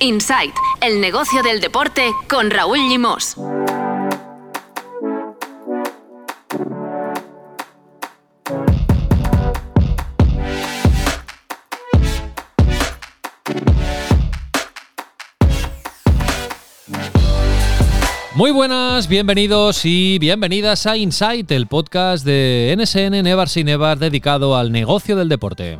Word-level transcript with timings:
Insight, 0.00 0.54
el 0.82 1.00
negocio 1.00 1.42
del 1.42 1.60
deporte 1.60 2.12
con 2.28 2.50
Raúl 2.50 2.78
Limos. 2.78 3.36
Muy 18.34 18.50
buenas, 18.50 19.08
bienvenidos 19.08 19.86
y 19.86 20.18
bienvenidas 20.18 20.86
a 20.86 20.98
Insight, 20.98 21.50
el 21.52 21.68
podcast 21.68 22.26
de 22.26 22.76
NSN 22.78 23.22
Nevar 23.22 23.48
sin 23.48 23.64
Nevar 23.64 23.98
dedicado 23.98 24.56
al 24.56 24.72
negocio 24.72 25.16
del 25.16 25.30
deporte. 25.30 25.78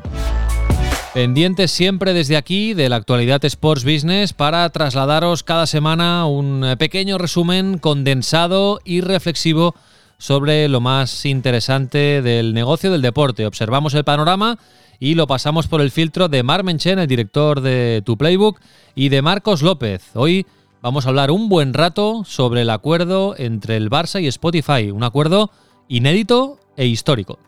Pendientes 1.17 1.71
siempre 1.71 2.13
desde 2.13 2.37
aquí 2.37 2.75
de 2.75 2.91
la 2.91 2.97
actualidad 2.97 3.43
Sports 3.43 3.85
Business 3.85 4.35
para 4.35 4.69
trasladaros 4.69 5.43
cada 5.43 5.67
semana 5.67 6.27
un 6.27 6.75
pequeño 6.79 7.17
resumen 7.17 7.79
condensado 7.79 8.81
y 8.85 9.01
reflexivo 9.01 9.75
sobre 10.19 10.69
lo 10.69 10.83
más 10.83 11.25
interesante 11.25 12.21
del 12.21 12.53
negocio 12.53 12.93
del 12.93 13.01
deporte. 13.01 13.47
Observamos 13.47 13.95
el 13.95 14.05
panorama 14.05 14.59
y 15.01 15.15
lo 15.15 15.27
pasamos 15.27 15.69
por 15.69 15.81
el 15.81 15.91
filtro 15.91 16.29
de 16.29 16.43
Mar 16.43 16.65
Menchen, 16.65 16.99
el 16.99 17.07
director 17.07 17.63
de 17.63 18.03
Tu 18.05 18.19
Playbook, 18.19 18.61
y 18.95 19.09
de 19.09 19.23
Marcos 19.23 19.63
López. 19.63 20.11
Hoy 20.13 20.45
vamos 20.83 21.07
a 21.07 21.09
hablar 21.09 21.31
un 21.31 21.49
buen 21.49 21.73
rato 21.73 22.25
sobre 22.27 22.61
el 22.61 22.69
acuerdo 22.69 23.35
entre 23.39 23.79
el 23.79 23.89
Barça 23.89 24.23
y 24.23 24.27
Spotify, 24.27 24.91
un 24.91 25.03
acuerdo 25.03 25.51
inédito 25.89 26.61
e 26.77 26.85
histórico. 26.85 27.39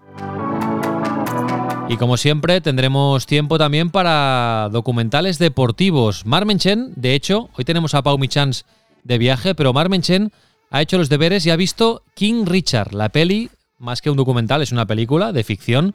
Y 1.90 1.96
como 1.96 2.18
siempre, 2.18 2.60
tendremos 2.60 3.24
tiempo 3.26 3.56
también 3.56 3.88
para 3.88 4.68
documentales 4.70 5.38
deportivos. 5.38 6.26
Marmenchen, 6.26 6.92
de 6.96 7.14
hecho, 7.14 7.48
hoy 7.56 7.64
tenemos 7.64 7.94
a 7.94 8.02
Pau 8.02 8.18
Michans 8.18 8.66
de 9.04 9.16
viaje, 9.16 9.54
pero 9.54 9.72
Marmenchen 9.72 10.30
ha 10.70 10.82
hecho 10.82 10.98
los 10.98 11.08
deberes 11.08 11.46
y 11.46 11.50
ha 11.50 11.56
visto 11.56 12.02
King 12.14 12.44
Richard, 12.44 12.92
la 12.92 13.08
peli, 13.08 13.48
más 13.78 14.02
que 14.02 14.10
un 14.10 14.18
documental, 14.18 14.60
es 14.60 14.70
una 14.70 14.84
película 14.84 15.32
de 15.32 15.44
ficción. 15.44 15.94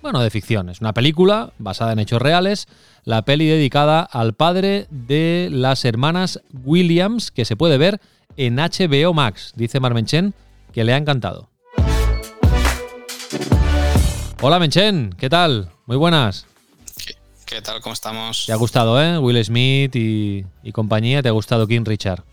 Bueno, 0.00 0.20
de 0.20 0.30
ficción, 0.30 0.70
es 0.70 0.80
una 0.80 0.94
película 0.94 1.52
basada 1.58 1.92
en 1.92 1.98
hechos 1.98 2.22
reales, 2.22 2.66
la 3.04 3.26
peli 3.26 3.46
dedicada 3.46 4.00
al 4.00 4.32
padre 4.32 4.86
de 4.90 5.50
las 5.52 5.84
hermanas 5.84 6.40
Williams, 6.64 7.30
que 7.30 7.44
se 7.44 7.56
puede 7.56 7.76
ver 7.76 8.00
en 8.38 8.56
HBO 8.56 9.12
Max. 9.12 9.52
Dice 9.56 9.78
Marmenchen 9.78 10.32
que 10.72 10.84
le 10.84 10.94
ha 10.94 10.96
encantado. 10.96 11.53
Hola 14.46 14.58
Menchen, 14.58 15.14
¿qué 15.18 15.30
tal? 15.30 15.70
Muy 15.86 15.96
buenas. 15.96 16.44
¿Qué, 17.46 17.62
tal? 17.62 17.80
¿Cómo 17.80 17.94
estamos? 17.94 18.44
Te 18.44 18.52
ha 18.52 18.56
gustado, 18.56 19.02
¿eh? 19.02 19.18
Will 19.18 19.42
Smith 19.42 19.96
y, 19.96 20.44
compañía, 20.72 21.22
¿te 21.22 21.30
ha 21.30 21.32
gustado 21.32 21.66
King 21.66 21.86
Richard? 21.86 22.24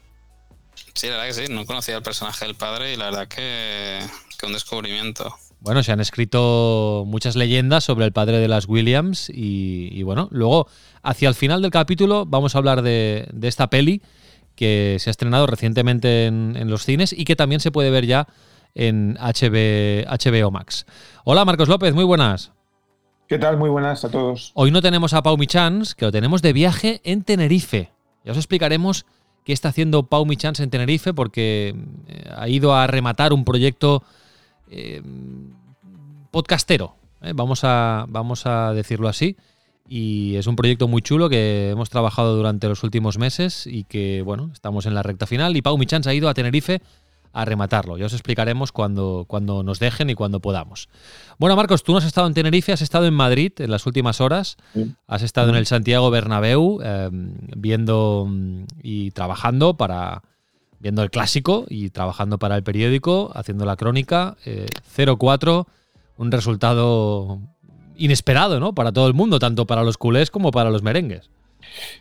Sí, 0.93 1.07
la 1.07 1.13
verdad 1.13 1.27
que 1.27 1.45
sí, 1.45 1.53
no 1.53 1.65
conocía 1.65 1.95
el 1.95 2.03
personaje 2.03 2.43
del 2.43 2.55
padre 2.55 2.93
y 2.93 2.97
la 2.97 3.05
verdad 3.05 3.29
que, 3.29 4.01
que 4.37 4.45
un 4.45 4.51
descubrimiento. 4.51 5.33
Bueno, 5.61 5.83
se 5.83 5.93
han 5.93 6.01
escrito 6.01 7.05
muchas 7.07 7.37
leyendas 7.37 7.85
sobre 7.85 8.03
el 8.03 8.11
padre 8.11 8.39
de 8.39 8.49
las 8.49 8.67
Williams 8.67 9.31
y, 9.33 10.03
bueno, 10.03 10.27
luego 10.31 10.67
hacia 11.03 11.29
el 11.29 11.35
final 11.35 11.61
del 11.61 11.71
capítulo 11.71 12.25
vamos 12.25 12.55
a 12.55 12.57
hablar 12.57 12.81
de, 12.81 13.29
esta 13.41 13.69
peli 13.69 14.01
que 14.57 14.97
se 14.99 15.09
ha 15.09 15.11
estrenado 15.11 15.47
recientemente 15.47 16.25
en, 16.25 16.69
los 16.69 16.83
cines 16.83 17.13
y 17.13 17.23
que 17.23 17.37
también 17.37 17.61
se 17.61 17.71
puede 17.71 17.89
ver 17.89 18.05
ya 18.05 18.27
en 18.75 19.15
HBO 19.15 20.51
Max. 20.51 20.85
Hola 21.23 21.45
Marcos 21.45 21.69
López, 21.69 21.93
muy 21.93 22.03
buenas. 22.03 22.51
¿Qué 23.27 23.39
tal? 23.39 23.57
Muy 23.57 23.69
buenas 23.69 24.03
a 24.03 24.09
todos. 24.09 24.51
Hoy 24.55 24.71
no 24.71 24.81
tenemos 24.81 25.13
a 25.13 25.23
Pau 25.23 25.37
Michans, 25.37 25.95
que 25.95 26.03
lo 26.03 26.11
tenemos 26.11 26.41
de 26.41 26.51
viaje 26.51 26.99
en 27.05 27.23
Tenerife. 27.23 27.89
Ya 28.25 28.33
os 28.33 28.37
explicaremos 28.37 29.05
qué 29.45 29.53
está 29.53 29.69
haciendo 29.69 30.03
Pau 30.03 30.25
Michans 30.25 30.59
en 30.59 30.69
Tenerife 30.69 31.13
porque 31.13 31.73
eh, 32.07 32.29
ha 32.35 32.49
ido 32.49 32.75
a 32.75 32.87
rematar 32.87 33.31
un 33.31 33.45
proyecto 33.45 34.03
eh, 34.69 35.01
podcastero. 36.29 36.95
Eh, 37.21 37.31
vamos, 37.33 37.61
a, 37.63 38.05
vamos 38.09 38.45
a 38.45 38.73
decirlo 38.73 39.07
así. 39.07 39.37
Y 39.87 40.35
es 40.35 40.47
un 40.47 40.55
proyecto 40.55 40.87
muy 40.87 41.01
chulo 41.01 41.29
que 41.29 41.69
hemos 41.69 41.89
trabajado 41.89 42.35
durante 42.35 42.67
los 42.67 42.83
últimos 42.83 43.17
meses 43.17 43.65
y 43.65 43.85
que, 43.85 44.21
bueno, 44.23 44.49
estamos 44.53 44.85
en 44.85 44.93
la 44.93 45.03
recta 45.03 45.25
final. 45.25 45.55
Y 45.55 45.61
Pau 45.61 45.77
Michans 45.77 46.07
ha 46.07 46.13
ido 46.13 46.29
a 46.29 46.33
Tenerife 46.33 46.81
a 47.33 47.45
rematarlo. 47.45 47.97
Ya 47.97 48.05
os 48.05 48.13
explicaremos 48.13 48.71
cuando, 48.71 49.25
cuando 49.27 49.63
nos 49.63 49.79
dejen 49.79 50.09
y 50.09 50.15
cuando 50.15 50.39
podamos. 50.39 50.89
Bueno, 51.37 51.55
Marcos, 51.55 51.83
tú 51.83 51.91
no 51.91 51.99
has 51.99 52.05
estado 52.05 52.27
en 52.27 52.33
Tenerife, 52.33 52.73
has 52.73 52.81
estado 52.81 53.05
en 53.05 53.13
Madrid 53.13 53.53
en 53.57 53.71
las 53.71 53.85
últimas 53.85 54.21
horas, 54.21 54.57
has 55.07 55.21
estado 55.21 55.49
en 55.49 55.55
el 55.55 55.65
Santiago 55.65 56.09
Bernabéu 56.11 56.81
em, 56.81 57.33
viendo 57.55 58.27
mm, 58.29 58.63
y 58.83 59.11
trabajando 59.11 59.75
para 59.77 60.23
viendo 60.79 61.03
el 61.03 61.11
clásico 61.11 61.65
y 61.69 61.91
trabajando 61.91 62.39
para 62.39 62.55
el 62.55 62.63
periódico, 62.63 63.31
haciendo 63.35 63.65
la 63.65 63.75
crónica 63.75 64.35
0-4, 64.43 65.61
eh, 65.61 65.71
un 66.17 66.31
resultado 66.31 67.39
inesperado, 67.95 68.59
¿no? 68.59 68.73
Para 68.73 68.91
todo 68.91 69.07
el 69.07 69.13
mundo, 69.13 69.37
tanto 69.37 69.67
para 69.67 69.83
los 69.83 69.97
culés 69.97 70.31
como 70.31 70.49
para 70.49 70.71
los 70.71 70.81
merengues. 70.81 71.29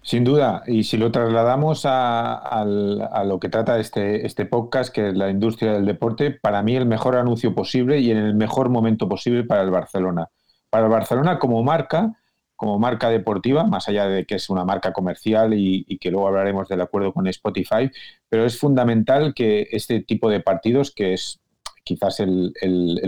Sin 0.03 0.25
duda, 0.25 0.63
y 0.67 0.85
si 0.85 0.97
lo 0.97 1.11
trasladamos 1.11 1.83
a, 1.85 2.65
lo 2.65 3.39
que 3.41 3.49
trata 3.49 3.79
este, 3.79 4.27
este 4.27 4.47
podcast, 4.47 4.93
que 4.93 5.09
es 5.09 5.17
la 5.17 5.31
industria 5.31 5.73
del 5.73 5.87
deporte, 5.87 6.31
para 6.31 6.63
mí 6.63 6.77
el 6.77 6.87
mejor 6.87 7.17
anuncio 7.17 7.55
posible 7.55 8.01
y 8.01 8.11
en 8.11 8.19
el 8.19 8.35
mejor 8.35 8.69
momento 8.69 9.09
posible 9.09 9.45
para 9.45 9.63
el 9.63 9.71
Barcelona. 9.71 10.29
Para 10.71 10.87
el 10.87 10.93
Barcelona 10.93 11.39
como 11.39 11.63
marca, 11.63 12.13
como 12.61 12.79
marca 12.79 13.09
deportiva, 13.09 13.65
más 13.65 13.89
allá 13.89 14.07
de 14.07 14.27
que 14.27 14.35
es 14.35 14.51
una 14.51 14.67
marca 14.67 14.93
comercial 14.93 15.55
y, 15.55 15.97
que 15.97 16.11
luego 16.11 16.29
hablaremos 16.29 16.69
del 16.69 16.83
acuerdo 16.83 17.11
con 17.15 17.27
Spotify, 17.27 17.91
pero 18.29 18.45
es 18.45 18.59
fundamental 18.59 19.33
que 19.33 19.69
este 19.73 20.03
tipo 20.03 20.29
de 20.29 20.41
partidos, 20.41 20.93
que 20.95 21.15
es 21.15 21.41
quizás 21.85 22.21
el, 22.21 22.53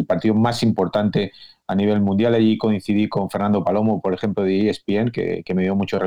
partido 0.08 0.34
más 0.34 0.62
importante 0.62 1.32
a 1.66 1.74
nivel 1.74 2.00
mundial, 2.00 2.34
allí 2.34 2.56
coincidí 2.56 3.10
con 3.10 3.28
Fernando 3.28 3.62
Palomo, 3.62 4.00
por 4.00 4.14
ejemplo, 4.14 4.42
de 4.42 4.70
ESPN, 4.70 5.10
que, 5.12 5.42
que 5.44 5.54
me 5.54 5.64
dio 5.64 5.76
mucho 5.76 5.98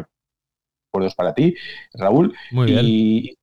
para 1.16 1.34
ti, 1.34 1.56
Raúl. 1.94 2.34
Y, 2.68 3.38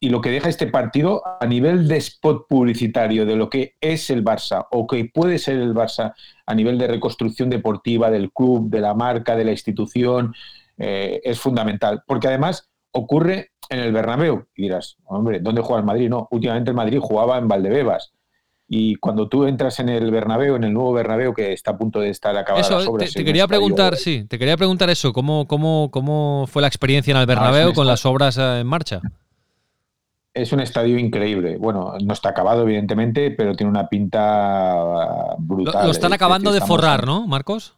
y 0.00 0.08
lo 0.08 0.20
que 0.20 0.30
deja 0.30 0.48
este 0.48 0.66
partido 0.66 1.22
a 1.40 1.46
nivel 1.46 1.86
de 1.86 1.98
spot 1.98 2.46
publicitario 2.48 3.24
de 3.24 3.36
lo 3.36 3.48
que 3.48 3.74
es 3.80 4.10
el 4.10 4.24
Barça 4.24 4.66
o 4.72 4.86
que 4.86 5.04
puede 5.04 5.38
ser 5.38 5.56
el 5.56 5.74
Barça 5.74 6.14
a 6.46 6.54
nivel 6.54 6.78
de 6.78 6.88
reconstrucción 6.88 7.48
deportiva 7.48 8.10
del 8.10 8.32
club, 8.32 8.70
de 8.70 8.80
la 8.80 8.94
marca, 8.94 9.36
de 9.36 9.44
la 9.44 9.52
institución, 9.52 10.34
eh, 10.78 11.20
es 11.22 11.38
fundamental. 11.38 12.02
Porque 12.06 12.28
además 12.28 12.68
ocurre 12.92 13.52
en 13.70 13.80
el 13.80 13.92
Bernabéu. 13.92 14.46
Y 14.56 14.62
dirás, 14.62 14.96
hombre, 15.04 15.40
¿dónde 15.40 15.62
juega 15.62 15.80
el 15.80 15.86
Madrid? 15.86 16.08
No, 16.08 16.28
últimamente 16.30 16.70
el 16.70 16.76
Madrid 16.76 16.98
jugaba 17.00 17.38
en 17.38 17.48
Valdebebas. 17.48 18.12
Y 18.70 18.96
cuando 18.96 19.28
tú 19.28 19.46
entras 19.46 19.80
en 19.80 19.88
el 19.88 20.10
Bernabéu, 20.10 20.56
en 20.56 20.64
el 20.64 20.74
nuevo 20.74 20.92
Bernabéu 20.92 21.32
que 21.32 21.54
está 21.54 21.70
a 21.70 21.78
punto 21.78 22.00
de 22.00 22.10
estar 22.10 22.36
acabado 22.36 22.68
las 22.70 22.86
obras. 22.86 23.14
Te, 23.14 23.24
quería 23.24 23.48
preguntar, 23.48 23.96
sí, 23.96 24.26
te 24.28 24.38
quería 24.38 24.58
preguntar 24.58 24.90
eso, 24.90 25.14
¿cómo, 25.14 25.48
cómo, 25.48 25.90
cómo 25.90 26.46
fue 26.48 26.60
la 26.60 26.68
experiencia 26.68 27.12
en 27.12 27.16
el 27.16 27.22
ah, 27.22 27.26
Bernabéu 27.26 27.72
con 27.72 27.86
las 27.86 28.04
obras 28.04 28.36
eh, 28.36 28.60
en 28.60 28.66
marcha? 28.66 29.00
Es 30.34 30.52
un 30.52 30.60
estadio 30.60 30.98
increíble. 30.98 31.56
Bueno, 31.56 31.94
no 32.04 32.12
está 32.12 32.28
acabado, 32.28 32.62
evidentemente, 32.62 33.30
pero 33.30 33.54
tiene 33.56 33.70
una 33.70 33.88
pinta 33.88 35.34
brutal. 35.38 35.86
Lo, 35.86 35.90
están 35.90 36.12
acabando 36.12 36.52
de 36.52 36.60
forrar, 36.60 37.06
¿no, 37.06 37.26
Marcos? 37.26 37.74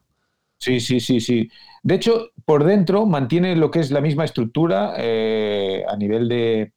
Sí, 0.59 0.81
sí, 0.81 0.99
sí, 0.99 1.21
sí. 1.21 1.49
De 1.85 1.95
hecho, 1.95 2.33
por 2.45 2.65
dentro 2.65 3.07
mantiene 3.07 3.55
lo 3.55 3.71
que 3.71 3.79
es 3.79 3.93
la 3.93 4.01
misma 4.01 4.25
estructura 4.25 4.95
eh, 4.99 5.85
a 5.89 5.97
nivel 5.97 6.29
de. 6.29 6.73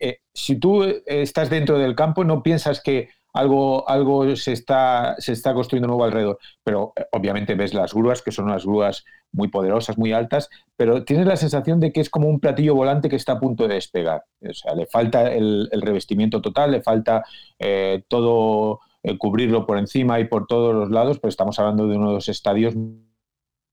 Eh, 0.00 0.20
si 0.32 0.56
tú 0.56 0.82
estás 1.04 1.50
dentro 1.50 1.78
del 1.78 1.94
campo, 1.94 2.24
no 2.24 2.42
piensas 2.42 2.80
que 2.80 3.10
algo, 3.36 3.88
algo 3.88 4.34
se, 4.34 4.52
está, 4.52 5.14
se 5.18 5.32
está 5.32 5.52
construyendo 5.52 5.88
nuevo 5.88 6.04
alrededor. 6.04 6.38
Pero 6.64 6.94
eh, 6.96 7.04
obviamente 7.12 7.54
ves 7.54 7.74
las 7.74 7.92
grúas, 7.92 8.22
que 8.22 8.32
son 8.32 8.46
unas 8.46 8.64
grúas 8.64 9.04
muy 9.30 9.48
poderosas, 9.48 9.98
muy 9.98 10.12
altas, 10.12 10.48
pero 10.76 11.04
tienes 11.04 11.26
la 11.26 11.36
sensación 11.36 11.78
de 11.78 11.92
que 11.92 12.00
es 12.00 12.08
como 12.08 12.28
un 12.28 12.40
platillo 12.40 12.74
volante 12.74 13.10
que 13.10 13.16
está 13.16 13.32
a 13.32 13.40
punto 13.40 13.68
de 13.68 13.74
despegar. 13.74 14.24
O 14.40 14.54
sea, 14.54 14.74
le 14.74 14.86
falta 14.86 15.30
el, 15.32 15.68
revestimiento 15.82 16.40
total, 16.40 16.72
le 16.72 16.82
falta 16.82 17.24
eh, 17.58 18.04
todo 18.08 18.80
eh, 19.02 19.18
cubrirlo 19.18 19.66
por 19.66 19.78
encima 19.78 20.18
y 20.18 20.24
por 20.24 20.46
todos 20.46 20.74
los 20.74 20.90
lados, 20.90 21.18
pero 21.18 21.28
estamos 21.28 21.58
hablando 21.58 21.86
de 21.86 21.96
uno 21.96 22.08
de 22.08 22.14
los 22.14 22.28
estadios 22.30 22.74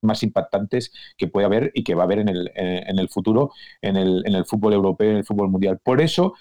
más 0.01 0.23
impactantes 0.23 0.91
que 1.15 1.27
puede 1.27 1.45
haber 1.45 1.71
y 1.73 1.85
que 1.85 1.95
va 1.95 2.03
a 2.03 2.05
haber 2.05 2.19
en 2.19 2.27
el, 2.27 2.51
en 2.55 2.99
el 2.99 3.07
futuro 3.07 3.51
en 3.81 3.95
el, 3.95 4.23
en 4.25 4.35
el 4.35 4.45
fútbol 4.45 4.73
europeo, 4.73 5.09
en 5.09 5.17
el 5.17 5.25
fútbol 5.25 5.49
mundial. 5.49 5.79
Por 5.81 6.01
eso 6.01 6.33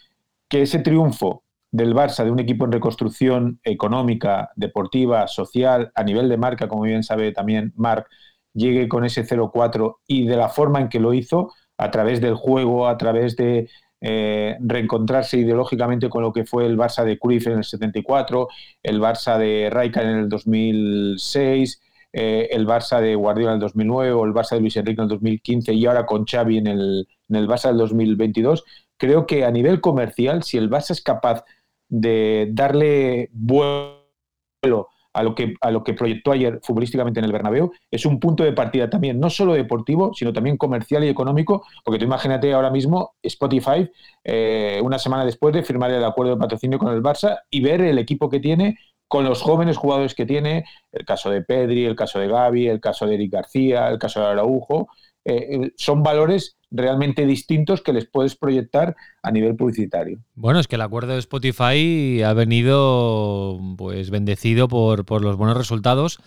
que 0.48 0.62
ese 0.62 0.80
triunfo 0.80 1.44
del 1.72 1.94
Barça, 1.94 2.22
de 2.24 2.30
un 2.30 2.38
equipo 2.38 2.66
en 2.66 2.72
reconstrucción 2.72 3.60
económica, 3.64 4.50
deportiva, 4.54 5.26
social, 5.26 5.90
a 5.94 6.04
nivel 6.04 6.28
de 6.28 6.36
marca, 6.36 6.68
como 6.68 6.82
bien 6.82 7.02
sabe 7.02 7.32
también 7.32 7.72
Marc, 7.76 8.06
llegue 8.52 8.88
con 8.88 9.04
ese 9.04 9.26
0-4 9.26 9.96
y 10.06 10.26
de 10.26 10.36
la 10.36 10.50
forma 10.50 10.80
en 10.80 10.88
que 10.88 11.00
lo 11.00 11.14
hizo, 11.14 11.52
a 11.78 11.90
través 11.90 12.20
del 12.20 12.34
juego, 12.34 12.86
a 12.86 12.98
través 12.98 13.36
de 13.36 13.68
eh, 14.02 14.56
reencontrarse 14.60 15.38
ideológicamente 15.38 16.10
con 16.10 16.22
lo 16.22 16.32
que 16.32 16.44
fue 16.44 16.66
el 16.66 16.76
Barça 16.76 17.04
de 17.04 17.18
Cruyff 17.18 17.46
en 17.46 17.58
el 17.58 17.64
74, 17.64 18.48
el 18.82 19.00
Barça 19.00 19.38
de 19.38 19.70
Rijkaard 19.72 20.08
en 20.08 20.18
el 20.18 20.28
2006, 20.28 21.80
eh, 22.12 22.48
el 22.52 22.66
Barça 22.66 23.00
de 23.00 23.14
Guardiola 23.14 23.52
en 23.52 23.54
el 23.54 23.60
2009 23.60 24.12
o 24.12 24.24
el 24.26 24.34
Barça 24.34 24.56
de 24.56 24.60
Luis 24.60 24.76
Enrique 24.76 25.00
en 25.00 25.04
el 25.04 25.08
2015 25.08 25.72
y 25.72 25.86
ahora 25.86 26.04
con 26.04 26.26
Xavi 26.26 26.58
en 26.58 26.66
el, 26.66 27.08
en 27.30 27.36
el 27.36 27.48
Barça 27.48 27.68
del 27.68 27.78
2022, 27.78 28.64
creo 28.98 29.26
que 29.26 29.44
a 29.44 29.50
nivel 29.50 29.80
comercial, 29.80 30.42
si 30.42 30.58
el 30.58 30.68
Barça 30.68 30.90
es 30.90 31.00
capaz 31.00 31.44
de 31.92 32.48
darle 32.52 33.28
vuelo 33.32 34.88
a 35.12 35.22
lo 35.22 35.34
que 35.34 35.54
a 35.60 35.70
lo 35.70 35.84
que 35.84 35.92
proyectó 35.92 36.32
ayer 36.32 36.58
futbolísticamente 36.62 37.20
en 37.20 37.26
el 37.26 37.32
Bernabéu 37.32 37.70
es 37.90 38.06
un 38.06 38.18
punto 38.18 38.44
de 38.44 38.54
partida 38.54 38.88
también 38.88 39.20
no 39.20 39.28
solo 39.28 39.52
deportivo 39.52 40.14
sino 40.14 40.32
también 40.32 40.56
comercial 40.56 41.04
y 41.04 41.08
económico 41.08 41.66
porque 41.84 41.98
tú 41.98 42.06
imagínate 42.06 42.50
ahora 42.54 42.70
mismo 42.70 43.14
Spotify 43.22 43.90
eh, 44.24 44.80
una 44.82 44.98
semana 44.98 45.26
después 45.26 45.52
de 45.52 45.62
firmar 45.62 45.90
el 45.90 46.02
acuerdo 46.02 46.32
de 46.32 46.40
patrocinio 46.40 46.78
con 46.78 46.94
el 46.94 47.02
Barça 47.02 47.40
y 47.50 47.60
ver 47.60 47.82
el 47.82 47.98
equipo 47.98 48.30
que 48.30 48.40
tiene 48.40 48.78
con 49.06 49.24
los 49.24 49.42
jóvenes 49.42 49.76
jugadores 49.76 50.14
que 50.14 50.24
tiene 50.24 50.64
el 50.92 51.04
caso 51.04 51.28
de 51.28 51.42
Pedri 51.42 51.84
el 51.84 51.94
caso 51.94 52.18
de 52.18 52.28
Gaby 52.28 52.68
el 52.68 52.80
caso 52.80 53.06
de 53.06 53.16
Eric 53.16 53.32
García 53.32 53.88
el 53.88 53.98
caso 53.98 54.20
de 54.20 54.26
Araujo 54.28 54.88
eh, 55.26 55.48
eh, 55.50 55.72
son 55.76 56.02
valores 56.02 56.56
realmente 56.72 57.26
distintos 57.26 57.82
que 57.82 57.92
les 57.92 58.06
puedes 58.06 58.34
proyectar 58.34 58.96
a 59.22 59.30
nivel 59.30 59.54
publicitario. 59.54 60.18
Bueno, 60.34 60.58
es 60.58 60.66
que 60.66 60.76
el 60.76 60.82
acuerdo 60.82 61.12
de 61.12 61.18
Spotify 61.18 62.22
ha 62.22 62.32
venido 62.32 63.60
pues 63.76 64.10
bendecido 64.10 64.68
por, 64.68 65.04
por 65.04 65.22
los 65.22 65.36
buenos 65.36 65.56
resultados. 65.56 66.18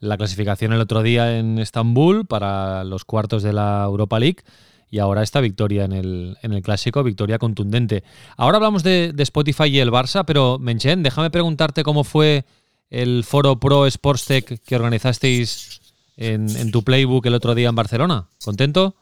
La 0.00 0.16
clasificación 0.16 0.72
el 0.72 0.80
otro 0.80 1.02
día 1.02 1.38
en 1.38 1.58
Estambul 1.58 2.26
para 2.26 2.84
los 2.84 3.04
cuartos 3.04 3.42
de 3.42 3.54
la 3.54 3.82
Europa 3.84 4.20
League 4.20 4.42
y 4.90 4.98
ahora 4.98 5.22
esta 5.22 5.40
victoria 5.40 5.84
en 5.84 5.92
el, 5.92 6.36
en 6.42 6.52
el 6.52 6.62
clásico, 6.62 7.02
victoria 7.02 7.38
contundente. 7.38 8.04
Ahora 8.36 8.58
hablamos 8.58 8.82
de, 8.82 9.12
de 9.12 9.22
Spotify 9.22 9.64
y 9.64 9.78
el 9.78 9.90
Barça, 9.90 10.24
pero 10.26 10.58
Menchen, 10.60 11.02
déjame 11.02 11.30
preguntarte 11.30 11.82
cómo 11.82 12.04
fue 12.04 12.44
el 12.90 13.24
foro 13.24 13.58
Pro 13.58 13.86
Sports 13.86 14.26
Tech 14.26 14.60
que 14.62 14.76
organizasteis 14.76 15.80
en, 16.16 16.48
en 16.56 16.70
tu 16.70 16.84
playbook 16.84 17.26
el 17.26 17.34
otro 17.34 17.54
día 17.54 17.70
en 17.70 17.74
Barcelona. 17.74 18.28
¿Contento? 18.44 18.94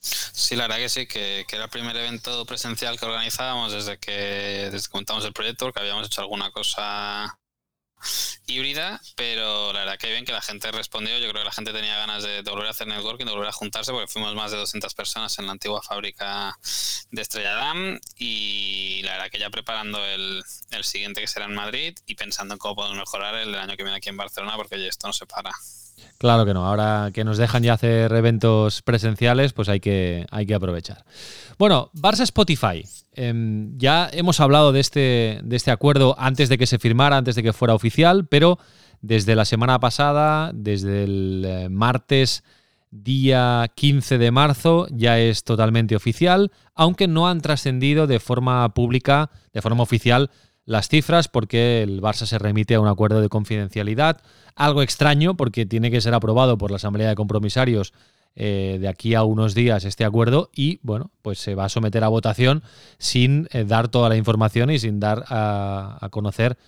Sí, 0.00 0.54
la 0.54 0.64
verdad 0.64 0.78
que 0.78 0.88
sí, 0.88 1.06
que, 1.06 1.46
era 1.50 1.64
el 1.64 1.70
primer 1.70 1.96
evento 1.96 2.44
presencial 2.46 2.98
que 2.98 3.06
organizábamos 3.06 3.72
desde 3.72 3.98
que, 3.98 4.68
desde 4.70 4.88
que 4.88 4.96
montamos 4.96 5.24
el 5.24 5.32
proyecto, 5.32 5.72
que 5.72 5.80
habíamos 5.80 6.06
hecho 6.06 6.20
alguna 6.20 6.50
cosa 6.50 7.38
híbrida, 8.46 9.00
pero 9.16 9.72
la 9.72 9.80
verdad 9.80 9.98
que 9.98 10.10
bien 10.10 10.24
que 10.24 10.32
la 10.32 10.42
gente 10.42 10.70
respondió. 10.70 11.18
Yo 11.18 11.28
creo 11.30 11.42
que 11.42 11.46
la 11.46 11.52
gente 11.52 11.72
tenía 11.72 11.96
ganas 11.96 12.22
de, 12.22 12.42
volver 12.42 12.68
a 12.68 12.70
hacer 12.70 12.86
networking, 12.86 13.26
de 13.26 13.32
volver 13.32 13.48
a 13.48 13.52
juntarse, 13.52 13.92
porque 13.92 14.06
fuimos 14.06 14.34
más 14.34 14.50
de 14.50 14.58
200 14.58 14.94
personas 14.94 15.38
en 15.38 15.46
la 15.46 15.52
antigua 15.52 15.82
fábrica 15.82 16.56
de 17.10 17.22
Estrella 17.22 17.54
Damm 17.54 17.98
y 18.16 19.02
la 19.02 19.12
verdad 19.12 19.30
que 19.30 19.38
ya 19.38 19.50
preparando 19.50 20.04
el, 20.04 20.42
el 20.70 20.84
siguiente 20.84 21.20
que 21.20 21.26
será 21.26 21.46
en 21.46 21.54
Madrid 21.54 21.96
y 22.06 22.14
pensando 22.14 22.54
en 22.54 22.58
cómo 22.58 22.76
podemos 22.76 22.98
mejorar 22.98 23.34
el 23.36 23.54
año 23.54 23.76
que 23.76 23.82
viene 23.82 23.96
aquí 23.96 24.08
en 24.08 24.16
Barcelona, 24.16 24.56
porque 24.56 24.86
esto 24.86 25.06
no 25.06 25.12
se 25.12 25.26
para. 25.26 25.52
Claro 26.18 26.44
que 26.46 26.54
no. 26.54 26.66
Ahora 26.66 27.10
que 27.12 27.24
nos 27.24 27.38
dejan 27.38 27.62
ya 27.62 27.74
hacer 27.74 28.12
eventos 28.12 28.82
presenciales, 28.82 29.52
pues 29.52 29.68
hay 29.68 29.80
que, 29.80 30.26
hay 30.30 30.46
que 30.46 30.54
aprovechar. 30.54 31.04
Bueno, 31.58 31.90
Barça 31.94 32.22
Spotify. 32.22 32.84
Em, 33.12 33.76
ya 33.78 34.08
hemos 34.12 34.40
hablado 34.40 34.72
de 34.72 34.80
este, 34.80 35.40
de 35.42 35.56
este 35.56 35.70
acuerdo 35.70 36.14
antes 36.18 36.48
de 36.48 36.58
que 36.58 36.66
se 36.66 36.78
firmara, 36.78 37.16
antes 37.16 37.34
de 37.34 37.42
que 37.42 37.52
fuera 37.52 37.74
oficial, 37.74 38.26
pero 38.26 38.58
desde 39.00 39.34
la 39.34 39.44
semana 39.44 39.78
pasada, 39.78 40.50
desde 40.54 41.04
el 41.04 41.44
eh, 41.46 41.68
martes 41.68 42.44
día 42.90 43.70
15 43.74 44.18
de 44.18 44.30
marzo, 44.30 44.86
ya 44.90 45.18
es 45.18 45.44
totalmente 45.44 45.96
oficial, 45.96 46.52
aunque 46.74 47.08
no 47.08 47.28
han 47.28 47.40
trascendido 47.40 48.06
de 48.06 48.20
forma 48.20 48.68
pública, 48.74 49.30
de 49.52 49.62
forma 49.62 49.82
oficial, 49.82 50.30
las 50.66 50.88
cifras 50.88 51.28
porque 51.28 51.82
el 51.82 52.02
Barça 52.02 52.26
se 52.26 52.38
remite 52.38 52.74
a 52.74 52.80
un 52.80 52.88
acuerdo 52.88 53.20
de 53.20 53.28
confidencialidad, 53.28 54.20
algo 54.54 54.82
extraño 54.82 55.36
porque 55.36 55.64
tiene 55.64 55.90
que 55.90 56.00
ser 56.00 56.12
aprobado 56.12 56.58
por 56.58 56.70
la 56.70 56.76
Asamblea 56.76 57.08
de 57.08 57.14
Compromisarios 57.14 57.94
eh, 58.38 58.76
de 58.78 58.88
aquí 58.88 59.14
a 59.14 59.22
unos 59.22 59.54
días 59.54 59.86
este 59.86 60.04
acuerdo 60.04 60.50
y 60.54 60.78
bueno, 60.82 61.10
pues 61.22 61.38
se 61.38 61.54
va 61.54 61.64
a 61.64 61.68
someter 61.70 62.04
a 62.04 62.08
votación 62.08 62.62
sin 62.98 63.48
eh, 63.52 63.64
dar 63.64 63.88
toda 63.88 64.10
la 64.10 64.16
información 64.16 64.70
y 64.70 64.78
sin 64.78 65.00
dar 65.00 65.24
a, 65.28 66.06
conocer 66.10 66.58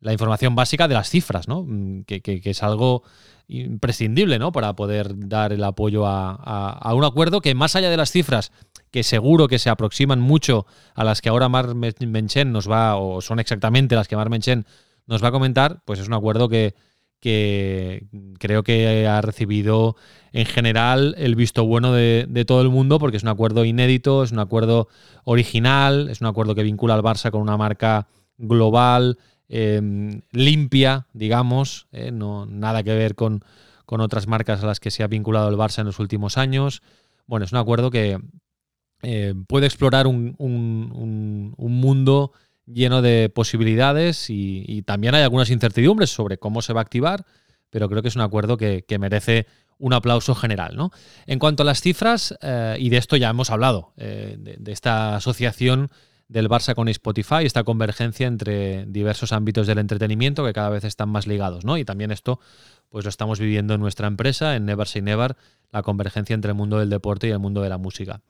la 0.00 0.12
información 0.12 0.54
básica 0.54 0.88
de 0.88 0.94
las 0.94 1.08
cifras, 1.08 1.48
¿no? 1.48 1.64
Mm, 1.66 2.04
que, 2.04 2.40
es 2.44 2.62
algo 2.62 3.02
imprescindible, 3.48 4.38
¿no? 4.38 4.52
Para 4.52 4.74
poder 4.74 5.28
dar 5.28 5.52
el 5.52 5.64
apoyo 5.64 6.06
a, 6.06 6.92
un 6.94 7.04
acuerdo 7.04 7.40
que 7.40 7.54
más 7.54 7.76
allá 7.76 7.90
de 7.90 7.96
las 7.96 8.10
cifras 8.10 8.52
que 8.90 9.02
seguro 9.02 9.48
que 9.48 9.58
se 9.58 9.70
aproximan 9.70 10.20
mucho 10.20 10.66
a 10.94 11.04
las 11.04 11.20
que 11.20 11.28
ahora 11.28 11.48
Mar 11.48 11.74
Menchen 11.74 12.52
nos 12.52 12.70
va, 12.70 12.96
o 12.96 13.20
son 13.20 13.40
exactamente 13.40 13.96
las 13.96 14.08
que 14.08 14.16
Mar 14.16 14.30
Menchen 14.30 14.66
nos 15.06 15.22
va 15.22 15.28
a 15.28 15.32
comentar, 15.32 15.82
pues 15.84 15.98
es 15.98 16.06
un 16.06 16.14
acuerdo 16.14 16.48
que 16.48 16.74
creo 18.38 18.62
que 18.62 19.06
ha 19.06 19.20
recibido 19.22 19.96
en 20.32 20.46
general 20.46 21.14
el 21.16 21.36
visto 21.36 21.64
bueno 21.64 21.92
de, 21.92 22.44
todo 22.46 22.60
el 22.60 22.68
mundo 22.68 22.98
porque 22.98 23.16
es 23.16 23.22
un 23.22 23.28
acuerdo 23.30 23.64
inédito, 23.64 24.22
es 24.24 24.32
un 24.32 24.40
acuerdo 24.40 24.88
original, 25.24 26.08
es 26.10 26.20
un 26.20 26.26
acuerdo 26.26 26.54
que 26.54 26.62
vincula 26.62 26.94
al 26.94 27.02
Barça 27.02 27.30
con 27.30 27.40
una 27.40 27.56
marca 27.56 28.08
global, 28.36 29.18
em, 29.56 30.22
limpia, 30.32 31.06
digamos, 31.12 31.86
eh, 31.92 32.10
no, 32.10 32.44
nada 32.44 32.82
que 32.82 32.92
ver 32.92 33.14
con, 33.14 33.44
con, 33.86 34.00
otras 34.00 34.26
marcas 34.26 34.64
a 34.64 34.66
las 34.66 34.80
que 34.80 34.90
se 34.90 35.04
ha 35.04 35.06
vinculado 35.06 35.48
el 35.48 35.54
Barça 35.54 35.78
en 35.78 35.86
los 35.86 36.00
últimos 36.00 36.38
años. 36.38 36.82
Bueno, 37.26 37.46
es 37.46 37.52
un 37.52 37.58
acuerdo 37.58 37.92
que, 37.92 38.18
eh, 39.02 39.32
puede 39.46 39.66
explorar 39.66 40.08
un, 40.08 40.34
mundo 41.56 42.32
lleno 42.66 43.00
de 43.00 43.28
posibilidades 43.28 44.28
y, 44.28 44.82
también 44.82 45.14
hay 45.14 45.22
algunas 45.22 45.50
incertidumbres 45.50 46.10
sobre 46.10 46.38
cómo 46.38 46.60
se 46.60 46.72
va 46.72 46.80
a 46.80 46.82
activar, 46.82 47.24
pero 47.70 47.88
creo 47.88 48.02
que 48.02 48.08
es 48.08 48.16
un 48.16 48.22
acuerdo 48.22 48.56
que, 48.56 48.84
merece 48.98 49.46
un 49.78 49.92
aplauso 49.92 50.34
general. 50.34 50.76
¿no? 50.76 50.90
En 51.26 51.38
cuanto 51.38 51.62
a 51.62 51.66
las 51.66 51.80
cifras, 51.80 52.34
eh, 52.42 52.76
y 52.80 52.88
de 52.88 52.96
esto 52.96 53.16
ya 53.16 53.30
hemos 53.30 53.50
hablado, 53.50 53.92
de, 53.96 54.58
esta 54.66 55.14
asociación 55.14 55.90
del 56.28 56.48
Barça 56.48 56.74
con 56.74 56.88
Spotify, 56.88 57.44
esta 57.44 57.64
convergencia 57.64 58.26
entre 58.26 58.86
diversos 58.86 59.32
ámbitos 59.32 59.66
del 59.66 59.78
entretenimiento 59.78 60.44
que 60.44 60.52
cada 60.52 60.70
vez 60.70 60.84
están 60.84 61.08
más 61.08 61.26
ligados, 61.26 61.64
¿no? 61.64 61.76
Y 61.76 61.84
también 61.84 62.10
esto, 62.10 62.40
pues 62.88 63.04
lo 63.04 63.10
estamos 63.10 63.38
viviendo 63.38 63.74
en 63.74 63.80
nuestra 63.80 64.06
empresa, 64.06 64.56
en 64.56 64.64
Never 64.64 64.88
Say 64.88 65.02
Never, 65.02 65.36
la 65.70 65.82
convergencia 65.82 66.34
entre 66.34 66.50
el 66.50 66.56
mundo 66.56 66.78
del 66.78 66.90
deporte 66.90 67.26
y 67.28 67.30
el 67.30 67.38
mundo 67.38 67.60
de 67.60 67.68
la 67.68 67.78
música. 67.78 68.20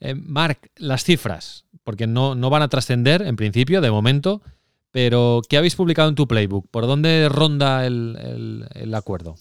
Eh, 0.00 0.14
Marc, 0.14 0.70
las 0.76 1.04
cifras, 1.04 1.64
porque 1.84 2.06
no, 2.06 2.34
no 2.34 2.50
van 2.50 2.62
a 2.62 2.68
trascender 2.68 3.22
en 3.22 3.36
principio, 3.36 3.80
de 3.80 3.90
momento, 3.90 4.42
pero 4.90 5.40
¿qué 5.48 5.56
habéis 5.56 5.76
publicado 5.76 6.08
en 6.08 6.14
tu 6.14 6.26
playbook? 6.26 6.68
¿Por 6.70 6.86
dónde 6.86 7.28
ronda 7.28 7.86
el, 7.86 8.66
el 8.74 8.94
acuerdo? 8.94 9.36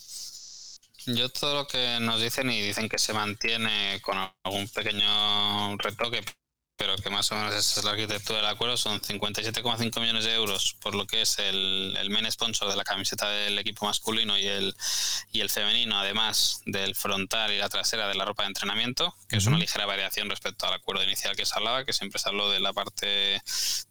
Yo 1.07 1.30
todo 1.30 1.56
lo 1.56 1.68
que 1.68 2.00
nos 2.01 2.21
dicen 2.21 2.51
y 2.51 2.62
dicen 2.62 2.89
que 2.89 3.00
se 3.00 3.13
mantiene 3.13 4.00
con 4.01 4.18
algún 4.44 4.68
pequeño 4.68 5.77
retoque, 5.77 6.22
pero 6.77 6.96
que 6.96 7.10
más 7.10 7.31
o 7.31 7.36
menos 7.36 7.55
esa 7.55 7.79
es 7.79 7.84
la 7.84 7.91
arquitectura 7.91 8.38
del 8.38 8.48
acuerdo, 8.48 8.77
son 8.77 9.01
57,5 9.01 10.00
millones 10.00 10.25
de 10.25 10.36
euros 10.36 10.75
por 10.79 10.93
lo 10.93 11.07
que 11.07 11.22
es 11.24 11.39
el, 11.39 11.98
el 12.00 12.10
main 12.12 12.31
sponsor 12.31 12.69
de 12.69 12.75
la 12.75 12.84
camiseta 12.84 13.29
del 13.29 13.57
equipo 13.57 13.86
masculino 13.86 14.38
y 14.38 14.46
el, 14.46 14.75
y 15.31 15.41
el 15.41 15.50
femenino, 15.50 16.00
además 16.00 16.62
del 16.65 16.93
frontal 16.96 17.51
y 17.51 17.57
la 17.57 17.67
trasera 17.69 18.07
de 18.07 18.13
la 18.13 18.25
ropa 18.25 18.43
de 18.43 18.50
entrenamiento, 18.50 19.15
que 19.27 19.38
es 19.38 19.46
una 19.48 19.57
ligera 19.57 19.88
variación 19.88 20.29
respecto 20.29 20.67
al 20.67 20.74
acuerdo 20.74 21.03
inicial 21.03 21.36
que 21.36 21.46
se 21.46 21.55
hablaba, 21.55 21.84
que 21.84 21.93
siempre 21.93 22.19
se 22.19 22.29
habló 22.29 22.51
de 22.51 22.60
la 22.60 22.74
parte 22.74 23.41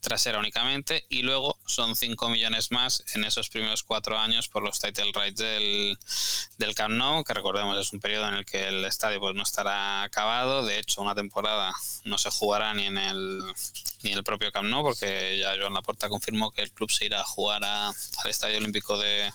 trasera 0.00 0.38
únicamente, 0.38 1.06
y 1.08 1.22
luego 1.22 1.58
son 1.66 1.96
5 1.96 2.28
millones 2.28 2.70
más 2.70 3.04
en 3.14 3.24
esos 3.24 3.48
primeros 3.48 3.82
cuatro 3.82 4.16
años 4.16 4.48
por 4.48 4.62
los 4.62 4.78
title 4.78 5.10
rights 5.12 5.40
del, 5.40 5.98
del 6.58 6.74
Camp 6.74 6.94
Nou, 6.94 7.24
que 7.24 7.34
recordemos 7.34 7.76
es 7.78 7.92
un 7.92 8.00
periodo 8.00 8.28
en 8.28 8.34
el 8.34 8.44
que 8.44 8.68
el 8.68 8.84
estadio 8.84 9.18
pues, 9.18 9.34
no 9.34 9.42
estará 9.42 10.04
acabado, 10.04 10.64
de 10.64 10.78
hecho 10.78 11.02
una 11.02 11.14
temporada 11.14 11.74
no 12.04 12.18
se 12.18 12.30
jugará 12.30 12.75
ni 12.76 12.86
en 12.86 12.98
el 12.98 13.42
ni 14.02 14.12
en 14.12 14.18
el 14.18 14.24
propio 14.24 14.52
Camp 14.52 14.68
Nou, 14.68 14.82
porque 14.82 15.38
ya 15.38 15.56
Joan 15.58 15.74
Laporta 15.74 16.08
confirmó 16.08 16.52
que 16.52 16.62
el 16.62 16.70
club 16.70 16.90
se 16.90 17.06
irá 17.06 17.20
a 17.20 17.24
jugar 17.24 17.64
al 17.64 17.94
Estadio 18.28 18.58
Olímpico 18.58 18.98
de, 18.98 19.32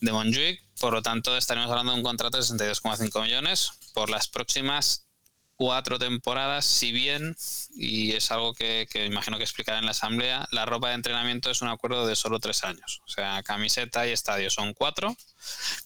de 0.00 0.12
Montjuic. 0.12 0.62
Por 0.80 0.92
lo 0.92 1.02
tanto, 1.02 1.36
estaremos 1.36 1.70
hablando 1.70 1.92
de 1.92 1.98
un 1.98 2.04
contrato 2.04 2.36
de 2.36 2.44
62,5 2.44 3.22
millones 3.22 3.72
por 3.94 4.10
las 4.10 4.28
próximas 4.28 5.08
cuatro 5.56 5.98
temporadas, 5.98 6.64
si 6.64 6.92
bien, 6.92 7.34
y 7.74 8.12
es 8.12 8.30
algo 8.30 8.54
que, 8.54 8.86
que, 8.88 9.06
imagino 9.06 9.38
que 9.38 9.42
explicaré 9.42 9.78
en 9.78 9.86
la 9.86 9.90
asamblea, 9.90 10.46
la 10.52 10.66
ropa 10.66 10.90
de 10.90 10.94
entrenamiento 10.94 11.50
es 11.50 11.62
un 11.62 11.68
acuerdo 11.68 12.06
de 12.06 12.14
solo 12.14 12.38
tres 12.38 12.62
años. 12.62 13.00
O 13.04 13.08
sea, 13.08 13.42
camiseta 13.42 14.06
y 14.06 14.12
estadio 14.12 14.50
son 14.50 14.72
cuatro 14.72 15.16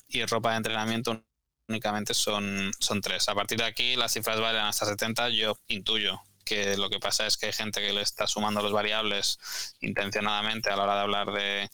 y 0.09 0.25
ropa 0.27 0.51
de 0.51 0.59
entrenamiento 0.59 1.25
únicamente 1.69 2.13
son, 2.13 2.71
son 2.79 3.01
tres. 3.01 3.29
A 3.29 3.35
partir 3.35 3.59
de 3.59 3.65
aquí 3.65 3.97
las 3.97 4.13
cifras 4.13 4.39
valen 4.41 4.63
hasta 4.63 4.85
70, 4.85 5.31
yo 5.31 5.59
intuyo 5.69 6.21
que 6.45 6.77
lo 6.77 6.91
que 6.91 7.01
pasa 7.01 7.27
es 7.27 7.37
que 7.37 7.47
hay 7.47 7.53
gente 7.53 7.81
que 7.81 7.93
le 7.93 8.03
está 8.03 8.27
sumando 8.27 8.63
los 8.63 8.73
variables 8.73 9.39
intencionadamente 9.81 10.71
a 10.71 10.77
la 10.77 10.85
hora 10.85 10.95
de 10.95 11.01
hablar 11.01 11.33
de, 11.33 11.71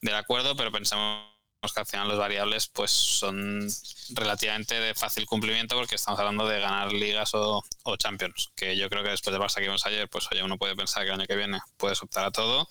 del 0.00 0.14
acuerdo, 0.14 0.56
pero 0.56 0.72
pensamos 0.72 1.36
que 1.74 1.80
al 1.80 1.86
final 1.86 2.08
los 2.08 2.18
variables 2.18 2.68
pues 2.68 2.90
son 2.90 3.68
relativamente 4.10 4.78
de 4.78 4.94
fácil 4.94 5.26
cumplimiento 5.26 5.74
porque 5.76 5.96
estamos 5.96 6.20
hablando 6.20 6.46
de 6.46 6.60
ganar 6.60 6.92
ligas 6.92 7.34
o, 7.34 7.64
o 7.82 7.96
champions, 7.96 8.52
que 8.54 8.76
yo 8.76 8.88
creo 8.88 9.02
que 9.02 9.10
después 9.10 9.32
de 9.32 9.40
Barça 9.40 9.56
que 9.56 9.62
vimos 9.62 9.84
ayer, 9.86 10.08
pues 10.08 10.28
oye, 10.30 10.42
uno 10.42 10.58
puede 10.58 10.76
pensar 10.76 11.02
que 11.02 11.08
el 11.08 11.20
año 11.20 11.26
que 11.26 11.36
viene 11.36 11.58
puedes 11.76 12.02
optar 12.02 12.26
a 12.26 12.30
todo, 12.30 12.68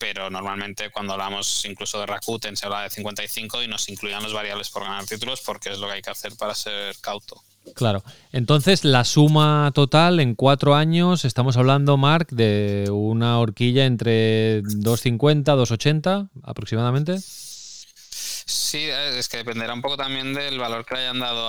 pero 0.00 0.30
normalmente 0.30 0.90
cuando 0.90 1.12
hablamos 1.12 1.62
incluso 1.66 2.00
de 2.00 2.06
Rakuten 2.06 2.56
se 2.56 2.64
habla 2.64 2.84
de 2.84 2.90
55 2.90 3.62
y 3.62 3.68
nos 3.68 3.86
incluían 3.90 4.22
las 4.22 4.32
variables 4.32 4.70
por 4.70 4.82
ganar 4.82 5.04
títulos 5.04 5.42
porque 5.44 5.68
es 5.68 5.78
lo 5.78 5.86
que 5.88 5.92
hay 5.92 6.02
que 6.02 6.10
hacer 6.10 6.32
para 6.36 6.54
ser 6.54 6.96
cauto. 7.02 7.44
Claro. 7.74 8.02
Entonces, 8.32 8.84
la 8.84 9.04
suma 9.04 9.70
total 9.74 10.18
en 10.18 10.34
cuatro 10.34 10.74
años, 10.74 11.26
estamos 11.26 11.58
hablando, 11.58 11.98
Mark, 11.98 12.28
de 12.30 12.88
una 12.90 13.38
horquilla 13.38 13.84
entre 13.84 14.62
2,50, 14.62 15.44
2,80 15.44 16.30
aproximadamente. 16.42 17.18
Sí, 17.20 18.88
es 18.88 19.28
que 19.28 19.36
dependerá 19.36 19.74
un 19.74 19.82
poco 19.82 19.98
también 19.98 20.32
del 20.32 20.58
valor 20.58 20.86
que 20.86 20.94
le 20.94 21.00
hayan 21.02 21.20
dado 21.20 21.48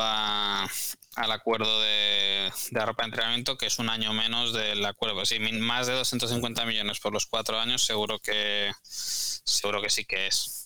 al 1.16 1.32
acuerdo 1.32 1.82
de, 1.82 2.52
de 2.72 2.86
ropa 2.86 3.04
de 3.04 3.10
entrenamiento, 3.10 3.58
que 3.58 3.66
es 3.66 3.80
un 3.80 3.90
año 3.90 4.14
menos 4.14 4.54
del 4.54 4.86
acuerdo. 4.86 5.26
Sí, 5.26 5.40
más 5.40 5.88
de 5.88 5.94
250 5.94 6.66
millones 6.66 7.00
por 7.00 7.14
los 7.14 7.26
cuatro 7.26 7.60
años, 7.60 7.84
seguro 7.84 8.20
que 8.20 8.72
seguro 8.84 9.82
que 9.82 9.90
sí 9.90 10.06
que 10.06 10.28
es 10.28 10.62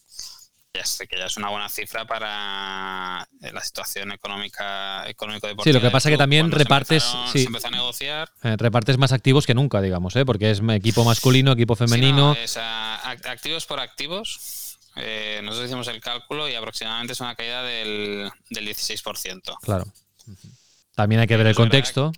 que 1.10 1.18
ya 1.18 1.26
es 1.26 1.38
una 1.38 1.50
buena 1.50 1.70
cifra 1.70 2.06
para 2.06 3.28
eh, 3.42 3.52
la 3.54 3.62
situación 3.62 4.12
económica 4.12 5.08
económico 5.08 5.48
Sí, 5.64 5.72
lo 5.72 5.82
que 5.82 5.90
pasa 5.90 6.10
es 6.10 6.14
que 6.14 6.18
también 6.18 6.52
repartes 6.52 7.04
se, 7.32 7.44
empezó 7.44 7.68
a 7.68 7.72
negociar. 7.72 8.32
Eh, 8.44 8.56
repartes 8.58 8.98
más 8.98 9.12
activos 9.12 9.46
que 9.46 9.54
nunca, 9.54 9.82
digamos, 9.82 10.16
¿eh? 10.16 10.26
porque 10.26 10.52
es 10.52 10.62
equipo 10.72 11.04
masculino, 11.04 11.54
equipo 11.54 11.76
femenino. 11.76 12.36
activos 13.24 13.66
por 13.66 13.80
activos. 13.80 14.78
nosotros 15.44 15.66
hicimos 15.66 15.88
el 15.88 16.02
cálculo 16.02 16.50
y 16.50 16.56
aproximadamente 16.56 17.14
es 17.14 17.22
una 17.22 17.36
caída 17.36 17.64
del, 17.64 18.32
del 18.50 18.68
16%. 18.68 19.58
Claro. 19.62 19.86
También 20.96 21.22
hay 21.22 21.28
que 21.28 21.38
ver 21.38 21.48
el 21.48 21.56
contexto 21.56 22.12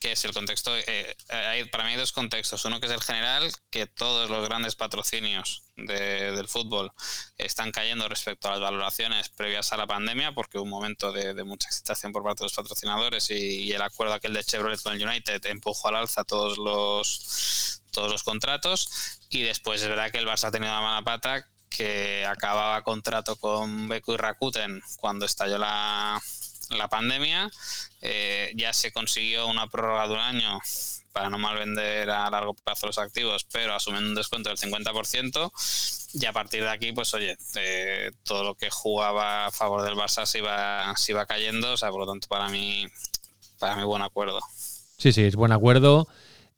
que 0.00 0.12
es 0.12 0.24
el 0.24 0.32
contexto. 0.32 0.74
Eh, 0.74 1.14
hay, 1.28 1.66
para 1.66 1.84
mí 1.84 1.90
hay 1.90 1.96
dos 1.96 2.12
contextos. 2.12 2.64
Uno 2.64 2.80
que 2.80 2.86
es 2.86 2.92
el 2.92 3.02
general, 3.02 3.52
que 3.68 3.86
todos 3.86 4.30
los 4.30 4.48
grandes 4.48 4.74
patrocinios 4.74 5.62
del 5.76 6.48
fútbol 6.48 6.90
están 7.36 7.70
cayendo 7.70 8.08
respecto 8.08 8.48
a 8.48 8.52
las 8.52 8.60
valoraciones 8.60 9.28
previas 9.28 9.72
a 9.72 9.76
la 9.76 9.86
pandemia, 9.86 10.32
porque 10.32 10.56
hubo 10.56 10.64
un 10.64 10.70
momento 10.70 11.12
de, 11.12 11.44
mucha 11.44 11.68
excitación 11.68 12.12
por 12.12 12.24
parte 12.24 12.40
de 12.40 12.46
los 12.46 12.54
patrocinadores 12.54 13.30
y, 13.30 13.72
el 13.72 13.82
acuerdo 13.82 14.14
aquel 14.14 14.32
de 14.32 14.42
Chevrolet 14.42 14.80
con 14.82 14.94
el 14.94 15.06
United 15.06 15.44
empujó 15.46 15.88
al 15.88 15.96
alza 15.96 16.24
todos 16.24 16.56
los, 16.56 17.82
todos 17.92 18.10
los 18.10 18.22
contratos. 18.22 19.20
Y 19.28 19.42
después 19.42 19.82
es 19.82 19.88
verdad 19.88 20.10
que 20.10 20.18
el 20.18 20.26
Barça 20.26 20.44
ha 20.48 20.50
tenido 20.50 20.72
una 20.72 20.80
mala 20.80 21.02
pata 21.02 21.46
que 21.68 22.24
acababa 22.26 22.82
contrato 22.82 23.36
con 23.36 23.86
Beku 23.86 24.14
y 24.14 24.16
Rakuten 24.16 24.82
cuando 24.96 25.26
estalló 25.26 25.58
la, 25.58 26.20
la 26.78 26.88
pandemia, 26.88 27.50
eh, 28.00 28.52
ya 28.56 28.72
se 28.72 28.92
consiguió 28.92 29.46
una 29.46 29.66
prórroga 29.68 30.08
de 30.08 30.14
un 30.14 30.20
año 30.20 30.60
para 31.12 31.28
no 31.28 31.38
mal 31.38 31.58
vender 31.58 32.10
a 32.10 32.30
largo 32.30 32.54
plazo 32.54 32.86
los 32.86 32.98
activos, 32.98 33.44
pero 33.50 33.74
asumiendo 33.74 34.08
un 34.08 34.14
descuento 34.14 34.48
del 34.48 34.58
50%, 34.58 35.52
y 36.12 36.26
a 36.26 36.32
partir 36.32 36.62
de 36.62 36.70
aquí, 36.70 36.92
pues 36.92 37.12
oye, 37.14 37.36
eh, 37.56 38.10
todo 38.24 38.44
lo 38.44 38.54
que 38.54 38.70
jugaba 38.70 39.46
a 39.46 39.50
favor 39.50 39.82
del 39.82 39.94
Barça 39.94 40.26
se 40.26 40.38
iba, 40.38 40.94
se 40.96 41.12
iba 41.12 41.26
cayendo, 41.26 41.72
o 41.72 41.76
sea, 41.76 41.90
por 41.90 42.00
lo 42.00 42.06
tanto, 42.06 42.28
para 42.28 42.48
mí, 42.48 42.86
para 43.58 43.76
mí, 43.76 43.84
buen 43.84 44.02
acuerdo. 44.02 44.40
Sí, 44.98 45.12
sí, 45.12 45.22
es 45.22 45.36
buen 45.36 45.52
acuerdo. 45.52 46.08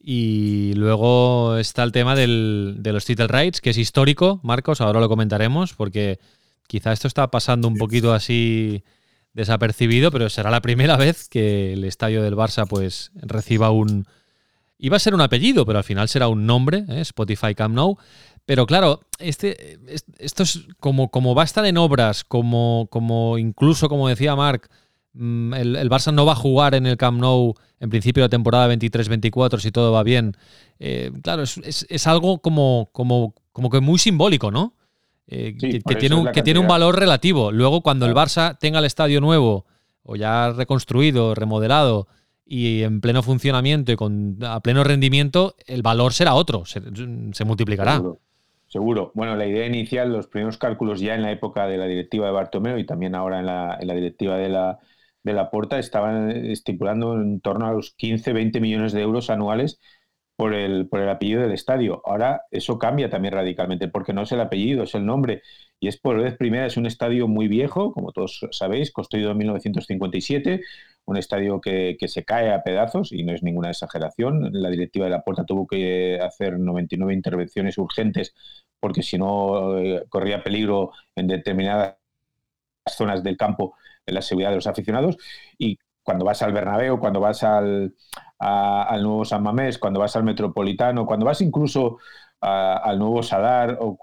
Y 0.05 0.73
luego 0.75 1.57
está 1.59 1.85
el 1.85 1.93
tema 1.93 2.17
del, 2.17 2.77
de 2.79 2.93
los 2.93 3.05
title 3.05 3.29
rights, 3.29 3.61
que 3.61 3.71
es 3.71 3.79
histórico, 3.79 4.41
Marcos, 4.43 4.81
ahora 4.81 5.01
lo 5.01 5.09
comentaremos, 5.09 5.75
porque 5.75 6.19
quizá 6.67 6.93
esto 6.93 7.07
está 7.07 7.31
pasando 7.31 7.69
un 7.69 7.77
poquito 7.77 8.13
así 8.13 8.83
desapercibido, 9.35 10.11
pero 10.11 10.29
será 10.29 10.51
la 10.51 10.61
primera 10.61 10.97
vez 10.97 11.29
que 11.29 11.73
el 11.73 11.85
estadio 11.85 12.23
del 12.23 12.37
Barça 12.37 12.67
pues 12.67 13.13
reciba 13.15 13.71
un... 13.71 14.07
Iba 14.79 14.97
a 14.97 15.01
ser 15.01 15.15
un 15.15 15.21
apellido, 15.21 15.65
pero 15.65 15.79
al 15.79 15.85
final 15.85 16.09
será 16.09 16.29
un 16.29 16.45
nombre, 16.45 16.85
¿eh? 16.89 17.01
Spotify 17.01 17.55
Camp 17.55 17.75
Nou. 17.75 17.97
Pero 18.45 18.67
claro, 18.67 19.01
este, 19.19 19.79
esto 20.19 20.43
es 20.43 20.67
como, 20.81 21.11
como 21.11 21.35
va 21.35 21.43
a 21.43 21.45
estar 21.45 21.65
en 21.65 21.77
obras, 21.79 22.25
como, 22.25 22.89
como 22.91 23.39
incluso, 23.39 23.89
como 23.89 24.09
decía 24.09 24.35
Marc, 24.35 24.69
mm, 25.13 25.55
el, 25.55 25.89
Barça 25.91 26.13
no 26.13 26.27
va 26.27 26.33
a 26.33 26.37
jugar 26.37 26.75
en 26.75 26.87
el 26.87 26.97
Camp 26.97 27.21
Nou 27.21 27.55
en 27.79 27.91
principio 27.91 28.25
de 28.25 28.29
temporada 28.29 28.75
23-24 28.75 29.61
si 29.61 29.71
todo 29.71 29.93
va 29.93 30.03
bien. 30.03 30.37
Eh, 30.81 31.13
claro, 31.23 31.45
es, 31.45 31.59
es, 31.59 31.87
es, 31.89 32.07
algo 32.09 32.41
como, 32.41 32.91
como, 32.93 33.35
como 33.53 33.71
que 33.71 33.81
muy 33.81 34.01
simbólico, 34.01 34.51
¿no? 34.51 34.75
Eh, 35.35 35.57
que, 35.59 35.95
tiene 35.95 36.15
un, 36.15 36.27
que 36.31 36.43
tiene 36.43 36.61
un 36.61 36.69
valor 36.69 36.99
relativo. 36.99 37.53
Luego, 37.53 37.81
cuando 37.81 38.05
el 38.05 38.13
Barça 38.13 38.59
tenga 38.59 38.81
el 38.81 38.85
estadio 38.85 39.19
nuevo 39.23 39.65
o 40.03 40.15
ya 40.15 40.51
reconstruido, 40.51 41.35
remodelado 41.35 42.07
y 42.45 42.83
en 42.83 43.01
pleno 43.01 43.23
funcionamiento 43.23 43.93
y 43.93 43.97
con, 43.97 44.37
a 44.43 44.61
pleno 44.61 44.85
rendimiento, 44.85 45.55
el 45.67 45.81
valor 45.81 46.13
será 46.13 46.35
otro, 46.35 46.67
se, 46.67 46.83
multiplicará. 47.47 48.03
Seguro. 48.67 49.11
Bueno, 49.15 49.35
la 49.35 49.47
idea 49.47 49.67
inicial, 49.67 50.13
los 50.13 50.27
primeros 50.27 50.59
cálculos 50.59 51.01
ya 51.01 51.15
en 51.15 51.23
la 51.23 51.33
época 51.33 51.67
de 51.67 51.79
la 51.79 51.87
directiva 51.87 52.27
de 52.27 52.33
Bartomeu 52.33 52.77
y 52.77 52.85
también 52.85 53.15
ahora 53.15 53.41
en 53.41 53.47
la, 53.47 53.79
en 53.81 53.89
la 53.89 53.95
directiva 53.95 54.37
de 54.37 54.51
la, 54.51 54.81
de 55.23 55.33
la 55.33 55.51
Porta 55.51 55.79
estaban 55.79 56.31
estipulando 56.31 57.15
en 57.15 57.41
torno 57.41 57.67
a 57.67 57.73
los 57.73 57.95
15, 57.95 58.35
20 58.35 58.61
millones 58.61 58.93
de 58.93 59.01
euros 59.01 59.31
anuales 59.31 59.81
por 60.37 60.55
el, 60.55 60.89
por 60.89 61.01
el 61.01 61.09
apellido 61.09 61.43
del 61.43 61.53
estadio. 61.53 62.03
Ahora 62.05 62.43
eso 62.51 62.79
cambia 62.79 63.11
también 63.11 63.35
radicalmente, 63.35 63.89
porque 63.89 64.13
no 64.13 64.23
es 64.23 64.33
el 64.33 64.41
apellido, 64.41 64.85
es 64.85 64.95
el 64.95 65.07
nombre. 65.07 65.43
Y 65.81 65.89
es 65.89 65.99
por 65.99 66.21
vez 66.21 66.37
primera, 66.37 66.67
es 66.67 66.77
un 66.77 66.87
estadio 66.87 67.29
muy 67.29 67.49
viejo, 67.49 67.93
como 67.93 68.13
todos 68.13 68.47
sabéis, 68.53 68.93
construido 68.93 69.33
en 69.33 69.39
1957, 69.39 70.63
un 71.05 71.17
estadio 71.17 71.61
que, 71.61 71.97
se 72.07 72.25
cae 72.25 72.53
a 72.53 72.63
pedazos 72.63 73.13
y 73.13 73.25
no 73.25 73.33
es 73.33 73.43
ninguna 73.43 73.71
exageración. 73.71 74.51
La 74.53 74.71
directiva 74.71 75.07
de 75.07 75.11
la 75.11 75.23
Puerta 75.23 75.45
tuvo 75.45 75.67
que 75.67 76.21
hacer 76.21 76.59
99 76.59 77.13
intervenciones 77.15 77.79
urgentes 77.79 78.35
porque 78.81 79.03
si 79.03 79.19
no 79.19 79.79
eh, 79.79 80.05
corría 80.09 80.43
peligro 80.43 80.93
en 81.17 81.29
determinadas 81.29 81.97
zonas 82.89 83.23
del 83.23 83.37
campo 83.37 83.75
la 84.07 84.23
seguridad 84.23 84.51
de 84.51 84.57
los 84.57 84.67
aficionados. 84.67 85.17
Y 85.59 85.79
cuando 86.03 86.25
vas 86.25 86.43
al 86.43 86.53
Bernabéu, 86.53 86.99
cuando 86.99 87.21
vas 87.21 87.43
al, 87.43 87.95
al 88.43 89.03
nuevo 89.03 89.25
San 89.25 89.43
Mamés, 89.43 89.79
cuando 89.79 90.01
vas 90.01 90.17
al 90.17 90.25
Metropolitano, 90.25 91.07
cuando 91.07 91.27
vas 91.27 91.41
incluso 91.41 91.99
al 92.41 92.99
nuevo 92.99 93.23
Sadar, 93.23 93.79
o, 93.81 93.97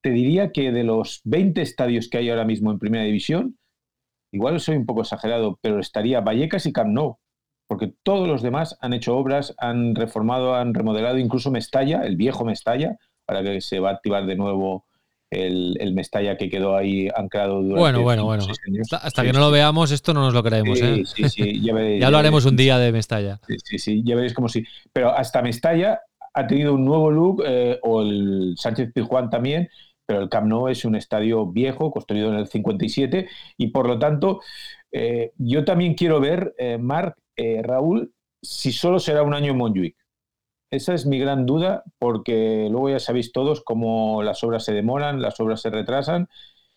te 0.00 0.10
diría 0.10 0.52
que 0.52 0.70
de 0.70 0.84
los 0.84 1.20
20 1.24 1.60
estadios 1.62 2.08
que 2.08 2.18
hay 2.18 2.30
ahora 2.30 2.44
mismo 2.44 2.70
en 2.70 2.78
Primera 2.78 3.04
División, 3.04 3.58
igual 4.32 4.60
soy 4.60 4.76
un 4.76 4.86
poco 4.86 5.02
exagerado, 5.02 5.58
pero 5.60 5.80
estaría 5.80 6.20
Vallecas 6.20 6.66
y 6.66 6.72
Camp 6.72 6.90
Nou, 6.90 7.18
porque 7.66 7.92
todos 8.04 8.28
los 8.28 8.40
demás 8.42 8.78
han 8.80 8.92
hecho 8.92 9.16
obras, 9.16 9.54
han 9.58 9.96
reformado, 9.96 10.54
han 10.54 10.72
remodelado, 10.72 11.18
incluso 11.18 11.50
Mestalla, 11.50 12.02
el 12.02 12.16
viejo 12.16 12.44
Mestalla, 12.44 12.98
para 13.26 13.42
que 13.42 13.60
se 13.60 13.80
va 13.80 13.90
a 13.90 13.94
activar 13.94 14.26
de 14.26 14.36
nuevo 14.36 14.86
el, 15.30 15.76
el, 15.80 15.92
Mestalla 15.92 16.36
que 16.36 16.48
quedó 16.48 16.76
ahí 16.76 17.08
anclado 17.14 17.62
durante 17.62 17.78
Bueno, 17.78 18.02
bueno, 18.02 18.24
bueno. 18.24 18.46
Hasta, 19.02 19.22
que 19.22 19.32
no 19.32 19.40
lo 19.40 19.50
veamos, 19.50 19.90
esto 19.90 20.14
no 20.14 20.22
nos 20.22 20.34
lo 20.34 20.42
creemos. 20.42 20.80
¿eh? 20.80 21.02
Sí, 21.04 21.28
sí, 21.28 21.60
ya, 22.00 22.10
lo 22.10 22.18
haremos 22.18 22.44
un 22.46 22.56
día 22.56 22.78
de 22.78 22.92
Mestalla. 22.92 23.40
Sí, 23.64 23.78
sí, 23.78 24.02
ya 24.04 24.14
veréis 24.14 24.34
como 24.34 24.48
sí. 24.48 24.64
Pero 24.92 25.10
hasta 25.10 25.42
Mestalla 25.42 26.00
ha 26.32 26.46
tenido 26.46 26.74
un 26.74 26.84
nuevo 26.84 27.10
look, 27.10 27.42
eh, 27.46 27.78
o 27.82 28.02
el 28.02 28.54
Sánchez 28.56 28.92
Pizjuán 28.92 29.28
también, 29.28 29.68
pero 30.06 30.20
el 30.22 30.28
Camp 30.28 30.46
Nou 30.46 30.68
es 30.68 30.84
un 30.84 30.94
estadio 30.94 31.46
viejo, 31.46 31.90
construido 31.90 32.32
en 32.32 32.38
el 32.38 32.46
57, 32.46 33.28
y 33.58 33.66
por 33.68 33.86
lo 33.86 33.98
tanto, 33.98 34.40
eh, 34.92 35.32
yo 35.36 35.64
también 35.64 35.94
quiero 35.94 36.20
ver, 36.20 36.54
Marc, 36.80 37.16
Raúl, 37.62 38.12
si 38.40 38.72
solo 38.72 38.98
será 38.98 39.22
un 39.22 39.34
año 39.34 39.52
en 39.52 39.58
Montjuic. 39.58 39.97
Esa 40.70 40.92
es 40.94 41.06
mi 41.06 41.18
gran 41.18 41.46
duda, 41.46 41.82
porque 41.98 42.68
luego 42.70 42.90
ya 42.90 42.98
sabéis 42.98 43.32
todos 43.32 43.62
cómo 43.62 44.22
las 44.22 44.44
obras 44.44 44.64
se 44.64 44.74
demoran, 44.74 45.22
las 45.22 45.40
obras 45.40 45.62
se 45.62 45.70
retrasan, 45.70 46.28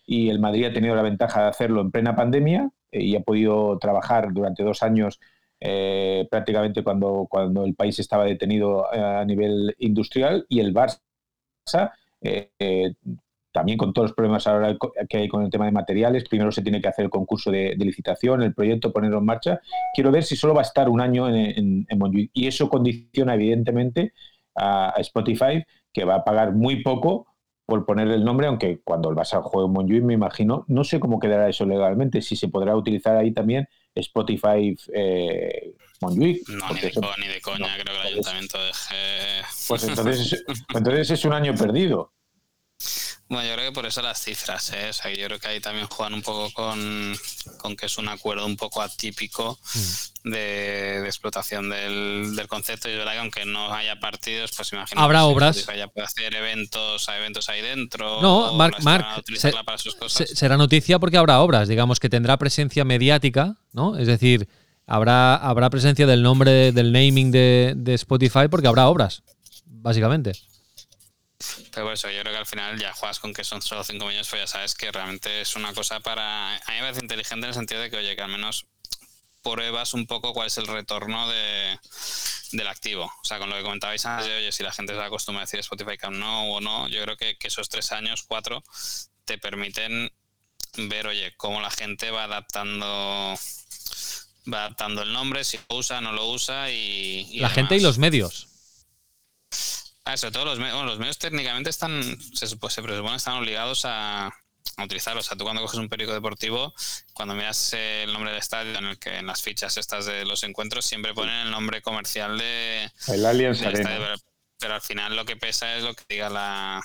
y 0.06 0.30
el 0.30 0.40
Madrid 0.40 0.66
ha 0.66 0.74
tenido 0.74 0.96
la 0.96 1.02
ventaja 1.02 1.44
de 1.44 1.48
hacerlo 1.50 1.82
en 1.82 1.92
plena 1.92 2.16
pandemia 2.16 2.72
eh, 2.92 3.04
y 3.04 3.16
ha 3.16 3.22
podido 3.22 3.78
trabajar 3.80 4.34
durante 4.34 4.64
dos 4.64 4.82
años 4.84 5.20
eh, 5.60 6.28
prácticamente 6.32 6.84
cuando, 6.84 7.28
cuando 7.30 7.66
el 7.66 7.76
país 7.76 8.00
estaba 8.00 8.26
detenido 8.26 8.86
eh, 8.94 9.00
a 9.00 9.26
nivel 9.26 9.76
industrial, 9.80 10.46
y 10.50 10.60
el 10.62 10.74
Barça 10.74 11.02
también 13.52 13.78
con 13.78 13.94
todos 13.94 14.10
los 14.10 14.16
problemas 14.16 14.48
ahora 14.48 14.78
que 15.10 15.18
hay 15.18 15.28
con 15.28 15.44
el 15.44 15.50
tema 15.50 15.66
de 15.66 15.72
materiales, 15.72 16.28
primero 16.28 16.52
se 16.52 16.62
tiene 16.62 16.82
que 16.82 16.88
hacer 16.88 17.06
el 17.06 17.12
concurso 17.12 17.52
de, 17.52 17.76
licitación, 17.78 18.44
el 18.44 18.54
proyecto, 18.54 18.94
ponerlo 18.94 19.18
en 19.20 19.26
marcha. 19.26 19.60
Quiero 19.94 20.12
ver 20.12 20.24
si 20.24 20.36
solo 20.36 20.54
va 20.54 20.62
a 20.62 20.64
estar 20.64 20.90
un 20.90 21.02
año 21.02 21.28
en, 21.28 21.86
en, 21.88 22.30
Y 22.34 22.48
eso 22.48 22.70
condiciona, 22.70 23.36
evidentemente, 23.36 24.14
a, 24.56 24.94
Spotify, 24.98 25.64
que 25.92 26.06
va 26.06 26.16
a 26.16 26.24
pagar 26.24 26.54
muy 26.54 26.82
poco 26.82 27.28
por 27.66 27.86
poner 27.86 28.08
el 28.10 28.24
nombre, 28.24 28.48
aunque 28.48 28.82
cuando 28.84 29.10
el 29.10 29.16
Barça 29.16 29.42
juegue 29.42 29.68
en 29.68 29.74
Montjuic, 29.74 30.04
me 30.04 30.14
imagino, 30.14 30.66
no 30.68 30.84
sé 30.84 31.00
cómo 31.00 31.20
quedará 31.20 31.48
eso 31.48 31.66
legalmente, 31.66 32.22
si 32.22 32.36
se 32.36 32.50
podrá 32.50 32.76
utilizar 32.76 33.16
ahí 33.16 33.32
también 33.32 33.68
Spotify 33.96 34.76
eh, 34.94 35.74
Montjuic. 36.02 36.50
No, 36.50 36.70
ni 36.74 36.82
de, 37.28 37.42
coña, 37.42 37.68
creo 37.76 37.96
que 37.96 38.02
el 38.02 38.14
ayuntamiento 38.14 38.58
deje... 38.58 39.42
Pues 39.68 39.84
entonces, 39.86 40.44
entonces 40.76 41.12
es 41.12 41.26
un 41.26 41.34
año 41.34 41.54
perdido. 41.56 42.12
Bueno, 43.32 43.48
yo 43.48 43.54
creo 43.54 43.70
que 43.70 43.74
por 43.74 43.86
eso 43.86 44.02
las 44.02 44.22
cifras, 44.22 44.74
¿eh? 44.74 44.90
o 44.90 44.94
sea, 44.94 45.10
yo 45.10 45.26
creo 45.28 45.40
que 45.40 45.48
ahí 45.48 45.62
también 45.62 45.88
juegan 45.88 46.16
un 46.16 46.22
poco 46.22 46.52
con, 46.52 47.16
con 47.60 47.78
que 47.78 47.86
es 47.86 47.98
un 47.98 48.10
acuerdo 48.10 48.46
un 48.46 48.58
poco 48.58 48.82
atípico 48.82 49.58
mm. 49.74 50.30
de, 50.32 51.06
explotación 51.06 51.70
del, 51.70 52.36
del, 52.36 52.48
concepto. 52.50 52.90
Y 52.90 52.92
es 52.92 52.98
verdad 52.98 53.14
que 53.14 53.20
aunque 53.20 53.46
no 53.46 53.74
haya 53.74 53.98
partidos, 54.02 54.52
pues 54.52 54.74
imagino 54.74 55.00
habrá 55.00 55.20
que 55.20 55.24
obras. 55.24 55.66
Ya 55.66 55.88
puede 55.88 56.08
hacer 56.08 56.36
eventos, 56.36 57.08
eventos 57.08 57.48
ahí 57.48 57.62
dentro. 57.62 58.22
No, 58.22 58.52
Mark, 58.56 58.76
será 60.26 60.58
noticia 60.58 61.00
porque 61.00 61.16
habrá 61.16 61.40
obras, 61.40 61.70
digamos 61.70 62.02
que 62.02 62.10
tendrá 62.10 62.36
presencia 62.36 62.84
mediática, 62.84 63.56
¿no? 63.72 63.98
Es 63.98 64.08
decir, 64.08 64.50
habrá, 64.86 65.38
habrá 65.38 65.70
presencia 65.70 66.06
del 66.06 66.22
nombre, 66.22 66.74
del 66.74 66.92
naming 66.92 67.32
de, 67.32 67.76
de 67.78 67.94
Spotify 67.94 68.50
porque 68.50 68.68
habrá 68.68 68.90
obras, 68.90 69.24
básicamente. 69.68 70.34
Pero 71.72 71.86
por 71.86 71.94
eso 71.94 72.10
yo 72.10 72.22
creo 72.22 72.34
que 72.34 72.40
al 72.40 72.46
final 72.46 72.80
ya 72.80 72.94
juegas 72.94 73.20
con 73.20 73.34
que 73.34 73.44
son 73.44 73.62
solo 73.62 73.84
5 73.84 74.06
millones, 74.06 74.28
pues 74.30 74.42
ya 74.42 74.48
sabes 74.48 74.76
que 74.76 74.92
realmente 74.92 75.42
es 75.42 75.56
una 75.56 75.74
cosa 75.74 76.00
para... 76.00 76.56
A 76.56 76.72
mí 76.72 76.76
me 76.76 76.82
parece 76.82 77.02
inteligente 77.02 77.46
en 77.46 77.50
el 77.50 77.54
sentido 77.54 77.82
de 77.82 77.90
que, 77.90 77.98
oye, 77.98 78.16
que 78.16 78.22
al 78.22 78.30
menos 78.30 78.66
pruebas 79.42 79.94
un 79.94 80.06
poco 80.06 80.34
cuál 80.34 80.48
es 80.48 80.58
el 80.58 80.68
retorno 80.68 81.30
de, 81.30 81.80
del 82.52 82.68
activo. 82.68 83.06
O 83.06 83.26
sea, 83.26 83.40
con 83.40 83.50
lo 83.50 83.56
que 83.56 83.64
comentabais 83.64 84.06
antes, 84.06 84.28
oye, 84.28 84.52
si 84.52 84.64
la 84.64 84.72
gente 84.72 84.94
se 84.94 85.02
acostumbra 85.02 85.42
a 85.42 85.46
decir 85.46 85.60
Spotify 85.60 85.98
que 85.98 86.10
no 86.10 86.52
o 86.52 86.62
no, 86.62 86.88
yo 86.88 87.02
creo 87.04 87.18
que, 87.18 87.38
que 87.38 87.48
esos 87.48 87.70
tres 87.70 87.92
años, 87.92 88.24
cuatro, 88.28 88.64
te 89.26 89.38
permiten 89.38 90.12
ver, 90.78 91.08
oye, 91.08 91.34
cómo 91.38 91.62
la 91.62 91.72
gente 91.72 92.12
va 92.12 92.26
adaptando 92.26 93.38
va 94.52 94.66
adaptando 94.66 95.04
el 95.04 95.14
nombre, 95.14 95.44
si 95.44 95.60
lo 95.70 95.78
usa, 95.78 96.02
no 96.02 96.12
lo 96.12 96.30
usa 96.30 96.72
y... 96.72 97.40
la 97.40 97.50
gente 97.50 97.76
y 97.76 97.80
los 97.80 97.98
medios. 97.98 98.48
Ah, 100.06 100.18
sobre 100.18 100.32
todo 100.32 100.46
los, 100.46 100.60
medios, 100.60 100.84
los 100.86 101.00
medios 101.00 101.18
técnicamente 101.18 101.70
están, 101.70 102.02
se, 102.34 102.56
pues, 102.58 102.74
se 102.74 102.82
presupone 102.82 103.16
están 103.16 103.38
obligados 103.38 103.86
a, 103.86 104.28
a 104.78 104.84
utilizarlos. 104.84 105.26
O 105.26 105.28
sea, 105.28 105.38
tú 105.38 105.44
cuando 105.44 105.62
coges 105.62 105.80
un 105.80 105.90
periódico 105.90 106.14
deportivo, 106.14 106.74
cuando 107.14 107.36
miras 107.36 107.74
el 107.74 108.12
nombre 108.12 108.32
del 108.32 108.40
estadio, 108.40 108.78
en 108.78 108.86
el 108.86 109.00
que 109.00 109.18
en 109.18 109.28
las 109.28 109.42
fichas 109.42 109.78
estas 109.78 110.06
de 110.06 110.26
los 110.26 110.44
encuentros 110.44 110.86
siempre 110.86 111.14
ponen 111.14 111.36
el 111.48 111.52
nombre 111.52 111.82
comercial 111.82 112.38
de... 112.38 112.92
El 113.08 113.26
Allianz 113.26 113.62
Arena. 113.62 114.16
pero, 114.58 114.74
al 114.74 114.82
final 114.82 115.16
lo 115.16 115.26
que 115.26 115.36
pesa 115.36 115.76
es 115.76 115.84
lo 115.84 115.94
que 115.94 116.04
diga 116.10 116.30
la, 116.30 116.84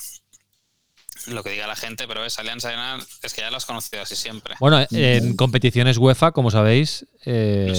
lo 1.28 1.42
que 1.42 1.50
diga 1.50 1.66
la 1.66 1.76
gente, 1.76 2.06
pero 2.06 2.24
es 2.24 2.38
Alianza 2.38 2.68
Arena, 2.68 2.98
es 3.22 3.34
que 3.34 3.40
ya 3.40 3.50
lo 3.50 3.56
has 3.56 3.66
conocido 3.66 4.02
así 4.02 4.16
siempre. 4.16 4.54
Bueno, 4.60 4.84
en 4.90 5.36
competiciones 5.36 5.98
UEFA, 5.98 6.32
como 6.32 6.50
sabéis, 6.50 7.06
eh, 7.24 7.72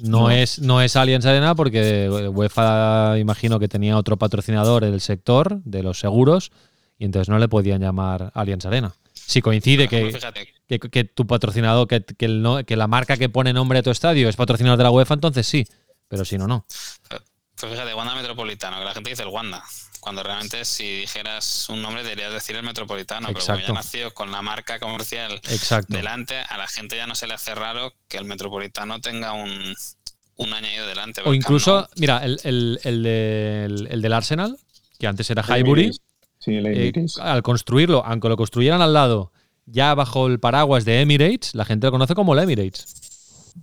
no, 0.00 0.30
es 0.30 0.58
no 0.60 0.80
es 0.80 0.96
Allianz 0.96 1.26
Arena 1.26 1.54
porque 1.54 2.08
UEFA 2.08 3.18
imagino 3.18 3.58
que 3.58 3.68
tenía 3.68 3.96
otro 3.96 4.16
patrocinador 4.16 4.84
en 4.84 4.94
el 4.94 5.00
sector 5.00 5.60
de 5.64 5.82
los 5.82 5.98
seguros 5.98 6.52
y 6.98 7.04
entonces 7.04 7.28
no 7.28 7.38
le 7.38 7.48
podían 7.48 7.80
llamar 7.80 8.30
Allianz 8.34 8.66
Arena. 8.66 8.94
Si 9.14 9.40
coincide 9.40 9.88
que, 9.88 10.18
que, 10.68 11.04
tu 11.04 11.26
patrocinador, 11.26 11.88
que, 11.88 12.02
que, 12.04 12.76
la 12.76 12.86
marca 12.86 13.16
que 13.16 13.28
pone 13.28 13.52
nombre 13.52 13.78
a 13.78 13.82
tu 13.82 13.90
estadio 13.90 14.28
es 14.28 14.36
patrocinador 14.36 14.76
de 14.76 14.84
la 14.84 14.90
UEFA, 14.90 15.14
entonces 15.14 15.46
sí, 15.46 15.66
pero 16.08 16.24
si 16.24 16.36
no, 16.36 16.46
no. 16.46 16.66
Pues 17.08 17.72
fíjate, 17.72 17.94
Wanda 17.94 18.14
Metropolitano, 18.14 18.78
que 18.78 18.84
la 18.84 18.92
gente 18.92 19.10
dice 19.10 19.22
el 19.22 19.28
Wanda 19.28 19.64
cuando 20.04 20.22
realmente 20.22 20.66
si 20.66 21.00
dijeras 21.00 21.66
un 21.70 21.80
nombre 21.80 22.02
deberías 22.02 22.30
decir 22.30 22.54
el 22.56 22.62
metropolitano, 22.62 23.28
pero 23.28 23.40
como 23.40 23.58
ya 23.58 23.72
nació 23.72 24.12
con 24.12 24.30
la 24.30 24.42
marca 24.42 24.78
comercial 24.78 25.40
delante, 25.88 26.36
a 26.36 26.58
la 26.58 26.68
gente 26.68 26.94
ya 26.94 27.06
no 27.06 27.14
se 27.14 27.26
le 27.26 27.32
hace 27.32 27.54
raro 27.54 27.94
que 28.06 28.18
el 28.18 28.26
metropolitano 28.26 29.00
tenga 29.00 29.32
un, 29.32 29.74
un 30.36 30.52
añadido 30.52 30.86
delante. 30.86 31.22
O 31.24 31.32
incluso, 31.32 31.88
mira, 31.96 32.22
el, 32.22 32.78
del 32.82 34.12
Arsenal, 34.12 34.58
que 34.98 35.06
antes 35.06 35.30
era 35.30 35.42
Highbury, 35.42 35.98
eh, 36.48 36.92
al 37.22 37.42
construirlo, 37.42 38.04
aunque 38.04 38.28
lo 38.28 38.36
construyeran 38.36 38.82
al 38.82 38.92
lado, 38.92 39.32
ya 39.64 39.94
bajo 39.94 40.26
el 40.26 40.38
paraguas 40.38 40.84
de 40.84 41.00
Emirates, 41.00 41.54
la 41.54 41.64
gente 41.64 41.86
lo 41.86 41.92
conoce 41.92 42.14
como 42.14 42.34
el 42.34 42.40
Emirates. 42.40 43.54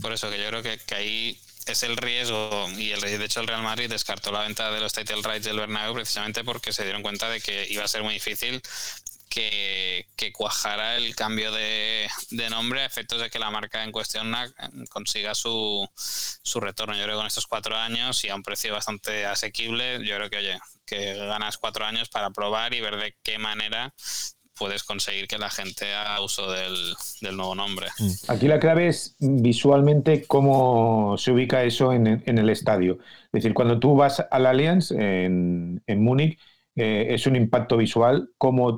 Por 0.00 0.12
eso 0.12 0.30
que 0.30 0.38
yo 0.38 0.46
creo 0.46 0.62
que, 0.62 0.78
que 0.86 0.94
ahí 0.94 1.40
es 1.68 1.82
el 1.82 1.96
riesgo 1.96 2.68
y 2.76 2.92
el, 2.92 3.00
de 3.00 3.24
hecho 3.24 3.40
el 3.40 3.46
Real 3.46 3.62
Madrid 3.62 3.88
descartó 3.90 4.32
la 4.32 4.40
venta 4.40 4.70
de 4.70 4.80
los 4.80 4.92
title 4.92 5.22
rights 5.22 5.44
del 5.44 5.58
Bernabéu 5.58 5.94
precisamente 5.94 6.44
porque 6.44 6.72
se 6.72 6.84
dieron 6.84 7.02
cuenta 7.02 7.28
de 7.28 7.40
que 7.40 7.66
iba 7.70 7.84
a 7.84 7.88
ser 7.88 8.02
muy 8.02 8.14
difícil 8.14 8.62
que, 9.28 10.32
cuajara 10.32 10.96
el 10.96 11.14
cambio 11.14 11.52
de, 11.52 12.08
nombre 12.50 12.82
a 12.82 12.86
efectos 12.86 13.20
de 13.20 13.30
que 13.30 13.38
la 13.38 13.50
marca 13.50 13.84
en 13.84 13.92
cuestión 13.92 14.34
consiga 14.90 15.34
su, 15.34 15.88
su 15.94 16.60
retorno. 16.60 16.94
Yo 16.94 17.04
creo 17.04 17.16
que 17.16 17.20
con 17.20 17.26
estos 17.26 17.46
cuatro 17.46 17.76
años 17.76 18.24
y 18.24 18.28
a 18.28 18.34
un 18.34 18.42
precio 18.42 18.72
bastante 18.72 19.26
asequible, 19.26 20.04
yo 20.04 20.16
creo 20.16 20.30
que, 20.30 20.36
oye, 20.38 20.58
que 20.86 21.14
ganas 21.14 21.58
cuatro 21.58 21.84
años 21.84 22.08
para 22.08 22.30
probar 22.30 22.74
y 22.74 22.80
ver 22.80 22.96
de 22.96 23.16
qué 23.22 23.38
manera 23.38 23.92
puedes 24.58 24.84
conseguir 24.84 25.26
que 25.28 25.38
la 25.38 25.50
gente 25.50 25.94
haga 25.94 26.20
uso 26.20 26.50
del, 26.50 27.36
nuevo 27.36 27.54
nombre. 27.54 27.86
Mm. 27.98 28.10
Aquí 28.28 28.48
la 28.48 28.58
clave 28.58 28.88
es 28.88 29.16
visualmente 29.18 30.24
cómo 30.26 31.16
se 31.18 31.32
ubica 31.32 31.64
eso 31.64 31.92
en, 31.92 32.06
el 32.06 32.50
estadio. 32.50 32.98
Es 33.26 33.32
decir, 33.32 33.54
cuando 33.54 33.78
tú 33.78 33.94
vas 33.94 34.24
al 34.30 34.46
Allianz 34.46 34.90
en, 34.90 35.82
en 35.86 36.02
Múnich, 36.02 36.38
eh, 36.76 37.14
es 37.14 37.26
un 37.26 37.34
impacto 37.34 37.76
visual, 37.76 38.30
cómo 38.38 38.76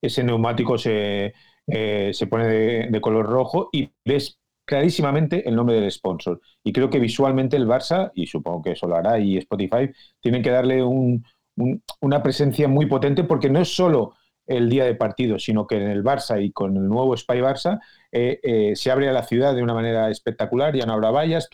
ese 0.00 0.24
neumático 0.24 0.78
se, 0.78 1.34
eh, 1.66 2.10
se 2.12 2.26
pone 2.26 2.46
de, 2.46 3.00
color 3.00 3.26
rojo 3.26 3.68
y 3.70 3.90
ves 4.04 4.38
clarísimamente 4.66 5.46
el 5.48 5.54
nombre 5.54 5.78
del 5.78 5.90
sponsor. 5.90 6.40
Y 6.62 6.72
creo 6.72 6.88
que 6.88 6.98
visualmente 6.98 7.56
el 7.56 7.66
Barça, 7.66 8.10
y 8.14 8.26
supongo 8.26 8.62
que 8.62 8.72
eso 8.72 8.86
lo 8.86 8.96
hará, 8.96 9.18
y 9.18 9.36
Spotify, 9.38 9.90
tienen 10.20 10.42
que 10.42 10.50
darle 10.50 10.82
una 10.82 12.22
presencia 12.22 12.66
muy 12.66 12.86
potente 12.86 13.24
porque 13.24 13.50
no 13.50 13.60
es 13.60 13.74
solo 13.74 14.14
el 14.46 14.68
día 14.68 14.84
de 14.84 14.94
partido, 14.94 15.38
sino 15.38 15.66
que 15.66 15.76
en 15.76 15.88
el 15.88 16.04
Barça 16.04 16.42
y 16.42 16.50
con 16.50 16.76
el 16.76 16.86
nuevo 16.88 17.16
Spy 17.16 17.38
Barça 17.38 17.80
eh, 18.12 18.40
eh, 18.42 18.76
se 18.76 18.90
abre 18.90 19.08
a 19.08 19.12
la 19.12 19.22
ciudad 19.22 19.54
de 19.54 19.62
una 19.62 19.74
manera 19.74 20.10
espectacular, 20.10 20.74
ya 20.74 20.86
no 20.86 20.92
habrá 20.92 21.10
vallas, 21.10 21.48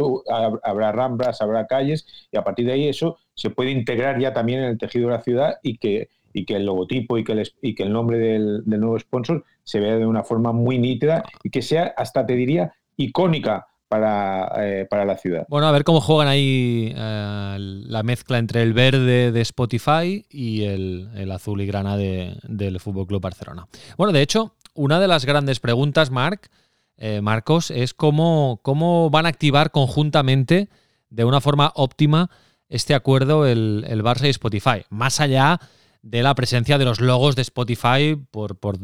habrá 0.63 0.93
ramblas, 0.93 1.41
habrá 1.41 1.67
calles 1.67 2.07
y 2.31 2.37
a 2.37 2.45
partir 2.45 2.67
de 2.67 2.73
ahí 2.73 2.89
eso 2.89 3.19
se 3.35 3.51
puede 3.51 3.71
integrar 3.71 4.19
ya 4.19 4.33
también 4.33 4.61
en 4.61 4.67
el 4.67 4.79
tejido 4.79 5.09
de 5.09 5.17
la 5.17 5.23
ciudad 5.23 5.59
y 5.63 5.79
que, 5.79 6.09
y 6.33 6.45
que 6.45 6.57
el 6.57 6.67
logotipo 6.67 7.17
y 7.17 7.25
que 7.25 7.33
el, 7.33 7.53
y 7.63 7.75
que 7.75 7.85
el 7.85 7.93
nombre 7.93 8.19
del, 8.19 8.63
del 8.65 8.81
nuevo 8.81 8.99
sponsor 8.99 9.45
se 9.63 9.81
vea 9.81 9.97
de 9.97 10.07
una 10.07 10.25
forma 10.25 10.53
muy 10.53 10.79
nítida 10.79 11.25
y 11.45 11.51
que 11.51 11.63
sea 11.63 11.95
hasta, 11.97 12.27
te 12.27 12.35
diría, 12.35 12.75
icónica 12.97 13.69
eh, 13.93 14.87
para, 14.89 15.05
la 15.05 15.17
ciudad. 15.17 15.47
Bueno, 15.49 15.67
a 15.67 15.73
ver 15.73 15.83
cómo 15.83 16.01
juegan 16.01 16.29
ahí 16.29 16.95
eh, 16.97 17.57
la 17.59 18.05
mezcla 18.05 18.39
entre 18.39 18.63
el 18.63 18.73
verde 18.73 19.33
de 19.33 19.41
Spotify 19.41 20.25
y 20.31 20.63
el, 20.63 21.31
azul 21.33 21.61
y 21.61 21.67
grana 21.67 21.97
del 21.97 22.79
Fútbol 22.79 23.09
Club 23.09 23.21
Barcelona. 23.21 23.67
Bueno, 23.97 24.13
de 24.13 24.23
hecho, 24.23 24.55
una 24.75 25.01
de 25.01 25.09
las 25.09 25.25
grandes 25.25 25.59
preguntas, 25.59 26.13
Marc, 26.13 26.51
eh, 26.99 27.21
Marcos, 27.21 27.73
es 27.73 27.93
cómo, 27.93 28.61
cómo 28.63 29.11
van 29.11 29.27
a 29.27 29.31
activar 29.31 29.73
conjuntamente 29.73 30.69
de 31.09 31.25
una 31.25 31.41
forma 31.41 31.73
óptima 31.75 32.31
este 32.69 32.95
acuerdo 32.95 33.45
el, 33.45 33.85
el 33.89 34.05
Barça 34.05 34.27
y 34.27 34.31
Spotify. 34.31 34.85
Más 34.89 35.21
allá 35.21 35.59
de 35.59 35.67
la 36.03 36.35
presencia 36.35 36.79
de 36.79 36.85
los 36.85 37.01
logos 37.01 37.37
de 37.37 37.43
Spotify 37.43 38.17
por, 38.31 38.59
por, 38.59 38.79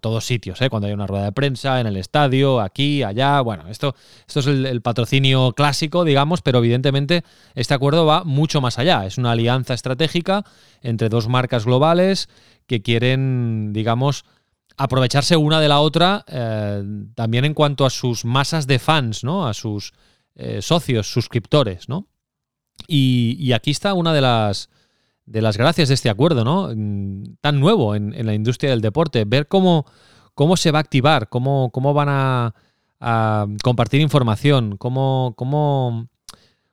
todos 0.00 0.24
sitios, 0.24 0.60
¿eh? 0.62 0.70
cuando 0.70 0.86
hay 0.86 0.94
una 0.94 1.06
rueda 1.06 1.24
de 1.24 1.32
prensa, 1.32 1.80
en 1.80 1.86
el 1.86 1.96
estadio, 1.96 2.60
aquí, 2.60 3.02
allá. 3.02 3.40
Bueno, 3.40 3.68
esto, 3.68 3.94
esto 4.26 4.40
es 4.40 4.46
el, 4.46 4.82
patrocinio 4.82 5.52
clásico, 5.52 6.04
digamos, 6.04 6.42
pero 6.42 6.58
evidentemente 6.58 7.24
este 7.54 7.74
acuerdo 7.74 8.06
va 8.06 8.24
mucho 8.24 8.60
más 8.60 8.78
allá. 8.78 9.04
Es 9.06 9.18
una 9.18 9.32
alianza 9.32 9.74
estratégica 9.74 10.44
entre 10.80 11.08
dos 11.08 11.28
marcas 11.28 11.64
globales 11.64 12.28
que 12.66 12.82
quieren, 12.82 13.72
digamos, 13.72 14.24
aprovecharse 14.76 15.36
una 15.36 15.60
de 15.60 15.68
la 15.68 15.80
otra 15.80 16.24
eh, 16.28 16.82
también 17.14 17.44
en 17.44 17.54
cuanto 17.54 17.84
a 17.84 17.90
sus 17.90 18.24
masas 18.24 18.66
de 18.66 18.78
fans, 18.78 19.24
¿no? 19.24 19.46
A 19.46 19.54
sus 19.54 19.92
eh, 20.36 20.62
socios, 20.62 21.12
suscriptores, 21.12 21.88
¿no? 21.88 22.08
y 22.88 23.52
aquí 23.52 23.70
está 23.70 23.94
una 23.94 24.12
de 24.12 24.20
las 24.20 24.68
de 25.26 25.42
las 25.42 25.56
gracias 25.56 25.88
de 25.88 25.94
este 25.94 26.10
acuerdo, 26.10 26.44
¿no? 26.44 26.70
Mm, 26.74 27.36
tan 27.40 27.60
nuevo 27.60 27.94
en, 27.94 28.14
la 28.26 28.34
industria 28.34 28.70
del 28.70 28.80
deporte. 28.80 29.24
Ver 29.24 29.48
cómo, 29.48 29.86
cómo 30.34 30.56
se 30.56 30.70
va 30.70 30.78
a 30.78 30.80
activar, 30.80 31.28
cómo, 31.28 31.70
cómo 31.72 31.94
van 31.94 32.08
a, 32.10 32.54
compartir 33.62 34.00
información, 34.00 34.78
cómo, 34.78 35.34
cómo, 35.36 36.08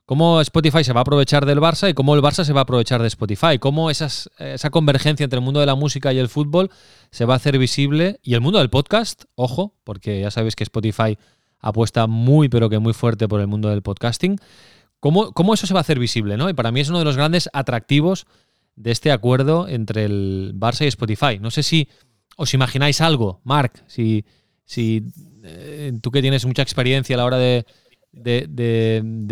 cómo, 0.06 0.40
Spotify 0.40 0.82
se 0.84 0.94
va 0.94 1.02
a 1.02 1.04
aprovechar 1.04 1.46
del 1.46 1.60
Barça 1.60 1.90
y 1.90 1.94
cómo 1.94 2.16
el 2.16 2.22
Barça 2.22 2.46
se 2.46 2.54
va 2.54 2.62
a 2.62 2.64
aprovechar 2.64 3.02
de 3.02 3.10
Spotify, 3.10 3.60
cómo 3.60 3.90
esas, 3.90 4.30
esa 4.38 4.70
convergencia 4.70 5.26
entre 5.26 5.40
el 5.40 5.44
mundo 5.44 5.60
de 5.60 5.66
la 5.66 5.76
música 5.76 6.14
y 6.14 6.20
el 6.20 6.30
fútbol 6.30 6.70
se 7.10 7.26
va 7.26 7.34
a 7.34 7.38
hacer 7.38 7.58
visible 7.58 8.22
y 8.24 8.34
el 8.34 8.40
mundo 8.40 8.60
del 8.60 8.70
podcast, 8.70 9.26
ojo, 9.36 9.74
porque 9.84 10.22
ya 10.22 10.32
sabéis 10.32 10.56
que 10.56 10.64
Spotify 10.64 11.18
apuesta 11.60 12.08
muy 12.08 12.48
pero 12.48 12.70
que 12.70 12.80
muy 12.80 12.94
fuerte 12.94 13.28
por 13.28 13.42
el 13.42 13.48
mundo 13.48 13.68
del 13.68 13.82
podcasting. 13.82 14.38
¿Cómo, 15.02 15.34
¿Cómo, 15.34 15.54
eso 15.54 15.68
se 15.68 15.74
va 15.74 15.82
a 15.82 15.82
hacer 15.82 16.00
visible? 16.00 16.38
¿no? 16.38 16.50
Y 16.50 16.54
para 16.54 16.72
mí 16.72 16.80
es 16.80 16.88
uno 16.88 17.00
de 17.00 17.06
los 17.06 17.18
grandes 17.18 17.50
atractivos 17.52 18.26
de 18.78 18.92
este 18.92 19.12
acuerdo 19.12 19.68
entre 19.68 20.06
el 20.06 20.54
Barça 20.56 20.86
y 20.86 20.88
Spotify. 20.88 21.40
No 21.42 21.52
sé 21.52 21.64
si 21.64 21.90
os 22.38 22.54
imagináis 22.54 23.02
algo, 23.02 23.42
Marc, 23.44 23.84
si, 23.88 24.24
si 24.64 25.04
eh, 25.44 25.92
tú 26.02 26.12
que 26.12 26.22
tienes 26.22 26.46
mucha 26.46 26.62
experiencia 26.62 27.16
a 27.16 27.18
la 27.18 27.26
hora 27.26 27.38
de, 27.38 27.66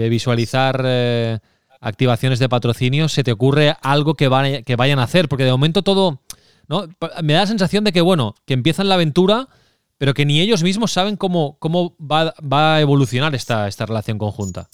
visualizar 0.09 0.83
eh, 0.83 1.39
activaciones 1.79 2.39
de 2.39 2.49
patrocinio, 2.49 3.07
¿se 3.07 3.23
te 3.23 3.31
ocurre 3.31 3.75
algo 3.81 4.15
que, 4.15 4.63
que 4.65 4.75
vayan 4.75 4.99
a 4.99 5.03
hacer? 5.03 5.29
Porque 5.29 5.45
de 5.45 5.51
momento 5.51 5.81
todo 5.81 6.21
¿no? 6.69 6.87
Me 7.23 7.33
da 7.33 7.41
la 7.41 7.47
sensación 7.47 7.83
de 7.83 7.91
que, 7.91 7.99
bueno, 7.99 8.35
que 8.45 8.53
empiezan 8.53 8.87
la 8.87 8.95
aventura, 8.95 9.49
pero 9.97 10.13
que 10.13 10.25
ni 10.25 10.39
ellos 10.39 10.63
mismos 10.63 10.93
saben 10.93 11.17
cómo, 11.17 11.57
cómo 11.59 11.95
va, 11.99 12.35
va 12.41 12.75
a 12.75 12.81
evolucionar 12.81 13.35
esta, 13.35 13.67
esta 13.67 13.87
relación 13.87 14.17
conjunta. 14.19 14.69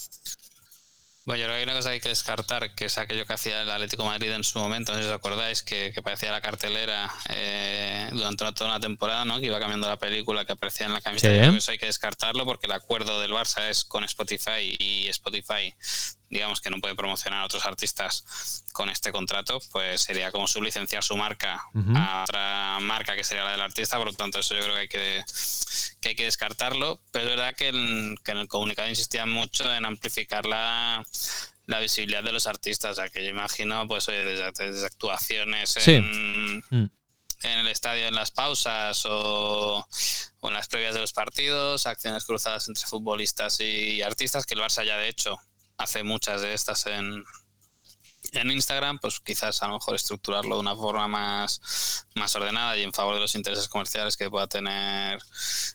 Bueno, 1.25 1.39
yo 1.39 1.45
creo 1.47 1.55
que 1.55 1.57
hay 1.57 1.63
una 1.63 1.73
cosa 1.73 1.89
que 1.89 1.93
hay 1.95 2.01
que 2.01 2.09
descartar, 2.09 2.75
que 2.75 2.85
es 2.85 2.99
aquello 2.99 3.25
que 3.25 3.33
hacía 3.33 3.63
el 3.63 3.71
Atlético 3.71 4.05
Madrid 4.05 4.31
en 4.31 4.43
su 4.43 4.59
momento, 4.59 4.91
no 4.91 4.99
sé 4.99 5.05
si 5.05 5.09
os 5.09 5.15
acordáis, 5.15 5.63
que, 5.63 5.91
parecía 6.03 6.31
la 6.31 6.39
cartelera 6.39 7.11
eh, 7.29 8.09
durante 8.11 8.45
toda 8.51 8.69
una 8.69 8.79
temporada, 8.79 9.25
¿no? 9.25 9.39
que 9.39 9.47
iba 9.47 9.59
cambiando 9.59 9.89
la 9.89 9.97
película, 9.97 10.45
que 10.45 10.53
aparecía 10.53 10.85
en 10.85 10.93
la 10.93 11.01
camiseta. 11.01 11.47
Eso 11.47 11.71
hay 11.71 11.79
que 11.79 11.87
descartarlo 11.87 12.45
porque 12.45 12.67
el 12.67 12.73
acuerdo 12.73 13.19
del 13.21 13.31
Barça 13.31 13.67
es 13.69 13.85
con 13.85 14.03
Spotify 14.03 14.75
y 14.77 15.07
Spotify 15.07 15.73
digamos 16.29 16.59
que 16.61 16.69
no 16.69 16.79
puede 16.79 16.95
promocionar 16.95 17.41
a 17.41 17.45
otros 17.45 17.65
artistas 17.65 18.63
con 18.73 18.89
este 18.89 19.11
contrato, 19.11 19.59
pues 19.71 20.01
sería 20.01 20.31
como 20.31 20.47
sublicenciar 20.47 21.03
su 21.03 21.15
marca 21.15 21.63
a 21.95 22.23
otra 22.23 22.77
marca 22.81 23.15
que 23.15 23.23
sería 23.23 23.45
la 23.45 23.51
del 23.51 23.61
artista, 23.61 23.97
por 23.97 24.07
lo 24.07 24.13
tanto 24.13 24.39
eso 24.39 24.55
yo 24.55 24.61
creo 24.61 24.73
que 24.73 24.81
hay 24.81 24.87
que, 24.87 25.23
que, 26.01 26.09
hay 26.09 26.15
que 26.15 26.25
descartarlo, 26.25 26.99
pero 27.11 27.25
es 27.25 27.35
verdad 27.35 27.55
que, 27.55 27.69
en, 27.69 28.17
el 28.25 28.47
comunicado 28.47 28.89
insistía 28.89 29.25
mucho 29.25 29.73
en 29.73 29.85
amplificar 29.85 30.45
la, 30.45 31.05
la 31.65 31.79
visibilidad 31.79 32.23
de 32.23 32.31
los 32.31 32.47
artistas, 32.47 32.91
o 32.91 32.95
sea 32.95 33.09
que 33.09 33.23
yo 33.23 33.29
imagino 33.29 33.87
pues 33.87 34.05
desde, 34.05 34.85
actuaciones 34.85 35.75
en, 35.87 36.57
mm. 36.69 36.89
en 37.43 37.59
el 37.59 37.67
estadio 37.67 38.07
en 38.07 38.15
las 38.15 38.31
pausas 38.31 39.05
o, 39.05 39.87
o, 40.39 40.47
en 40.47 40.53
las 40.53 40.67
previas 40.67 40.93
de 40.93 41.01
los 41.01 41.13
partidos, 41.13 41.87
acciones 41.87 42.25
cruzadas 42.25 42.67
entre 42.67 42.85
futbolistas 42.85 43.59
y 43.61 44.01
artistas, 44.01 44.45
que 44.45 44.53
el 44.53 44.61
Barça 44.61 44.85
ya 44.85 44.97
de 44.97 45.09
hecho 45.09 45.37
hace 45.77 46.03
muchas 46.03 46.41
de 46.41 46.53
estas 46.53 46.85
en, 46.85 47.23
en 48.35 48.51
Instagram, 48.51 48.99
pues 48.99 49.19
quizás 49.19 49.61
a 49.63 49.67
lo 49.67 49.75
mejor 49.75 49.95
estructurarlo 49.95 50.55
de 50.55 50.61
una 50.61 50.75
forma 50.75 51.07
más, 51.07 52.05
más 52.15 52.35
ordenada 52.35 52.77
y 52.77 52.83
en 52.83 52.93
favor 52.93 53.15
de 53.15 53.21
los 53.21 53.35
intereses 53.35 53.67
comerciales 53.67 54.17
que 54.17 54.29
pueda 54.29 54.47
tener 54.47 55.19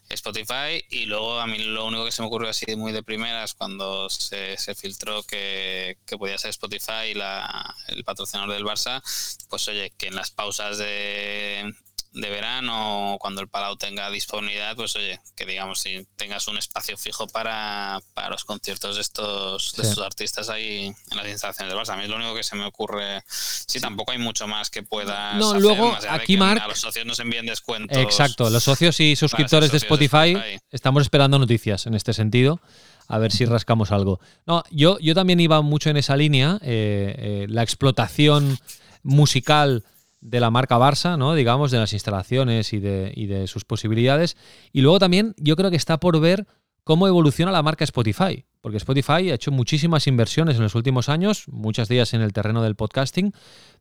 Spotify. 0.08 0.84
Y 0.90 1.06
luego 1.06 1.40
a 1.40 1.46
mí 1.46 1.58
lo 1.58 1.86
único 1.86 2.04
que 2.04 2.12
se 2.12 2.22
me 2.22 2.28
ocurrió 2.28 2.50
así 2.50 2.64
muy 2.76 2.92
de 2.92 3.02
primeras 3.02 3.54
cuando 3.54 4.08
se, 4.10 4.56
se 4.56 4.74
filtró 4.74 5.22
que, 5.22 5.98
que, 6.06 6.18
podía 6.18 6.38
ser 6.38 6.50
Spotify 6.50 7.14
la, 7.14 7.74
el 7.88 8.04
patrocinador 8.04 8.52
del 8.54 8.64
Barça, 8.64 9.02
pues 9.48 9.68
oye, 9.68 9.90
que 9.96 10.08
en 10.08 10.14
las 10.14 10.30
pausas 10.30 10.78
de, 10.78 11.74
de 12.12 12.28
verano, 12.28 13.16
cuando 13.20 13.40
el 13.40 13.48
Palau 13.48 13.76
tenga 13.76 14.10
disponibilidad, 14.10 14.74
pues 14.74 14.96
oye, 14.96 15.20
que 15.36 15.46
digamos, 15.46 15.80
si 15.80 16.06
tengas 16.16 16.48
un 16.48 16.58
espacio 16.58 16.96
fijo 16.96 17.28
para, 17.28 18.00
para 18.14 18.30
los 18.30 18.44
conciertos 18.44 18.96
de 18.96 19.02
estos, 19.02 19.74
de 19.76 19.84
estos 19.84 20.04
artistas 20.04 20.48
ahí 20.48 20.92
en 21.10 21.16
las 21.16 21.28
instalaciones 21.28 21.72
del 21.72 21.80
Barça. 21.80 21.94
A 21.94 21.96
mí 21.96 22.04
es 22.04 22.08
lo 22.08 22.16
único 22.16 22.34
que 22.34 22.42
se 22.42 22.56
me 22.56 22.64
ocurre. 22.64 23.22
Sí, 23.28 23.80
tampoco 23.80 24.10
hay 24.10 24.18
mucho 24.18 24.48
más 24.48 24.70
que 24.70 24.82
puedas. 24.82 25.36
No, 25.36 25.58
luego 25.60 25.96
aquí, 26.08 26.36
Mark. 26.36 26.60
A 26.62 26.68
los 26.68 26.80
socios 26.80 27.06
nos 27.06 27.20
envíen 27.20 27.46
descuentos. 27.46 27.96
Exacto, 27.96 28.50
los 28.50 28.64
socios 28.64 28.98
y 28.98 29.14
suscriptores 29.14 29.70
de, 29.70 29.78
Spotify, 29.78 30.36
estamos 30.70 31.02
esperando 31.02 31.38
noticias 31.38 31.86
en 31.86 31.94
este 31.94 32.12
sentido. 32.12 32.60
A 33.06 33.18
ver 33.18 33.32
si 33.32 33.44
rascamos 33.44 33.90
algo. 33.90 34.20
No, 34.46 34.62
yo, 34.70 34.98
yo 35.00 35.14
también 35.14 35.40
iba 35.40 35.60
mucho 35.62 35.90
en 35.90 35.96
esa 35.96 36.16
línea. 36.16 36.58
Eh, 36.62 37.14
eh, 37.18 37.46
la 37.48 37.62
explotación 37.62 38.58
musical 39.02 39.84
de 40.20 40.40
la 40.40 40.50
marca 40.50 40.78
Barça, 40.78 41.16
¿no? 41.18 41.34
digamos, 41.34 41.70
de 41.70 41.78
las 41.78 41.92
instalaciones 41.92 42.72
y 42.72 42.78
de, 42.78 43.12
y 43.14 43.26
de, 43.26 43.46
sus 43.46 43.64
posibilidades. 43.64 44.36
Y 44.72 44.82
luego 44.82 44.98
también 44.98 45.34
yo 45.38 45.56
creo 45.56 45.70
que 45.70 45.76
está 45.76 45.98
por 45.98 46.20
ver 46.20 46.46
cómo 46.84 47.06
evoluciona 47.06 47.52
la 47.52 47.62
marca 47.62 47.84
Spotify, 47.84 48.44
porque 48.60 48.78
Spotify 48.78 49.30
ha 49.30 49.34
hecho 49.34 49.50
muchísimas 49.50 50.06
inversiones 50.06 50.56
en 50.56 50.62
los 50.62 50.74
últimos 50.74 51.08
años, 51.08 51.44
muchas 51.48 51.88
de 51.88 51.96
ellas 51.96 52.14
en 52.14 52.20
el 52.20 52.32
terreno 52.32 52.62
del 52.62 52.74
podcasting, 52.74 53.32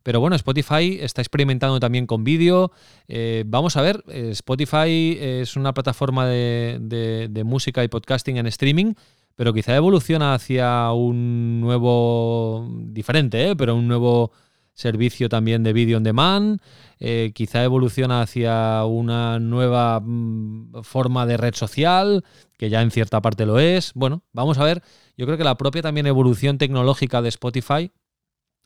pero 0.02 0.20
bueno, 0.20 0.36
Spotify 0.36 0.98
está 1.00 1.20
experimentando 1.20 1.80
también 1.80 2.06
con 2.06 2.24
vídeo. 2.24 2.72
Eh, 3.08 3.44
vamos 3.46 3.76
a 3.76 3.82
ver, 3.82 4.04
eh, 4.08 4.28
Spotify 4.32 5.18
es 5.20 5.56
una 5.56 5.74
plataforma 5.74 6.26
de, 6.26 6.78
de, 6.80 7.28
de 7.28 7.44
música 7.44 7.82
y 7.84 7.88
podcasting 7.88 8.36
en 8.36 8.46
streaming, 8.46 8.94
pero 9.34 9.54
quizá 9.54 9.74
evoluciona 9.74 10.34
hacia 10.34 10.92
un 10.92 11.60
nuevo, 11.60 12.68
diferente, 12.70 13.48
¿eh? 13.48 13.56
pero 13.56 13.74
un 13.74 13.88
nuevo 13.88 14.32
servicio 14.80 15.28
también 15.28 15.62
de 15.62 15.72
vídeo 15.72 15.98
on 15.98 16.02
demand, 16.02 16.60
eh, 16.98 17.32
quizá 17.34 17.62
evoluciona 17.62 18.22
hacia 18.22 18.84
una 18.84 19.38
nueva 19.38 20.00
mm, 20.00 20.82
forma 20.82 21.26
de 21.26 21.36
red 21.36 21.54
social, 21.54 22.24
que 22.58 22.70
ya 22.70 22.82
en 22.82 22.90
cierta 22.90 23.20
parte 23.20 23.46
lo 23.46 23.58
es. 23.58 23.92
Bueno, 23.94 24.22
vamos 24.32 24.58
a 24.58 24.64
ver, 24.64 24.82
yo 25.16 25.26
creo 25.26 25.38
que 25.38 25.44
la 25.44 25.56
propia 25.56 25.82
también 25.82 26.06
evolución 26.06 26.58
tecnológica 26.58 27.22
de 27.22 27.28
Spotify 27.28 27.92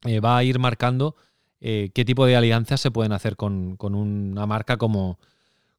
eh, 0.04 0.20
va 0.20 0.38
a 0.38 0.44
ir 0.44 0.58
marcando 0.58 1.16
eh, 1.60 1.90
qué 1.94 2.04
tipo 2.04 2.26
de 2.26 2.36
alianzas 2.36 2.80
se 2.80 2.90
pueden 2.90 3.12
hacer 3.12 3.36
con, 3.36 3.76
una 3.80 4.46
marca 4.46 4.76
como, 4.76 5.18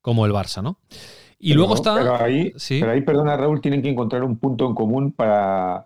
como 0.02 0.26
el 0.26 0.32
Barça, 0.32 0.62
¿no? 0.62 0.78
Y 1.40 1.54
luego 1.54 1.76
está... 1.76 1.96
Pero 1.96 2.16
ahí, 2.16 2.54
pero 2.70 2.92
ahí, 2.92 3.02
perdona 3.02 3.38
Raúl, 3.38 3.62
tienen 3.62 3.82
que 3.82 3.90
encontrar 3.90 4.24
un 4.24 4.38
punto 4.38 4.66
en 4.66 4.74
común 4.74 5.12
para 5.12 5.86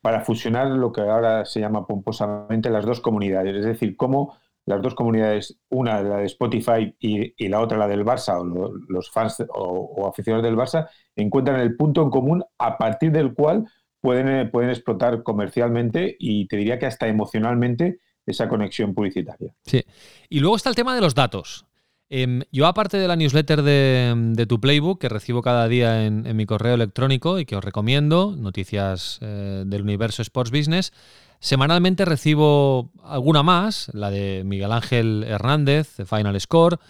para 0.00 0.22
fusionar 0.22 0.68
lo 0.68 0.92
que 0.92 1.02
ahora 1.02 1.44
se 1.44 1.60
llama 1.60 1.86
pomposamente 1.86 2.70
las 2.70 2.84
dos 2.84 3.00
comunidades. 3.00 3.56
Es 3.56 3.64
decir, 3.64 3.96
cómo 3.96 4.36
las 4.66 4.82
dos 4.82 4.94
comunidades, 4.94 5.58
una 5.68 6.02
la 6.02 6.18
de 6.18 6.26
Spotify 6.26 6.94
y, 6.98 7.48
la 7.48 7.60
otra 7.60 7.78
la 7.78 7.88
del 7.88 8.04
Barça, 8.04 8.40
o 8.40 8.44
los 8.88 9.10
fans 9.10 9.42
o, 9.48 10.06
aficionados 10.08 10.44
del 10.44 10.56
Barça, 10.56 10.88
encuentran 11.16 11.60
el 11.60 11.76
punto 11.76 12.02
en 12.02 12.10
común 12.10 12.44
a 12.58 12.78
partir 12.78 13.12
del 13.12 13.34
cual 13.34 13.66
pueden, 14.00 14.28
eh, 14.28 14.46
pueden 14.46 14.70
explotar 14.70 15.22
comercialmente 15.22 16.16
y 16.18 16.46
te 16.46 16.56
diría 16.56 16.78
que 16.78 16.86
hasta 16.86 17.08
emocionalmente 17.08 17.98
esa 18.26 18.48
conexión 18.48 18.94
publicitaria. 18.94 19.54
Sí. 19.64 19.82
Y 20.28 20.40
luego 20.40 20.56
está 20.56 20.68
el 20.68 20.76
tema 20.76 20.94
de 20.94 21.00
los 21.00 21.14
datos. 21.14 21.66
Em, 22.12 22.42
yo, 22.50 22.66
aparte 22.66 22.96
de 22.96 23.06
la 23.06 23.14
newsletter 23.14 23.62
de, 23.62 24.46
tu 24.48 24.60
Playbook, 24.60 25.00
que 25.00 25.08
recibo 25.08 25.42
cada 25.42 25.68
día 25.68 26.04
en, 26.06 26.36
mi 26.36 26.44
correo 26.44 26.74
electrónico 26.74 27.38
y 27.38 27.44
que 27.44 27.54
os 27.54 27.64
recomiendo, 27.64 28.34
noticias 28.36 29.18
eh, 29.22 29.62
del 29.64 29.82
universo 29.82 30.20
Sports 30.20 30.50
Business, 30.50 30.92
semanalmente 31.38 32.04
recibo 32.04 32.90
alguna 33.04 33.44
más, 33.44 33.90
la 33.94 34.10
de 34.10 34.42
Miguel 34.44 34.72
Ángel 34.72 35.24
Hernández, 35.24 35.96
de 35.98 36.04
Final 36.04 36.38
Score, 36.40 36.80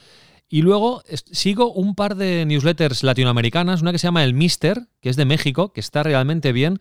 y 0.48 0.62
luego 0.62 1.02
sigo 1.30 1.70
un 1.70 1.94
par 1.94 2.16
de 2.16 2.46
newsletters 2.46 3.02
latinoamericanas, 3.02 3.82
una 3.82 3.92
que 3.92 3.98
se 3.98 4.06
llama 4.06 4.24
El 4.24 4.32
Mister, 4.32 4.88
que 5.02 5.10
es 5.10 5.16
de 5.16 5.26
México, 5.26 5.74
que 5.74 5.80
está 5.80 6.02
realmente 6.02 6.52
bien, 6.52 6.80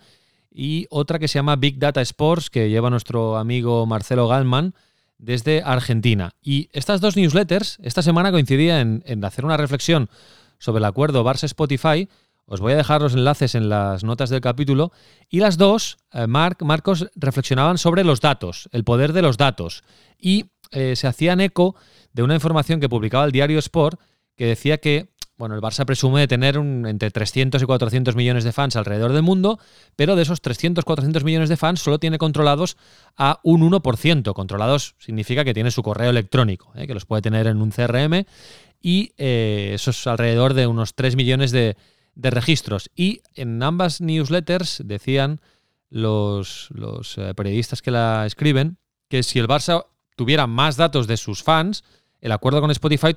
y 0.49 0.87
otra 0.89 1.19
que 1.19 1.27
se 1.27 1.39
llama 1.39 1.57
Big 1.57 1.77
Data 1.77 2.01
Sports, 2.01 2.49
que 2.49 2.69
lleva 2.69 2.89
nuestro 2.89 3.37
amigo 3.37 3.85
Marcelo 3.85 4.29
Galman, 4.29 4.73
desde 5.19 5.61
Argentina. 5.63 6.33
Y 6.41 6.69
estas 6.73 7.01
dos 7.01 7.15
newsletters, 7.15 7.77
esta 7.83 8.01
semana 8.01 8.31
coincidía 8.31 8.81
en, 8.81 9.23
hacer 9.23 9.45
una 9.45 9.57
reflexión 9.57 10.09
sobre 10.57 10.79
el 10.79 10.85
acuerdo 10.85 11.23
Barça-Spotify. 11.23 12.09
Os 12.45 12.61
voy 12.61 12.73
a 12.73 12.77
dejar 12.77 13.01
los 13.01 13.13
enlaces 13.13 13.53
en 13.53 13.69
las 13.69 14.03
notas 14.03 14.31
del 14.31 14.41
capítulo. 14.41 14.91
Y 15.29 15.39
las 15.39 15.57
dos, 15.57 15.97
eh, 16.13 16.25
Marcos, 16.25 17.11
reflexionaban 17.15 17.77
sobre 17.77 18.03
los 18.03 18.21
datos, 18.21 18.69
el 18.71 18.83
poder 18.83 19.13
de 19.13 19.21
los 19.21 19.37
datos. 19.37 19.83
Y 20.17 20.45
eh, 20.71 20.95
se 20.95 21.07
hacían 21.07 21.41
eco 21.41 21.75
de 22.13 22.23
una 22.23 22.33
información 22.33 22.79
que 22.79 22.89
publicaba 22.89 23.25
el 23.25 23.31
diario 23.31 23.59
Sport 23.59 23.99
que 24.35 24.45
decía 24.45 24.77
que 24.77 25.09
bueno, 25.39 25.55
el 25.55 25.61
Barça 25.61 25.85
presume 25.85 26.19
de 26.19 26.27
tener 26.27 26.59
un, 26.59 26.85
entre 26.85 27.11
300 27.11 27.61
y 27.61 27.65
400 27.65 28.13
millones 28.13 28.43
de 28.43 28.51
fans 28.51 28.75
alrededor 28.75 29.13
del 29.13 29.23
mundo, 29.23 29.57
pero 29.95 30.17
de 30.17 30.23
esos 30.23 30.41
300, 30.41 30.83
400 30.83 31.23
millones 31.23 31.47
de 31.47 31.55
fans 31.55 31.79
solo 31.79 31.97
tiene 31.97 32.17
controlados 32.17 32.75
a 33.15 33.39
un 33.43 33.61
1%. 33.61 34.33
Controlados 34.33 34.95
significa 34.99 35.45
que 35.45 35.53
tiene 35.53 35.71
su 35.71 35.81
correo 35.81 36.09
electrónico, 36.09 36.73
¿eh? 36.75 36.87
que 36.87 36.93
los 36.93 37.05
puede 37.05 37.21
tener 37.21 37.47
en 37.47 37.61
un 37.61 37.71
CRM, 37.71 38.25
y 38.81 39.13
eh, 39.17 39.71
eso 39.73 39.91
es 39.91 40.07
alrededor 40.07 40.53
de 40.55 40.67
unos 40.67 40.93
3 40.93 41.15
millones 41.15 41.51
de, 41.51 41.77
registros. 42.15 42.91
Y 42.93 43.21
en 43.33 43.63
ambas 43.63 44.01
newsletters 44.01 44.83
decían 44.83 45.39
los, 45.89 46.67
los 46.71 47.17
eh, 47.17 47.33
periodistas 47.33 47.81
que 47.81 47.91
la 47.91 48.25
escriben 48.25 48.77
que 49.07 49.23
si 49.23 49.39
el 49.39 49.47
Barça 49.47 49.85
tuviera 50.17 50.47
más 50.47 50.75
datos 50.75 51.07
de 51.07 51.15
sus 51.15 51.43
fans, 51.43 51.85
el 52.19 52.33
acuerdo 52.33 52.59
con 52.59 52.71
Spotify 52.71 53.15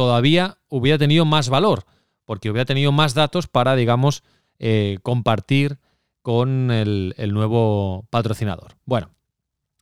todavía 0.00 0.56
hubiera 0.70 0.96
tenido 0.96 1.26
más 1.26 1.50
valor, 1.50 1.84
porque 2.24 2.48
hubiera 2.48 2.64
tenido 2.64 2.90
más 2.90 3.12
datos 3.12 3.48
para, 3.48 3.76
digamos, 3.76 4.22
eh, 4.58 4.96
compartir 5.02 5.76
con 6.22 6.70
el, 6.70 7.14
nuevo 7.34 8.06
patrocinador. 8.08 8.76
Bueno, 8.86 9.10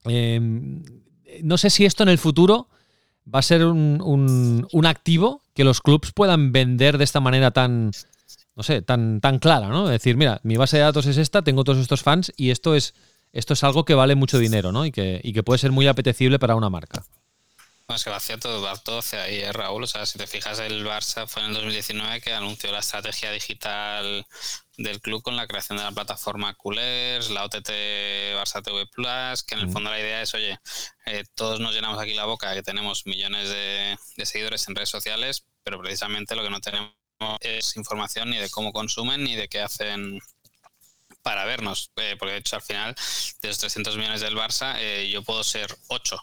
em, 0.07 0.83
no 1.45 1.57
sé 1.57 1.71
si 1.71 1.85
esto 1.85 2.03
en 2.03 2.09
el 2.09 2.19
futuro 2.19 2.69
va 3.33 3.39
a 3.39 3.43
ser 3.43 3.65
un, 3.65 4.67
activo 4.87 5.41
que 5.55 5.63
los 5.63 5.81
clubs 5.81 6.11
puedan 6.11 6.51
vender 6.51 6.99
de 6.99 7.05
esta 7.05 7.21
manera 7.21 7.53
tan, 7.53 7.93
no 8.57 8.65
sé, 8.65 8.83
tan, 8.83 9.21
tan 9.21 9.39
clara, 9.39 9.69
¿no? 9.69 9.87
decir, 9.87 10.17
mira, 10.17 10.41
mi 10.43 10.57
base 10.57 10.79
de 10.79 10.83
datos 10.83 11.07
es 11.07 11.17
esta, 11.17 11.43
tengo 11.43 11.63
todos 11.63 11.79
estos 11.79 12.03
fans 12.03 12.33
y 12.37 12.51
esto 12.51 12.75
es, 12.75 12.93
esto 13.33 13.53
es 13.53 13.63
algo 13.63 13.85
que 13.85 13.95
vale 13.95 14.17
mucho 14.17 14.41
dinero, 14.41 14.73
¿no? 14.73 14.85
Y 14.85 14.91
que, 14.91 15.21
y 15.23 15.33
que 15.33 15.45
puede 15.45 15.59
ser 15.59 15.71
muy 15.71 15.87
apetecible 15.87 16.41
para 16.41 16.57
una 16.57 16.71
marca. 16.71 17.05
Bueno, 17.89 17.97
es 17.97 18.05
que 18.05 18.11
va 18.11 18.17
hacia 18.17 18.39
todo, 18.39 18.61
va 18.61 18.77
todo 18.77 18.99
hacia 18.99 19.23
ahí, 19.23 19.41
¿eh, 19.41 19.51
Raúl. 19.51 19.83
O 19.83 19.87
sea, 19.87 20.05
si 20.05 20.19
te 20.19 20.27
fijas, 20.27 20.59
el 20.59 20.85
Barça 20.85 21.27
fue 21.27 21.41
en 21.43 21.49
el 21.49 21.55
2019 21.55 22.21
que 22.21 22.35
anunció 22.35 22.71
la 22.71 22.81
estrategia 22.81 23.33
digital 23.33 24.27
del 24.77 25.01
club 25.01 25.23
con 25.23 25.37
la 25.37 25.47
creación 25.47 25.79
de 25.79 25.85
la 25.85 25.93
plataforma 25.93 26.53
Coolers, 26.53 27.31
la 27.31 27.47
OTT 27.47 27.71
Barça 28.37 28.63
TV 28.63 28.87
Plus, 28.89 29.43
que 29.43 29.55
en 29.55 29.61
el 29.61 29.71
fondo 29.71 29.89
la 29.89 29.99
idea 29.99 30.21
es, 30.21 30.35
oye, 30.35 30.59
eh, 31.07 31.25
todos 31.35 31.61
nos 31.61 31.75
llenamos 31.75 31.99
aquí 31.99 32.13
la 32.13 32.27
boca 32.27 32.53
que 32.53 32.63
tenemos 32.63 33.07
millones 33.07 33.49
de, 33.49 33.97
de 34.19 34.27
seguidores 34.27 34.69
en 34.69 34.75
redes 34.75 34.91
sociales, 34.91 35.47
pero 35.63 35.81
precisamente 35.81 36.37
lo 36.37 36.43
que 36.43 36.51
no 36.51 36.61
tenemos 36.61 36.93
es 37.41 37.75
información 37.79 38.29
ni 38.29 38.37
de 38.37 38.51
cómo 38.51 38.71
consumen 38.71 39.25
ni 39.25 39.35
de 39.35 39.49
qué 39.49 39.63
hacen 39.63 40.21
para 41.23 41.47
vernos, 41.47 41.91
eh, 41.97 42.17
porque 42.19 42.33
de 42.35 42.39
hecho 42.41 42.57
al 42.57 42.63
final 42.63 42.95
de 43.41 43.49
los 43.49 43.59
300 43.59 43.97
millones 43.97 44.21
del 44.21 44.37
Barça 44.37 44.77
eh, 44.79 45.09
yo 45.11 45.23
puedo 45.23 45.43
ser 45.43 45.75
8, 45.89 46.19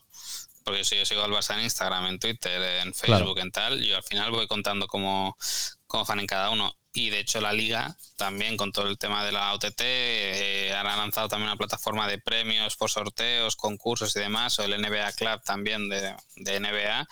porque 0.66 0.84
si 0.84 0.98
yo 0.98 1.06
sigo 1.06 1.24
al 1.24 1.32
Barça 1.32 1.54
en 1.54 1.64
Instagram, 1.64 2.08
en 2.08 2.20
Twitter, 2.20 2.60
en 2.82 2.92
Facebook, 2.94 3.38
en 3.38 3.52
tal, 3.52 3.80
yo 3.84 3.98
al 3.98 4.04
final 4.04 4.32
voy 4.32 4.48
contando 4.48 4.88
cómo, 4.88 5.38
cómo 5.86 6.06
fan 6.06 6.20
en 6.20 6.26
cada 6.26 6.50
uno. 6.50 6.76
Y 6.92 7.12
de 7.12 7.20
hecho 7.20 7.40
la 7.40 7.54
liga 7.54 7.96
también 8.16 8.58
con 8.58 8.72
todo 8.72 8.88
el 8.88 8.98
tema 8.98 9.24
de 9.24 9.32
la 9.32 9.54
OTT 9.54 9.80
eh, 9.82 10.74
han 10.76 10.86
lanzado 10.86 11.28
también 11.28 11.50
una 11.50 11.58
plataforma 11.58 12.08
de 12.08 12.18
premios 12.18 12.76
por 12.78 12.90
sorteos, 12.90 13.56
concursos 13.56 14.16
y 14.16 14.20
demás, 14.20 14.58
o 14.58 14.64
el 14.64 14.82
NBA 14.82 15.12
Club 15.14 15.40
también 15.44 15.88
de, 15.88 16.16
de 16.38 16.60
NBA. 16.60 17.08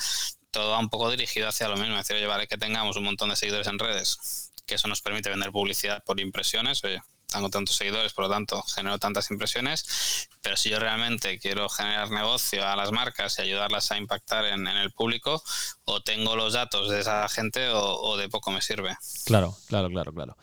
Todo 0.50 0.72
va 0.72 0.80
un 0.80 0.90
poco 0.90 1.12
dirigido 1.12 1.48
hacia 1.48 1.68
lo 1.68 1.78
mismo, 1.78 1.96
es 2.00 2.08
decir, 2.08 2.26
oye, 2.26 2.48
que 2.48 2.58
tengamos 2.58 2.98
un 2.98 3.04
montón 3.04 3.30
de 3.30 3.36
seguidores 3.36 3.68
en 3.68 3.78
redes, 3.78 4.52
que 4.66 4.76
eso 4.76 4.88
nos 4.88 5.02
permite 5.02 5.30
vender 5.30 5.52
publicidad 5.52 6.04
por 6.04 6.20
impresiones, 6.20 6.84
oye, 6.84 7.02
tengo 7.34 7.50
tantos 7.50 7.76
seguidores, 7.76 8.14
por 8.14 8.26
lo 8.26 8.32
tanto 8.32 8.62
genero 8.64 8.98
tantas 9.00 9.30
impresiones, 9.32 10.30
pero 10.42 10.56
si 10.56 10.70
yo 10.70 10.80
realmente 10.80 11.40
quiero 11.40 11.68
generar 11.70 12.12
negocio 12.12 12.66
a 12.68 12.76
las 12.76 12.92
marcas 12.92 13.38
y 13.40 13.44
ayudarlas 13.44 13.92
a 13.92 13.98
impactar 13.98 14.46
en, 14.46 14.68
el 14.68 14.92
público, 14.92 15.44
o 15.86 16.02
tengo 16.02 16.36
los 16.36 16.54
datos 16.54 16.90
de 16.90 17.02
esa 17.02 17.28
gente 17.30 17.70
o, 17.70 18.18
de 18.18 18.30
poco 18.30 18.52
me 18.52 18.62
sirve. 18.62 18.96
Claro, 19.26 19.56
claro, 19.68 19.90
claro, 19.90 20.14
claro. 20.14 20.38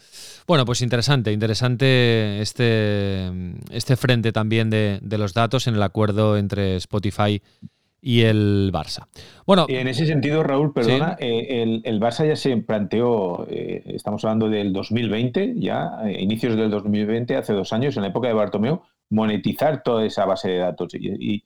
Bueno, 0.46 0.64
pues 0.64 0.82
interesante, 0.82 1.32
interesante 1.32 2.40
este, 2.42 3.30
este 3.70 3.96
frente 3.96 4.32
también 4.32 4.70
de, 4.70 4.98
de 5.02 5.18
los 5.18 5.32
datos 5.32 5.66
en 5.66 5.74
el 5.74 5.82
acuerdo 5.82 6.36
entre 6.36 6.76
Spotify 6.76 7.42
y 7.60 7.79
el 8.02 8.70
Barça. 8.72 9.08
Bueno, 9.46 9.66
en 9.68 9.88
ese 9.88 10.06
sentido, 10.06 10.42
Raúl, 10.42 10.72
perdona, 10.72 11.16
eh, 11.18 11.80
el, 11.84 12.00
Barça 12.00 12.26
ya 12.26 12.36
se 12.36 12.56
planteó, 12.58 13.46
eh, 13.48 13.82
estamos 13.86 14.24
hablando 14.24 14.48
del 14.48 14.72
2020, 14.72 15.54
ya, 15.56 16.00
eh, 16.04 16.22
inicios 16.22 16.56
del 16.56 16.70
2020, 16.70 17.36
hace 17.36 17.52
dos 17.52 17.72
años, 17.72 17.96
en 17.96 18.02
la 18.02 18.08
época 18.08 18.28
de 18.28 18.34
Bartomeu, 18.34 18.82
monetizar 19.10 19.82
toda 19.82 20.04
esa 20.04 20.24
base 20.24 20.48
de 20.50 20.58
datos. 20.58 20.94
Y, 20.94 21.44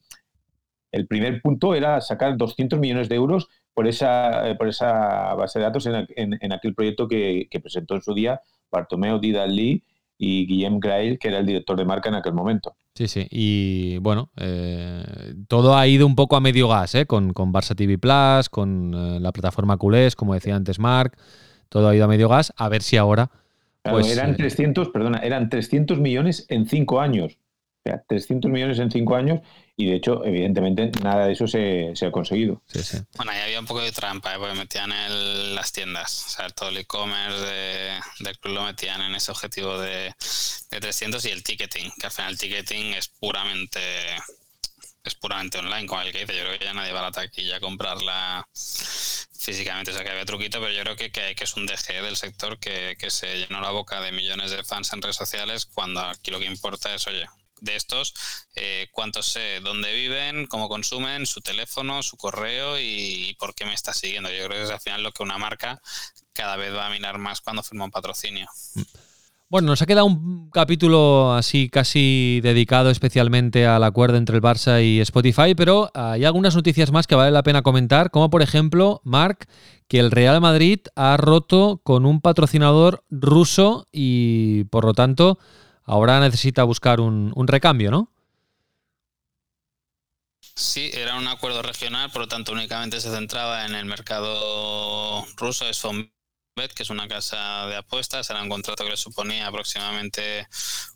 el 0.92 1.08
primer 1.08 1.42
punto 1.42 1.74
era 1.74 2.00
sacar 2.00 2.36
200 2.36 2.78
millones 2.78 3.08
de 3.08 3.16
euros 3.16 3.48
por 3.72 3.88
esa, 3.88 4.54
por 4.56 4.68
esa 4.68 5.34
base 5.34 5.58
de 5.58 5.64
datos 5.64 5.86
en, 5.86 6.52
aquel 6.52 6.72
proyecto 6.72 7.08
que, 7.08 7.48
presentó 7.60 7.96
en 7.96 8.02
su 8.02 8.14
día 8.14 8.40
Bartomeu, 8.70 9.18
Didal 9.18 9.56
Lee 9.56 9.82
y 10.18 10.46
Guillem 10.46 10.79
Grail, 10.79 11.18
que 11.18 11.29
era 11.29 11.38
el 11.38 11.46
director 11.46 11.77
de 11.77 11.85
marca 11.85 12.09
en 12.09 12.14
aquel 12.16 12.35
momento. 12.35 12.77
Sí, 12.94 13.09
sí. 13.09 13.27
Y 13.31 13.98
bueno, 13.98 14.31
eh, 14.37 15.35
todo 15.48 15.77
ha 15.77 15.87
ido 15.87 16.07
un 16.07 16.14
poco 16.14 16.37
a 16.37 16.40
medio 16.40 16.68
gas, 16.68 16.94
¿eh? 16.94 17.07
Con, 17.07 17.33
con 17.33 17.53
Barça 17.53 17.74
TV 17.74 17.98
Plus, 17.98 18.48
con 18.48 18.94
eh, 18.94 19.20
la 19.20 19.33
plataforma 19.33 19.77
Culés, 19.77 20.14
como 20.14 20.35
decía 20.35 20.55
antes 20.55 20.79
Mark. 20.79 21.16
Todo 21.68 21.88
ha 21.88 21.96
ido 21.96 22.05
a 22.05 22.09
medio 22.09 22.29
gas. 22.29 22.53
A 22.57 22.68
ver 22.68 22.83
si 22.83 22.96
ahora. 22.96 23.31
Pues, 23.83 24.16
eran 24.16 24.37
300, 24.37 24.88
perdona, 24.90 25.18
eran 25.18 25.50
300 25.50 25.98
millones 25.98 26.46
en 26.48 26.66
cinco 26.66 27.00
años. 27.00 27.37
O 27.85 27.90
sea, 27.90 28.03
300 28.09 28.50
millones 28.50 28.79
en 28.79 28.90
cinco 28.90 29.14
años 29.16 29.40
y 29.76 29.87
de 29.87 29.96
hecho, 29.96 30.24
evidentemente, 30.24 30.92
nada 31.02 31.26
de 31.26 31.32
eso 31.32 31.48
se, 31.48 31.92
ha 32.00 32.10
conseguido. 32.12 32.62
Bueno, 33.16 33.32
ahí 33.32 33.40
había 33.40 33.58
un 33.58 33.66
poco 33.66 33.80
de 33.80 33.90
trampa, 33.90 34.34
¿eh? 34.34 34.38
porque 34.38 34.54
metían 34.54 34.92
en 34.92 35.54
las 35.54 35.72
tiendas, 35.72 36.26
o 36.26 36.28
sea, 36.30 36.48
todo 36.50 36.68
el 36.68 36.76
e-commerce 36.76 37.40
de, 37.40 38.00
del 38.20 38.38
club 38.38 38.54
lo 38.54 38.64
metían 38.64 39.00
en 39.02 39.14
ese 39.16 39.32
objetivo 39.32 39.78
de, 39.78 40.14
de 40.70 40.80
300 40.80 41.24
y 41.24 41.30
el 41.30 41.42
ticketing, 41.42 41.90
que 41.98 42.06
al 42.06 42.12
final 42.12 42.32
el 42.32 42.38
ticketing 42.38 42.94
es 42.94 43.08
puramente 43.08 43.80
es 45.04 45.14
puramente 45.16 45.58
online, 45.58 45.87
como 45.87 46.00
el 46.00 46.12
que 46.12 46.20
dice. 46.20 46.34
Yo 46.34 46.44
creo 46.44 46.58
que 46.58 46.64
ya 46.64 46.72
nadie 46.72 46.92
va 46.92 47.00
a 47.00 47.04
la 47.04 47.12
taquilla 47.12 47.56
a 47.56 47.60
comprarla 47.60 48.48
físicamente. 48.52 49.90
O 49.90 49.94
sea, 49.94 50.02
que 50.02 50.10
había 50.10 50.24
truquito, 50.24 50.60
pero 50.60 50.72
yo 50.72 50.82
creo 50.82 50.96
que, 50.96 51.10
que, 51.10 51.44
es 51.44 51.56
un 51.56 51.66
DG 51.66 52.02
del 52.02 52.16
sector 52.16 52.58
que, 52.58 52.96
que, 52.98 53.10
se 53.10 53.37
llenó 53.37 53.60
la 53.60 53.70
boca 53.70 54.00
de 54.00 54.12
millones 54.12 54.50
de 54.50 54.64
fans 54.64 54.92
en 54.94 55.02
redes 55.02 55.16
sociales 55.16 55.66
cuando 55.66 56.00
aquí 56.00 56.30
lo 56.30 56.38
que 56.38 56.46
importa 56.46 56.94
es, 56.94 57.06
oye, 57.06 57.26
de 57.64 57.77
estos, 57.77 58.14
eh, 58.55 58.88
cuántos 58.92 59.27
sé, 59.27 59.61
dónde 59.61 59.92
viven, 59.92 60.46
cómo 60.46 60.68
consumen, 60.68 61.27
su 61.27 61.40
teléfono, 61.40 62.03
su 62.03 62.16
correo 62.16 62.79
y, 62.79 63.35
por 63.38 63.55
qué 63.55 63.64
me 63.64 63.74
está 63.74 63.92
siguiendo. 63.92 64.31
Yo 64.31 64.46
creo 64.46 64.59
que 64.59 64.62
es 64.62 64.70
al 64.70 64.81
final 64.81 65.03
lo 65.03 65.12
que 65.12 65.22
una 65.22 65.38
marca 65.38 65.81
cada 66.33 66.57
vez 66.57 66.74
va 66.74 66.87
a 66.87 66.90
mirar 66.90 67.18
más 67.18 67.40
cuando 67.40 67.62
firma 67.62 67.85
un 67.85 67.90
patrocinio. 67.90 68.48
Bueno, 69.48 69.68
nos 69.68 69.83
ha 69.83 69.87
quedado 69.87 70.07
un 70.07 70.50
capítulo 70.50 71.33
así 71.35 71.68
casi 71.68 72.40
dedicado 72.42 72.90
especialmente 72.90 73.66
al 73.66 73.85
acuerdo 73.85 74.16
entre 74.16 74.37
el 74.37 74.42
Barça 74.42 74.83
y 74.83 75.00
Spotify, 75.00 75.55
pero 75.55 75.90
hay 75.94 76.24
algunas 76.24 76.57
noticias 76.57 76.90
más 76.90 77.07
que 77.07 77.14
vale 77.14 77.31
la 77.31 77.42
pena 77.42 77.62
comentar, 77.62 78.11
como 78.11 78.31
por 78.31 78.42
ejemplo, 78.42 79.00
Mark, 79.05 79.46
que 79.87 80.00
el 80.00 80.11
Real 80.11 80.40
Madrid 80.40 80.81
ha 80.96 81.16
roto 81.18 81.81
con 81.85 82.05
un 82.05 82.20
patrocinador 82.20 83.05
ruso 83.11 83.87
y 83.92 84.64
por 84.64 84.87
lo 84.87 84.92
tanto 84.92 85.38
ahora 85.85 86.20
necesita 86.20 86.64
buscar 86.64 87.01
un, 87.01 87.33
recambio, 87.47 87.90
¿no? 87.90 88.11
Sí, 90.57 90.90
era 90.92 91.16
un 91.16 91.27
acuerdo 91.27 91.62
regional, 91.62 92.11
por 92.11 92.23
lo 92.23 92.29
tanto 92.29 92.53
únicamente 92.53 93.01
se 93.01 93.11
centraba 93.11 93.66
en 93.66 93.75
el 93.75 93.87
mercado 93.87 95.25
ruso, 95.37 95.68
es 95.68 95.85
que 96.54 96.84
es 96.84 96.90
una 96.90 97.08
casa 97.08 97.66
de 97.66 97.74
apuestas, 97.74 98.30
era 98.30 98.40
un 98.40 98.48
contrato 98.48 98.84
que 98.84 98.90
le 98.90 98.96
suponía 98.96 99.48
aproximadamente 99.48 100.46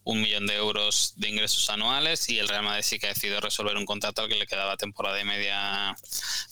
un 0.05 0.21
millón 0.21 0.47
de 0.47 0.55
euros 0.55 1.15
de 1.17 1.29
ingresos 1.29 1.69
anuales 1.69 2.29
y 2.29 2.39
el 2.39 2.47
Real 2.47 2.63
Madrid 2.63 2.85
sí 2.85 3.01
que 3.01 3.07
ha 3.07 3.09
decidido 3.09 3.41
resolver 3.41 3.77
un 3.77 3.85
contrato 3.85 4.23
al 4.23 4.29
que 4.29 4.37
le 4.37 4.47
quedaba 4.47 4.77
temporada 4.77 5.21
y 5.21 5.25
media 5.25 5.97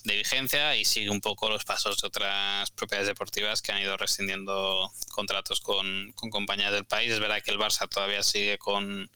de 0.02 0.16
vigencia 0.16 0.74
y 0.74 0.84
sigue 0.84 1.10
un 1.10 1.20
poco 1.20 1.48
los 1.48 1.64
pasos 1.64 1.98
de 1.98 2.08
otras 2.08 2.72
propiedades 2.72 3.06
deportivas 3.06 3.62
que 3.62 3.70
han 3.70 3.80
ido 3.80 3.96
rescindiendo 3.96 4.90
contratos 5.12 5.60
con, 5.60 6.12
compañías 6.12 6.72
del 6.72 6.84
país. 6.84 7.12
Es 7.12 7.20
verdad 7.20 7.40
que 7.44 7.52
el 7.52 7.58
Barça 7.58 7.88
todavía 7.88 8.24
sigue 8.24 8.58
con, 8.58 9.08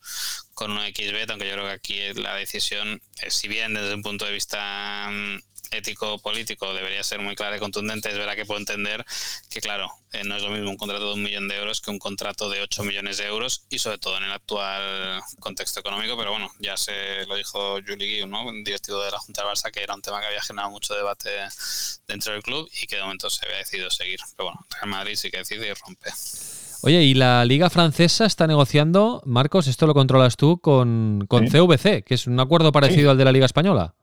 con 0.55 0.71
un 0.71 0.79
XB, 0.79 1.29
aunque 1.31 1.49
yo 1.49 1.55
creo 1.55 1.67
que 1.67 1.73
aquí 1.73 2.15
la 2.15 2.37
decisión, 2.37 3.03
si 3.29 3.49
bien 3.49 3.75
desde 3.75 3.95
un 3.95 4.03
punto 4.03 4.25
de 4.25 4.33
vista 4.33 5.09
mm, 5.11 5.50
ético-político 5.71 6.73
debería 6.75 7.03
ser 7.03 7.21
muy 7.21 7.35
clara 7.37 7.57
y 7.57 7.61
contundente, 7.61 8.11
es 8.11 8.19
verdad 8.19 8.35
que 8.35 8.47
puedo 8.47 8.61
entender 8.61 9.05
que, 9.49 9.61
claro, 9.61 9.91
eh, 10.13 10.25
no 10.25 10.37
es 10.37 10.43
lo 10.43 10.51
mismo 10.51 10.71
un 10.71 10.77
contrato 10.77 11.09
de 11.09 11.15
un 11.15 11.23
millón 11.23 11.49
de 11.49 11.57
euros 11.57 11.81
que 11.81 11.91
un 11.91 11.99
contrato 11.99 12.49
de 12.49 12.61
8 12.63 12.83
millones 12.85 13.19
de 13.19 13.27
euros 13.27 13.65
y 13.71 13.79
sobre 13.79 13.99
todo 13.99 14.17
en 14.17 14.25
el 14.25 14.33
actual 14.33 15.23
contexto 15.39 15.81
económico, 15.81 16.17
pero 16.17 16.33
bueno, 16.33 16.51
ya 16.59 16.77
se 16.77 17.25
lo 17.27 17.37
dijo 17.37 17.79
Juli 17.87 18.07
Guiu, 18.07 18.27
¿no? 18.27 18.45
un 18.47 18.65
directivo 18.65 19.03
de 19.03 19.11
la 19.11 19.19
Junta 19.19 19.43
de 19.43 19.49
Barça, 19.49 19.71
que 19.71 19.83
era 19.83 19.95
un 19.95 20.03
tema 20.03 20.21
que 20.21 20.27
había 20.27 20.43
generado 20.43 20.71
mucho 20.71 20.95
debate 20.95 21.31
dentro 22.09 22.33
del 22.33 22.43
club 22.43 22.69
y 22.83 22.87
que 22.87 22.97
de 22.97 23.03
momento 23.03 23.31
se 23.31 23.45
había 23.47 23.59
decidido 23.59 23.91
seguir. 23.91 24.21
Pero 24.37 24.51
bueno, 24.51 24.67
Real 24.71 24.89
Madrid 24.89 25.17
sí 25.17 25.31
que 25.31 25.39
decide 25.39 25.69
y 25.69 25.75
rompe. 25.75 26.11
Oye, 26.83 27.03
y 27.03 27.15
la 27.15 27.45
Liga 27.45 27.69
Francesa 27.69 28.25
está 28.25 28.47
negociando, 28.47 29.23
Marcos, 29.27 29.67
esto 29.67 29.87
lo 29.87 29.93
controlas 29.93 30.37
tú, 30.37 30.59
con, 30.61 31.27
con 31.29 31.47
CVC, 31.47 32.03
que 32.05 32.15
es 32.15 32.27
un 32.27 32.41
acuerdo 32.41 32.73
parecido 32.73 33.11
al 33.11 33.19
de 33.19 33.25
la 33.27 33.33
Liga 33.33 33.45
Española. 33.45 33.95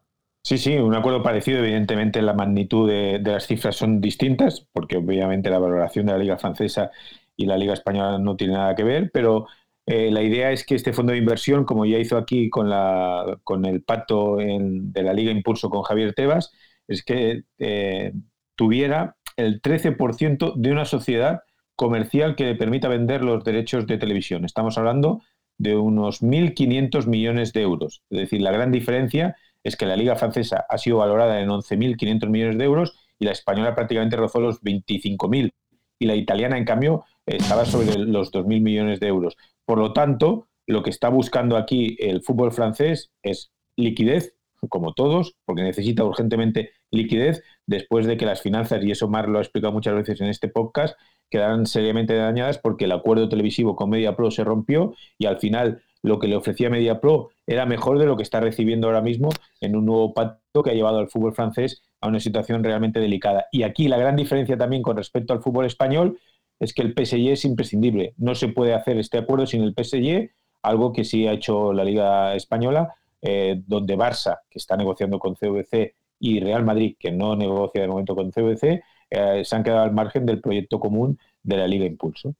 Sí, 0.47 0.57
sí, 0.57 0.77
un 0.77 0.95
acuerdo 0.95 1.21
parecido. 1.21 1.59
Evidentemente, 1.59 2.21
la 2.21 2.33
magnitud 2.33 2.87
de, 2.87 3.19
las 3.21 3.47
cifras 3.47 3.75
son 3.75 3.99
distintas, 3.99 4.65
porque 4.71 4.95
obviamente 4.95 5.49
la 5.49 5.59
valoración 5.59 6.05
de 6.05 6.13
la 6.13 6.19
Liga 6.19 6.37
Francesa 6.37 6.89
y 7.35 7.45
la 7.47 7.57
Liga 7.57 7.73
Española 7.73 8.17
no 8.17 8.37
tiene 8.37 8.53
nada 8.53 8.73
que 8.73 8.85
ver, 8.85 9.11
pero 9.11 9.47
eh, 9.85 10.09
la 10.09 10.21
idea 10.21 10.53
es 10.53 10.65
que 10.65 10.75
este 10.75 10.93
fondo 10.93 11.11
de 11.11 11.17
inversión, 11.17 11.65
como 11.65 11.85
ya 11.85 11.97
hizo 11.97 12.15
aquí 12.15 12.49
con, 12.49 12.69
la, 12.69 13.37
con 13.43 13.65
el 13.65 13.83
pacto 13.83 14.37
de 14.37 15.03
la 15.03 15.11
Liga 15.11 15.31
Impulso 15.31 15.69
con 15.69 15.81
Javier 15.81 16.13
Tebas, 16.13 16.53
es 16.87 17.03
que 17.03 17.43
eh, 17.59 18.13
tuviera 18.55 19.17
el 19.35 19.61
13% 19.61 20.53
de 20.55 20.71
una 20.71 20.85
sociedad 20.85 21.41
comercial 21.75 22.37
que 22.37 22.45
le 22.45 22.55
permita 22.55 22.87
vender 22.87 23.21
los 23.21 23.43
derechos 23.43 23.85
de 23.85 23.97
televisión. 23.97 24.45
Estamos 24.45 24.77
hablando 24.77 25.23
de 25.57 25.75
unos 25.75 26.23
1.500 26.23 27.05
millones 27.05 27.51
de 27.51 27.63
euros. 27.63 28.01
Es 28.09 28.19
decir, 28.19 28.41
la 28.41 28.51
gran 28.51 28.71
diferencia 28.71 29.35
es 29.63 29.75
que 29.75 29.85
la 29.85 29.95
liga 29.95 30.15
francesa 30.15 30.65
ha 30.69 30.77
sido 30.77 30.97
valorada 30.97 31.41
en 31.41 31.49
11.500 31.49 32.29
millones 32.29 32.57
de 32.57 32.65
euros 32.65 32.95
y 33.19 33.25
la 33.25 33.31
española 33.31 33.75
prácticamente 33.75 34.15
rozó 34.15 34.39
los 34.39 34.61
25.000 34.61 35.51
y 35.99 36.05
la 36.05 36.15
italiana, 36.15 36.57
en 36.57 36.65
cambio, 36.65 37.05
estaba 37.25 37.65
sobre 37.65 37.97
los 37.97 38.31
2.000 38.31 38.61
millones 38.61 38.99
de 38.99 39.07
euros. 39.07 39.35
Por 39.65 39.79
lo 39.79 39.93
tanto, 39.93 40.47
lo 40.67 40.83
que 40.83 40.89
está 40.89 41.09
buscando 41.09 41.57
aquí 41.57 41.97
el 41.99 42.21
fútbol 42.21 42.51
francés 42.51 43.11
es 43.23 43.51
liquidez, 43.75 44.35
como 44.69 44.93
todos, 44.93 45.35
porque 45.45 45.63
necesita 45.63 46.03
urgentemente 46.03 46.71
liquidez 46.91 47.43
después 47.65 48.05
de 48.05 48.17
que 48.17 48.25
las 48.25 48.41
finanzas, 48.41 48.83
y 48.83 48.91
eso 48.91 49.07
Mar 49.07 49.29
lo 49.29 49.39
ha 49.39 49.41
explicado 49.41 49.73
muchas 49.73 49.95
veces 49.95 50.21
en 50.21 50.27
este 50.27 50.49
podcast, 50.49 50.97
quedaran 51.29 51.65
seriamente 51.65 52.15
dañadas 52.15 52.57
porque 52.57 52.85
el 52.85 52.91
acuerdo 52.91 53.29
televisivo 53.29 53.75
con 53.75 53.89
MediaPro 53.89 54.31
se 54.31 54.43
rompió 54.43 54.93
y 55.17 55.25
al 55.25 55.39
final 55.39 55.83
lo 56.03 56.19
que 56.19 56.27
le 56.27 56.35
ofrecía 56.35 56.69
MediaPro 56.69 57.29
era 57.45 57.65
mejor 57.65 57.99
de 57.99 58.05
lo 58.05 58.17
que 58.17 58.23
está 58.23 58.39
recibiendo 58.39 58.87
ahora 58.87 59.01
mismo 59.01 59.29
en 59.61 59.75
un 59.75 59.85
nuevo 59.85 60.13
pacto 60.13 60.63
que 60.63 60.71
ha 60.71 60.73
llevado 60.73 60.99
al 60.99 61.09
fútbol 61.09 61.33
francés 61.33 61.83
a 62.01 62.07
una 62.07 62.19
situación 62.19 62.63
realmente 62.63 62.99
delicada. 62.99 63.47
Y 63.51 63.63
aquí 63.63 63.87
la 63.87 63.97
gran 63.97 64.15
diferencia 64.15 64.57
también 64.57 64.81
con 64.83 64.97
respecto 64.97 65.33
al 65.33 65.41
fútbol 65.41 65.65
español 65.65 66.19
es 66.59 66.73
que 66.73 66.81
el 66.81 66.93
PSG 66.93 67.29
es 67.29 67.45
imprescindible. 67.45 68.13
No 68.17 68.35
se 68.35 68.47
puede 68.47 68.73
hacer 68.73 68.97
este 68.97 69.17
acuerdo 69.17 69.45
sin 69.45 69.63
el 69.63 69.73
PSG, 69.73 70.31
algo 70.63 70.91
que 70.91 71.03
sí 71.03 71.27
ha 71.27 71.33
hecho 71.33 71.73
la 71.73 71.83
Liga 71.83 72.35
Española, 72.35 72.95
eh, 73.21 73.61
donde 73.65 73.97
Barça, 73.97 74.39
que 74.49 74.59
está 74.59 74.75
negociando 74.75 75.19
con 75.19 75.35
CVC, 75.35 75.95
y 76.19 76.39
Real 76.39 76.65
Madrid, 76.65 76.95
que 76.99 77.11
no 77.11 77.35
negocia 77.35 77.81
de 77.81 77.87
momento 77.87 78.15
con 78.15 78.31
CVC, 78.31 78.81
eh, 79.09 79.45
se 79.45 79.55
han 79.55 79.63
quedado 79.63 79.83
al 79.83 79.93
margen 79.93 80.25
del 80.25 80.41
proyecto 80.41 80.79
común 80.79 81.19
de 81.43 81.57
la 81.57 81.67
Liga 81.67 81.85
Impulso. 81.85 82.33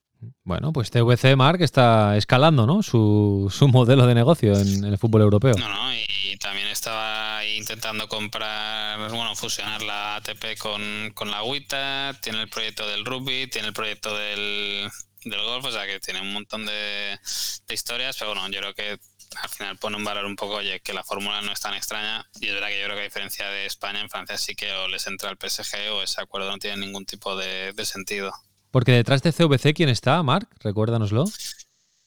Bueno, 0.43 0.71
pues 0.73 0.89
CVC, 0.89 1.35
Marc, 1.35 1.61
está 1.61 2.17
escalando 2.17 2.65
¿no? 2.65 2.83
su, 2.83 3.51
modelo 3.71 4.07
de 4.07 4.15
negocio 4.15 4.57
en, 4.57 4.83
el 4.83 4.97
fútbol 4.97 5.21
europeo. 5.21 5.55
No, 5.57 5.69
no, 5.69 5.93
y 5.93 6.37
también 6.37 6.67
estaba 6.67 7.45
intentando 7.45 8.07
comprar, 8.07 8.99
bueno, 9.11 9.35
fusionar 9.35 9.81
la 9.81 10.15
ATP 10.17 10.57
con, 10.57 11.11
con 11.13 11.29
la 11.31 11.43
WITA, 11.43 12.17
tiene 12.21 12.41
el 12.41 12.49
proyecto 12.49 12.87
del 12.87 13.05
rugby, 13.05 13.47
tiene 13.47 13.69
el 13.69 13.73
proyecto 13.73 14.15
del, 14.15 14.89
del 15.25 15.41
golf, 15.43 15.65
o 15.65 15.71
sea 15.71 15.85
que 15.85 15.99
tiene 15.99 16.21
un 16.21 16.33
montón 16.33 16.65
de, 16.65 17.19
de 17.67 17.73
historias, 17.73 18.15
pero 18.17 18.33
bueno, 18.33 18.47
yo 18.49 18.59
creo 18.59 18.73
que 18.73 18.99
al 19.41 19.49
final 19.49 19.77
pone 19.77 19.97
un 19.97 20.03
valor 20.03 20.25
un 20.25 20.35
poco, 20.35 20.55
oye, 20.55 20.79
que 20.79 20.93
la 20.93 21.03
fórmula 21.03 21.41
no 21.41 21.51
es 21.51 21.59
tan 21.59 21.73
extraña. 21.73 22.27
Y 22.39 22.47
es 22.47 22.53
verdad 22.53 22.69
que 22.69 22.79
yo 22.79 22.85
creo 22.85 22.95
que 22.95 23.01
a 23.01 23.05
diferencia 23.05 23.49
de 23.49 23.65
España, 23.65 24.01
en 24.01 24.09
Francia 24.09 24.37
sí 24.37 24.55
que 24.55 24.71
o 24.71 24.87
les 24.87 25.05
entra 25.07 25.29
el 25.29 25.37
PSG 25.37 25.91
o 25.91 26.01
ese 26.01 26.21
acuerdo 26.21 26.49
no 26.49 26.57
tiene 26.57 26.77
ningún 26.77 27.05
tipo 27.05 27.35
de, 27.35 27.73
de 27.73 27.85
sentido. 27.85 28.33
Porque 28.71 28.91
detrás 28.91 29.21
de 29.23 29.33
CVC, 29.33 29.73
¿quién 29.73 29.89
está, 29.89 30.21
Marc? 30.23 30.49
Recuérdanoslo. 30.59 31.25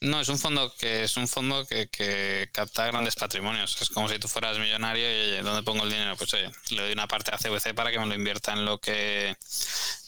No, 0.03 0.19
es 0.19 0.31
un 0.31 0.39
fondo 0.39 0.73
que 0.79 1.05
es 1.05 1.17
un 1.19 1.29
fondo 1.29 1.67
que, 1.67 2.49
capta 2.53 2.87
grandes 2.87 3.17
patrimonios. 3.17 3.77
Es 3.83 3.91
como 3.91 4.09
si 4.09 4.19
tú 4.19 4.29
fueras 4.29 4.59
millonario 4.59 5.05
y 5.05 5.31
oye, 5.31 5.43
¿dónde 5.43 5.63
pongo 5.63 5.85
el 5.85 5.91
dinero? 5.91 6.17
Pues 6.17 6.33
oye, 6.33 6.51
le 6.71 6.83
doy 6.83 6.93
una 6.93 7.07
parte 7.07 7.35
a 7.35 7.39
CVC 7.39 7.75
para 7.75 7.91
que 7.91 7.99
me 7.99 8.07
lo 8.07 8.15
invierta 8.15 8.55
en 8.55 8.65
lo 8.65 8.79
que 8.79 9.37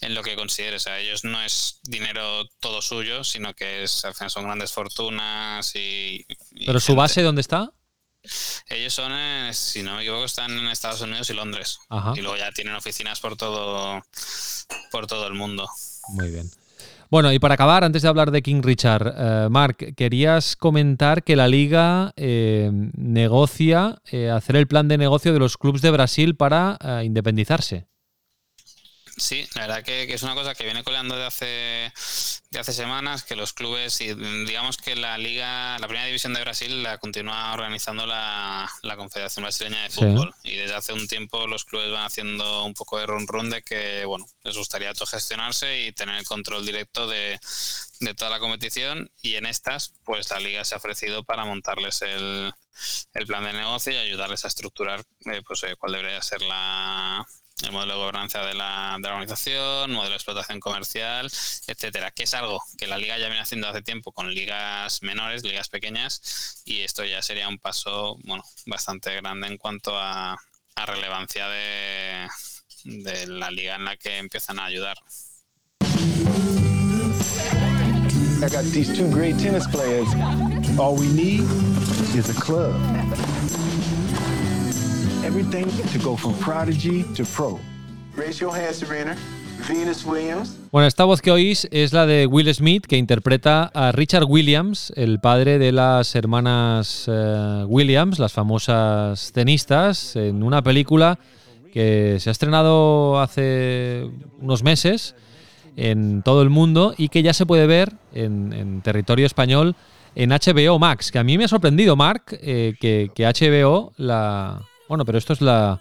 en 0.01 0.15
lo 0.15 0.23
que 0.23 0.35
considere. 0.35 0.77
O 0.77 0.81
sea, 0.81 0.99
ellos 0.99 1.25
no 1.25 1.43
es 1.43 1.81
dinero 1.83 2.47
todo 2.59 2.81
suyo, 2.81 3.23
sino 3.23 3.53
que 3.53 3.83
es, 3.83 4.07
al 4.07 4.15
final 4.15 4.31
son 4.31 4.45
grandes 4.45 4.73
fortunas 4.73 5.75
y. 5.75 6.25
¿Pero 6.65 6.81
su 6.81 6.95
base 6.95 7.21
dónde 7.21 7.43
está? 7.43 7.71
Ellos 8.69 8.95
son, 8.95 9.13
si 9.53 9.83
no 9.83 9.97
me 9.97 10.03
equivoco, 10.03 10.25
están 10.25 10.57
en 10.57 10.69
Estados 10.69 11.03
Unidos 11.03 11.29
y 11.29 11.35
Londres. 11.35 11.81
Y 12.15 12.23
luego 12.23 12.39
ya 12.39 12.51
tienen 12.53 12.75
oficinas 12.75 13.21
por 13.21 13.37
todo, 13.37 14.03
por 14.91 15.07
todo 15.07 15.27
el 15.27 15.35
mundo. 15.35 15.69
Muy 16.09 16.31
bien. 16.31 16.51
Bueno, 17.13 17.31
y 17.31 17.39
para 17.39 17.55
acabar, 17.55 17.85
antes 17.85 18.01
de 18.01 18.09
hablar 18.09 18.31
de 18.31 18.41
King 18.41 18.63
Richard, 18.63 19.15
eh, 19.15 19.49
Mark, 19.51 19.77
querías 19.95 20.57
comentar 20.57 21.23
que 21.23 21.37
la 21.37 21.47
liga 21.47 22.15
eh, 22.17 22.71
negocia 22.97 23.99
eh, 24.11 24.31
hacer 24.31 24.57
el 24.57 24.67
plan 24.67 24.89
de 24.89 24.97
negocio 24.97 25.35
de 25.35 25.39
los 25.39 25.59
clubes 25.59 25.83
de 25.83 25.91
Brasil 25.91 26.37
para 26.37 26.79
independizarse. 27.05 27.92
Sí, 29.17 29.47
la 29.55 29.67
verdad 29.67 29.85
que, 29.85 30.13
es 30.13 30.23
una 30.23 30.35
cosa 30.35 30.55
que 30.55 30.65
viene 30.65 30.83
coleando 30.83 31.15
de 31.17 31.27
hace, 31.27 31.93
de 32.51 32.59
hace 32.59 32.73
semanas, 32.73 33.23
que 33.23 33.37
los 33.37 33.53
clubes, 33.53 34.01
y 34.01 34.15
digamos 34.15 34.79
que 34.79 34.97
la 34.97 35.19
liga, 35.19 35.79
la 35.79 35.87
primera 35.87 36.07
división 36.07 36.33
de 36.33 36.41
Brasil 36.41 36.83
la 36.83 36.97
continúa 36.99 37.53
organizando 37.53 38.07
la, 38.07 38.71
Confederación 38.97 39.43
Brasileña 39.43 39.83
de 39.83 39.91
Fútbol. 39.91 40.35
Y 40.43 40.57
desde 40.57 40.75
hace 40.75 40.93
un 40.93 41.09
tiempo 41.09 41.47
los 41.47 41.65
clubes 41.65 41.91
van 41.91 42.05
haciendo 42.05 42.65
un 42.65 42.75
poco 42.75 42.99
de 42.99 43.07
run 43.07 43.27
run 43.27 43.51
de 43.51 43.63
que, 43.63 44.05
bueno, 44.05 44.27
les 44.45 44.57
gustaría 44.57 44.91
autogestionarse 44.91 45.83
y 45.83 45.93
tener 45.93 46.17
el 46.17 46.25
control 46.25 46.65
directo 46.65 47.07
de, 47.07 47.39
de 48.01 48.15
toda 48.15 48.31
la 48.31 48.39
competición. 48.39 49.11
Y 49.21 49.35
en 49.35 49.47
estas, 49.47 49.95
pues 50.05 50.31
la 50.31 50.41
liga 50.41 50.65
se 50.65 50.75
ha 50.75 50.79
ofrecido 50.79 51.25
para 51.25 51.45
montarles 51.45 52.03
el, 52.03 52.53
el 53.15 53.27
plan 53.27 53.45
de 53.45 53.53
negocio 53.53 53.93
y 53.93 53.97
ayudarles 53.97 54.45
a 54.45 54.49
estructurar 54.49 55.05
eh, 55.27 55.43
pues, 55.47 55.63
eh, 55.65 55.75
cuál 55.79 55.93
debería 55.93 56.23
ser 56.23 56.43
la, 56.43 57.27
el 57.63 57.73
modelo 57.73 57.95
de 57.95 57.99
gobernanza 58.01 58.45
de 58.45 58.55
la, 58.55 58.97
de 58.99 59.09
la 59.09 59.15
organización, 59.15 59.93
modelo 59.93 60.11
de 60.11 60.17
explotación 60.17 60.61
comercial, 60.61 61.27
etcétera, 61.67 62.11
que 62.11 62.25
es 62.25 62.35
algo 62.35 62.63
que 62.77 62.87
la 62.87 62.99
liga 62.99 63.19
ya 63.19 63.27
viene 63.27 63.41
haciendo 63.41 63.69
hace 63.69 63.83
tiempo 63.83 64.13
con 64.13 64.33
ligas 64.35 65.03
menores, 65.03 65.45
ligas 65.45 65.69
pequeñas, 65.69 66.63
y 66.65 66.83
esto 66.83 67.05
ya 67.05 67.23
sería 67.23 67.49
un 67.49 67.59
paso 67.59 68.17
bueno 68.25 68.45
bastante 68.67 69.15
grande 69.17 69.47
en 69.47 69.57
cuanto 69.57 69.97
a, 69.99 70.33
a 70.75 70.87
relevancia 70.87 71.49
de, 71.49 72.29
de 72.85 73.27
la 73.27 73.51
liga 73.51 73.77
en 73.77 73.85
la 73.85 73.97
que 73.97 74.19
empiezan 74.19 74.59
a 74.59 74.65
ayudar. 74.65 74.97
I 78.45 78.49
got 78.49 78.65
these 78.73 78.93
two 78.97 79.09
great 79.09 79.39
tennis 79.39 79.69
players. 79.69 80.09
All 80.77 80.97
we 80.97 81.07
need 81.13 81.43
is 82.17 82.29
a 82.29 82.35
club. 82.41 82.75
Everything 85.25 85.67
to 85.93 85.99
go 86.03 86.17
from 86.17 86.35
prodigy 86.35 87.05
to 87.15 87.25
pro. 87.25 87.61
Raise 88.17 88.41
your 88.41 88.53
hands, 88.53 88.79
Serena. 88.79 89.17
Venus 89.69 90.05
Williams. 90.05 90.59
Bueno, 90.73 90.89
esta 90.89 91.05
voz 91.05 91.23
que 91.23 91.31
oís 91.31 91.69
es 91.71 91.93
la 91.93 92.07
de 92.07 92.27
Will 92.27 92.53
Smith, 92.53 92.87
que 92.87 92.97
interpreta 92.97 93.71
a 93.73 93.93
Richard 93.93 94.25
Williams, 94.25 94.93
el 94.97 95.21
padre 95.21 95.61
de 95.61 95.71
las 95.71 96.17
hermanas 96.17 97.07
uh, 97.07 97.65
Williams, 97.69 98.19
las 98.19 98.33
famosas 98.33 99.31
tenistas, 99.33 100.17
en 100.17 100.43
una 100.43 100.63
película 100.63 101.21
que 101.73 102.17
se 102.19 102.29
ha 102.29 102.33
estrenado 102.33 103.21
hace 103.21 104.11
unos 104.41 104.65
meses 104.65 105.15
en 105.77 106.23
todo 106.23 106.43
el 106.43 106.51
mundo 106.51 106.95
y 106.99 107.11
que 107.11 107.23
ya 107.23 107.33
se 107.33 107.47
puede 107.47 107.69
ver 107.69 107.93
en, 108.13 108.53
en 108.53 108.83
territorio 108.83 109.27
español 109.27 109.77
en 110.17 110.31
HBO 110.31 110.81
Max, 110.81 111.13
que 111.13 111.21
a 111.21 111.25
mí 111.25 111.39
me 111.39 111.45
ha 111.45 111.49
sorprendido, 111.49 111.95
Mark, 111.95 112.25
eh, 112.43 112.75
que, 112.81 113.11
que 113.15 113.25
HBO 113.25 113.93
la, 113.97 114.61
bueno, 114.93 115.07
pero 115.07 115.17
esto 115.17 115.33
es 115.33 115.41
la, 115.41 115.81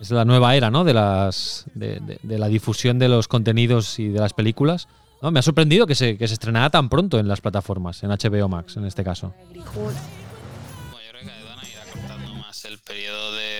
es 0.00 0.10
la 0.10 0.24
nueva 0.24 0.56
era, 0.56 0.70
¿no? 0.70 0.82
De, 0.82 0.94
las, 0.94 1.66
de, 1.74 2.00
la 2.22 2.48
difusión 2.48 2.98
de 2.98 3.06
los 3.06 3.28
contenidos 3.28 3.98
y 3.98 4.08
de 4.08 4.18
las 4.18 4.32
películas. 4.32 4.88
¿no? 5.20 5.30
Me 5.30 5.40
ha 5.40 5.42
sorprendido 5.42 5.86
que 5.86 5.94
se, 5.94 6.16
que 6.16 6.26
se 6.26 6.32
estrenara 6.32 6.70
tan 6.70 6.88
pronto 6.88 7.18
en 7.18 7.28
las 7.28 7.42
plataformas, 7.42 8.02
en 8.04 8.08
HBO 8.08 8.48
Max 8.48 8.78
en 8.78 8.86
este 8.86 9.04
caso. 9.04 9.34
Yo 9.52 9.62
creo 9.64 9.90
que 9.90 11.44
van 11.44 11.58
a 11.58 11.68
ir 11.68 11.76
acortando 11.90 12.34
más 12.36 12.64
el 12.64 12.78
periodo 12.78 13.34
de, 13.34 13.57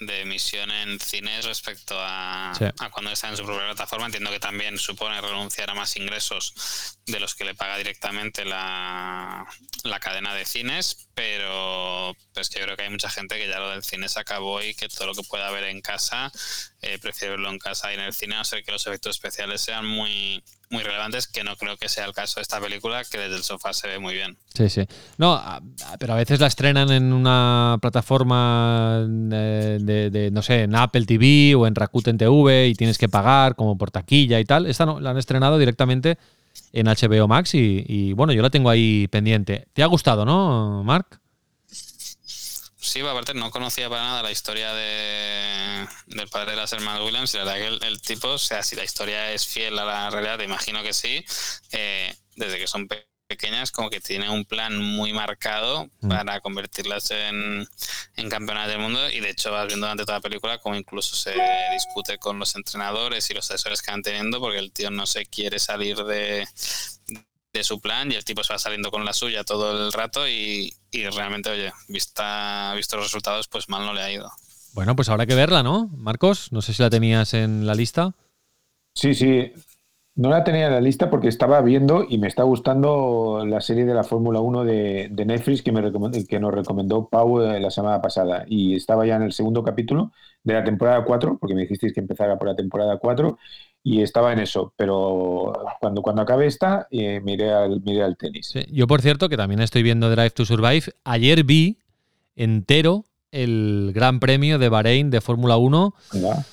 de 0.00 0.22
emisión 0.22 0.70
en 0.70 0.98
cines 0.98 1.44
respecto 1.44 1.98
a, 1.98 2.50
a, 2.50 2.90
cuando 2.90 3.10
está 3.10 3.28
en 3.28 3.36
su 3.36 3.44
propia 3.44 3.66
plataforma. 3.66 4.06
Entiendo 4.06 4.30
que 4.30 4.40
también 4.40 4.78
supone 4.78 5.20
renunciar 5.20 5.70
a 5.70 5.74
más 5.74 5.96
ingresos 5.96 6.98
de 7.06 7.20
los 7.20 7.34
que 7.34 7.44
le 7.44 7.54
paga 7.54 7.76
directamente 7.76 8.44
la, 8.44 9.46
la 9.84 10.00
cadena 10.00 10.34
de 10.34 10.44
cines, 10.44 11.08
pero 11.14 12.16
pues 12.32 12.48
que 12.48 12.58
yo 12.58 12.64
creo 12.64 12.76
que 12.76 12.84
hay 12.84 12.90
mucha 12.90 13.10
gente 13.10 13.38
que 13.38 13.48
ya 13.48 13.58
lo 13.58 13.70
del 13.70 13.84
cine 13.84 14.08
se 14.08 14.20
acabó 14.20 14.62
y 14.62 14.74
que 14.74 14.88
todo 14.88 15.06
lo 15.08 15.14
que 15.14 15.22
pueda 15.22 15.50
ver 15.50 15.64
en 15.64 15.80
casa, 15.80 16.32
eh, 16.82 16.98
prefiere 16.98 17.32
verlo 17.32 17.50
en 17.50 17.58
casa 17.58 17.90
y 17.90 17.94
en 17.94 18.00
el 18.00 18.12
cine, 18.12 18.34
a 18.34 18.38
no 18.38 18.44
ser 18.44 18.64
que 18.64 18.72
los 18.72 18.86
efectos 18.86 19.16
especiales 19.16 19.60
sean 19.60 19.86
muy, 19.86 20.42
muy 20.70 20.82
relevantes, 20.82 21.26
que 21.26 21.44
no 21.44 21.56
creo 21.56 21.76
que 21.76 21.88
sea 21.88 22.04
el 22.04 22.12
caso 22.12 22.36
de 22.36 22.42
esta 22.42 22.60
película, 22.60 23.02
que 23.04 23.18
desde 23.18 23.36
el 23.36 23.42
sofá 23.42 23.72
se 23.72 23.88
ve 23.88 23.98
muy 23.98 24.14
bien. 24.14 24.36
Sí, 24.54 24.68
sí. 24.68 24.86
No, 25.18 25.40
pero 25.98 26.14
a 26.14 26.16
veces 26.16 26.40
la 26.40 26.46
estrenan 26.46 26.90
en 26.90 27.12
una 27.12 27.78
plataforma 27.80 29.04
de, 29.08 30.10
de, 30.10 30.30
no 30.30 30.42
sé, 30.42 30.62
en 30.62 30.74
Apple 30.74 31.06
TV 31.06 31.54
o 31.54 31.66
en 31.66 31.74
Rakuten 31.74 32.18
TV 32.18 32.68
y 32.68 32.74
tienes 32.74 32.98
que 32.98 33.08
pagar 33.08 33.54
como 33.56 33.76
por 33.76 33.90
taquilla 33.90 34.40
y 34.40 34.44
tal. 34.44 34.66
Esta 34.66 34.86
no, 34.86 35.00
la 35.00 35.10
han 35.10 35.18
estrenado 35.18 35.58
directamente 35.58 36.18
en 36.72 36.86
HBO 36.86 37.28
Max 37.28 37.54
y, 37.54 38.12
bueno, 38.14 38.32
yo 38.32 38.42
la 38.42 38.50
tengo 38.50 38.70
ahí 38.70 39.08
pendiente. 39.08 39.66
¿Te 39.72 39.82
ha 39.82 39.86
gustado, 39.86 40.24
no, 40.24 40.82
Mark? 40.84 41.20
Sí, 42.84 43.00
aparte 43.00 43.32
no 43.32 43.50
conocía 43.50 43.88
para 43.88 44.02
nada 44.02 44.22
la 44.22 44.30
historia 44.30 44.74
de, 44.74 45.88
del 46.06 46.28
padre 46.28 46.50
de 46.50 46.58
las 46.58 46.72
hermanas 46.72 47.00
Williams 47.02 47.32
y 47.32 47.38
la 47.38 47.44
verdad 47.44 47.78
que 47.80 47.86
el, 47.86 48.02
tipo, 48.02 48.28
o 48.28 48.38
sea, 48.38 48.62
si 48.62 48.76
la 48.76 48.84
historia 48.84 49.32
es 49.32 49.46
fiel 49.46 49.78
a 49.78 49.86
la 49.86 50.10
realidad, 50.10 50.36
te 50.36 50.44
imagino 50.44 50.82
que 50.82 50.92
sí, 50.92 51.24
eh, 51.72 52.14
desde 52.36 52.58
que 52.58 52.66
son 52.66 52.86
pequeñas 53.26 53.72
como 53.72 53.88
que 53.88 54.00
tiene 54.00 54.28
un 54.28 54.44
plan 54.44 54.78
muy 54.78 55.14
marcado 55.14 55.88
mm. 56.00 56.08
para 56.08 56.40
convertirlas 56.40 57.10
en, 57.10 57.66
en 58.16 58.28
campeonas 58.28 58.68
del 58.68 58.80
mundo 58.80 59.08
y 59.08 59.20
de 59.20 59.30
hecho 59.30 59.50
vas 59.50 59.66
viendo 59.66 59.86
durante 59.86 60.04
toda 60.04 60.18
la 60.18 60.22
película 60.22 60.58
como 60.58 60.76
incluso 60.76 61.16
se 61.16 61.34
discute 61.72 62.18
con 62.18 62.38
los 62.38 62.54
entrenadores 62.54 63.30
y 63.30 63.34
los 63.34 63.50
asesores 63.50 63.80
que 63.80 63.92
van 63.92 64.02
teniendo 64.02 64.40
porque 64.40 64.58
el 64.58 64.72
tío 64.72 64.90
no 64.90 65.06
se 65.06 65.24
quiere 65.24 65.58
salir 65.58 65.96
de, 66.04 66.46
de 67.54 67.64
su 67.64 67.80
plan 67.80 68.12
y 68.12 68.16
el 68.16 68.24
tipo 68.24 68.44
se 68.44 68.52
va 68.52 68.58
saliendo 68.58 68.90
con 68.90 69.04
la 69.04 69.12
suya 69.12 69.44
todo 69.44 69.86
el 69.86 69.92
rato 69.92 70.28
y, 70.28 70.74
y 70.90 71.08
realmente, 71.08 71.50
oye, 71.50 71.72
vista, 71.88 72.74
visto 72.74 72.96
los 72.96 73.06
resultados, 73.06 73.48
pues 73.48 73.68
mal 73.68 73.86
no 73.86 73.94
le 73.94 74.02
ha 74.02 74.12
ido. 74.12 74.30
Bueno, 74.74 74.96
pues 74.96 75.08
habrá 75.08 75.24
que 75.24 75.36
verla, 75.36 75.62
¿no? 75.62 75.88
Marcos, 75.96 76.52
no 76.52 76.60
sé 76.60 76.74
si 76.74 76.82
la 76.82 76.90
tenías 76.90 77.32
en 77.32 77.64
la 77.64 77.74
lista. 77.74 78.12
Sí, 78.92 79.14
sí, 79.14 79.52
no 80.16 80.30
la 80.30 80.44
tenía 80.44 80.66
en 80.66 80.72
la 80.72 80.80
lista 80.80 81.10
porque 81.10 81.28
estaba 81.28 81.60
viendo 81.60 82.04
y 82.08 82.18
me 82.18 82.28
está 82.28 82.44
gustando 82.44 83.44
la 83.46 83.60
serie 83.60 83.84
de 83.84 83.94
la 83.94 84.04
Fórmula 84.04 84.40
1 84.40 84.64
de, 84.64 85.24
Netflix 85.26 85.62
que, 85.62 85.72
me 85.72 85.92
que 86.26 86.38
nos 86.38 86.54
recomendó 86.54 87.08
Pau 87.08 87.40
eh, 87.40 87.58
la 87.58 87.70
semana 87.70 88.00
pasada. 88.00 88.44
Y 88.46 88.76
estaba 88.76 89.06
ya 89.06 89.16
en 89.16 89.22
el 89.22 89.32
segundo 89.32 89.64
capítulo 89.64 90.12
de 90.44 90.54
la 90.54 90.62
temporada 90.62 91.04
4, 91.04 91.38
porque 91.40 91.54
me 91.54 91.62
dijisteis 91.62 91.92
que 91.92 92.00
empezara 92.00 92.38
por 92.38 92.48
la 92.48 92.54
temporada 92.54 92.98
4, 92.98 93.38
y 93.86 94.00
estaba 94.02 94.32
en 94.32 94.40
eso. 94.40 94.72
Pero 94.76 95.52
cuando, 95.80 96.02
cuando 96.02 96.22
acabe 96.22 96.46
esta, 96.46 96.88
eh, 96.90 97.20
miré, 97.22 97.52
al, 97.52 97.80
miré 97.82 98.02
al 98.02 98.16
tenis. 98.16 98.54
yo, 98.72 98.86
por 98.88 99.02
cierto, 99.02 99.28
que 99.28 99.36
también 99.36 99.60
estoy 99.60 99.82
viendo 99.84 100.10
Drive 100.10 100.30
to 100.30 100.44
Survive, 100.44 100.84
ayer 101.04 101.44
vi 101.44 101.78
entero 102.34 103.04
el 103.30 103.92
Gran 103.94 104.20
Premio 104.20 104.58
de 104.58 104.68
Bahrein 104.68 105.10
de 105.10 105.20
Fórmula 105.20 105.56
1. 105.58 105.94
Venga. 106.14 106.44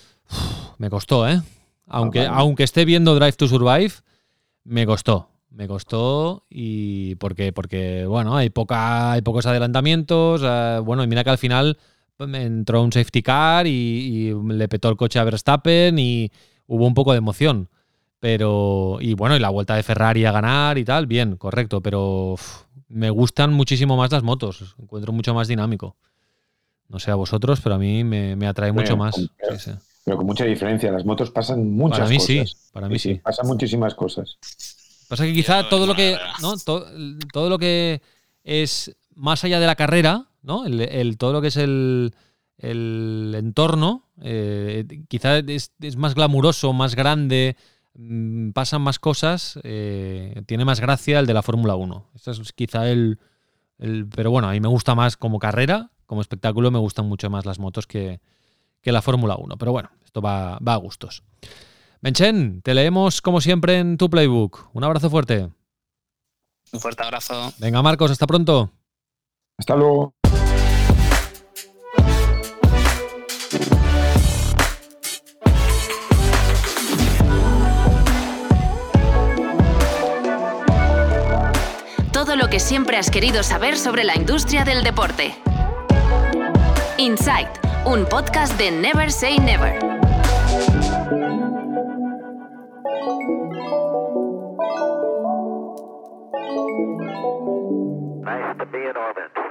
Me 0.77 0.89
costó, 0.89 1.27
¿eh? 1.27 1.41
Aunque, 1.87 2.21
Ah, 2.21 2.29
vale. 2.31 2.41
aunque 2.41 2.63
esté 2.63 2.85
viendo 2.85 3.15
Drive 3.15 3.33
to 3.33 3.47
Survive, 3.47 3.91
me 4.63 4.85
costó. 4.85 5.27
Me 5.49 5.67
costó 5.67 6.45
y 6.49 7.15
porque, 7.15 7.51
porque 7.51 8.05
bueno, 8.05 8.37
hay, 8.37 8.49
poca, 8.49 9.11
hay 9.11 9.21
pocos 9.21 9.45
adelantamientos. 9.45 10.41
eh, 10.43 10.79
bueno, 10.83 11.03
y 11.03 11.07
mira 11.07 11.23
que 11.25 11.29
al 11.29 11.37
final 11.37 11.77
pues, 12.15 12.33
entró 12.33 12.81
un 12.81 12.91
safety 12.93 13.21
car 13.21 13.67
y, 13.67 13.71
y 13.71 14.33
le 14.53 14.67
petó 14.69 14.87
el 14.89 14.95
coche 14.95 15.19
a 15.19 15.23
Verstappen 15.25 15.99
y 15.99 16.31
hubo 16.73 16.85
un 16.87 16.93
poco 16.93 17.11
de 17.11 17.17
emoción. 17.17 17.69
Pero, 18.19 18.97
y 19.01 19.13
bueno, 19.15 19.35
y 19.35 19.39
la 19.39 19.49
vuelta 19.49 19.75
de 19.75 19.83
Ferrari 19.83 20.25
a 20.25 20.31
ganar 20.31 20.77
y 20.77 20.85
tal, 20.85 21.07
bien, 21.07 21.37
correcto. 21.37 21.81
Pero 21.81 22.35
me 22.87 23.09
gustan 23.09 23.51
muchísimo 23.53 23.97
más 23.97 24.11
las 24.11 24.21
motos. 24.23 24.75
Encuentro 24.79 25.11
mucho 25.11 25.33
más 25.33 25.47
dinámico. 25.47 25.95
No 26.87 26.99
sé 26.99 27.09
a 27.09 27.15
vosotros, 27.15 27.59
pero 27.61 27.75
a 27.75 27.77
mí 27.79 28.03
me, 28.03 28.35
me 28.35 28.47
atrae 28.47 28.71
mucho 28.71 28.95
más. 28.95 29.15
Sí, 29.15 29.29
sí. 29.57 29.71
Pero 30.05 30.17
con 30.17 30.25
mucha 30.27 30.45
diferencia. 30.45 30.91
Las 30.91 31.03
motos 31.05 31.31
pasan 31.31 31.71
muchas 31.71 31.99
Para 31.99 32.09
mí 32.09 32.17
cosas. 32.17 32.27
sí, 32.27 32.57
para 32.73 32.89
mí 32.89 32.99
sí. 32.99 33.15
Pasan 33.15 33.47
muchísimas 33.47 33.95
cosas. 33.95 34.37
Pasa 35.07 35.25
que 35.25 35.33
quizá 35.33 35.67
todo 35.67 35.85
lo 35.87 35.95
que. 35.95 36.15
¿no? 36.41 36.55
To- 36.57 36.85
todo 37.33 37.49
lo 37.49 37.57
que 37.57 38.01
es 38.43 38.95
más 39.15 39.43
allá 39.43 39.59
de 39.59 39.65
la 39.67 39.75
carrera, 39.75 40.27
¿no? 40.43 40.65
El, 40.65 40.79
el- 40.81 41.17
todo 41.17 41.33
lo 41.33 41.41
que 41.41 41.47
es 41.47 41.57
el, 41.57 42.13
el 42.61 43.33
entorno, 43.37 44.07
eh, 44.21 44.85
quizá 45.07 45.37
es, 45.39 45.71
es 45.81 45.95
más 45.97 46.13
glamuroso, 46.15 46.73
más 46.73 46.95
grande, 46.95 47.55
mm, 47.95 48.51
pasan 48.51 48.81
más 48.81 48.99
cosas, 48.99 49.59
eh, 49.63 50.41
tiene 50.45 50.63
más 50.65 50.79
gracia 50.79 51.19
el 51.19 51.25
de 51.27 51.33
la 51.33 51.41
Fórmula 51.41 51.75
1. 51.75 52.09
Eso 52.15 52.31
es 52.31 52.53
quizá 52.53 52.89
el, 52.89 53.19
el- 53.79 54.07
Pero 54.07 54.31
bueno, 54.31 54.47
a 54.47 54.51
mí 54.51 54.59
me 54.59 54.67
gusta 54.67 54.95
más 54.95 55.17
como 55.17 55.39
carrera, 55.39 55.91
como 56.05 56.21
espectáculo, 56.21 56.71
me 56.71 56.79
gustan 56.79 57.07
mucho 57.07 57.29
más 57.29 57.45
las 57.45 57.57
motos 57.59 57.87
que, 57.87 58.19
que 58.81 58.91
la 58.91 59.01
Fórmula 59.01 59.35
1. 59.37 59.57
Pero 59.57 59.71
bueno, 59.71 59.89
esto 60.05 60.21
va, 60.21 60.59
va 60.59 60.73
a 60.73 60.77
gustos. 60.77 61.23
Menchen, 62.01 62.61
te 62.61 62.73
leemos 62.73 63.21
como 63.21 63.41
siempre 63.41 63.79
en 63.79 63.97
tu 63.97 64.09
playbook. 64.09 64.69
Un 64.73 64.83
abrazo 64.83 65.09
fuerte. 65.09 65.49
Un 66.73 66.79
fuerte 66.79 67.03
abrazo. 67.03 67.53
Venga, 67.59 67.81
Marcos, 67.81 68.11
hasta 68.11 68.25
pronto. 68.27 68.71
Hasta 69.57 69.75
luego. 69.75 70.13
Todo 82.31 82.43
lo 82.43 82.49
que 82.49 82.61
siempre 82.61 82.95
has 82.95 83.11
querido 83.11 83.43
saber 83.43 83.75
sobre 83.75 84.05
la 84.05 84.15
industria 84.15 84.63
del 84.63 84.85
deporte. 84.85 85.35
Insight, 86.97 87.49
un 87.83 88.05
podcast 88.05 88.57
de 88.57 88.71
Never 88.71 89.11
Say 89.11 89.37
Never. 89.37 89.73
Nice 98.23 98.57
to 98.59 98.65
be 98.71 98.79
in 98.79 98.95
orbit. 98.95 99.50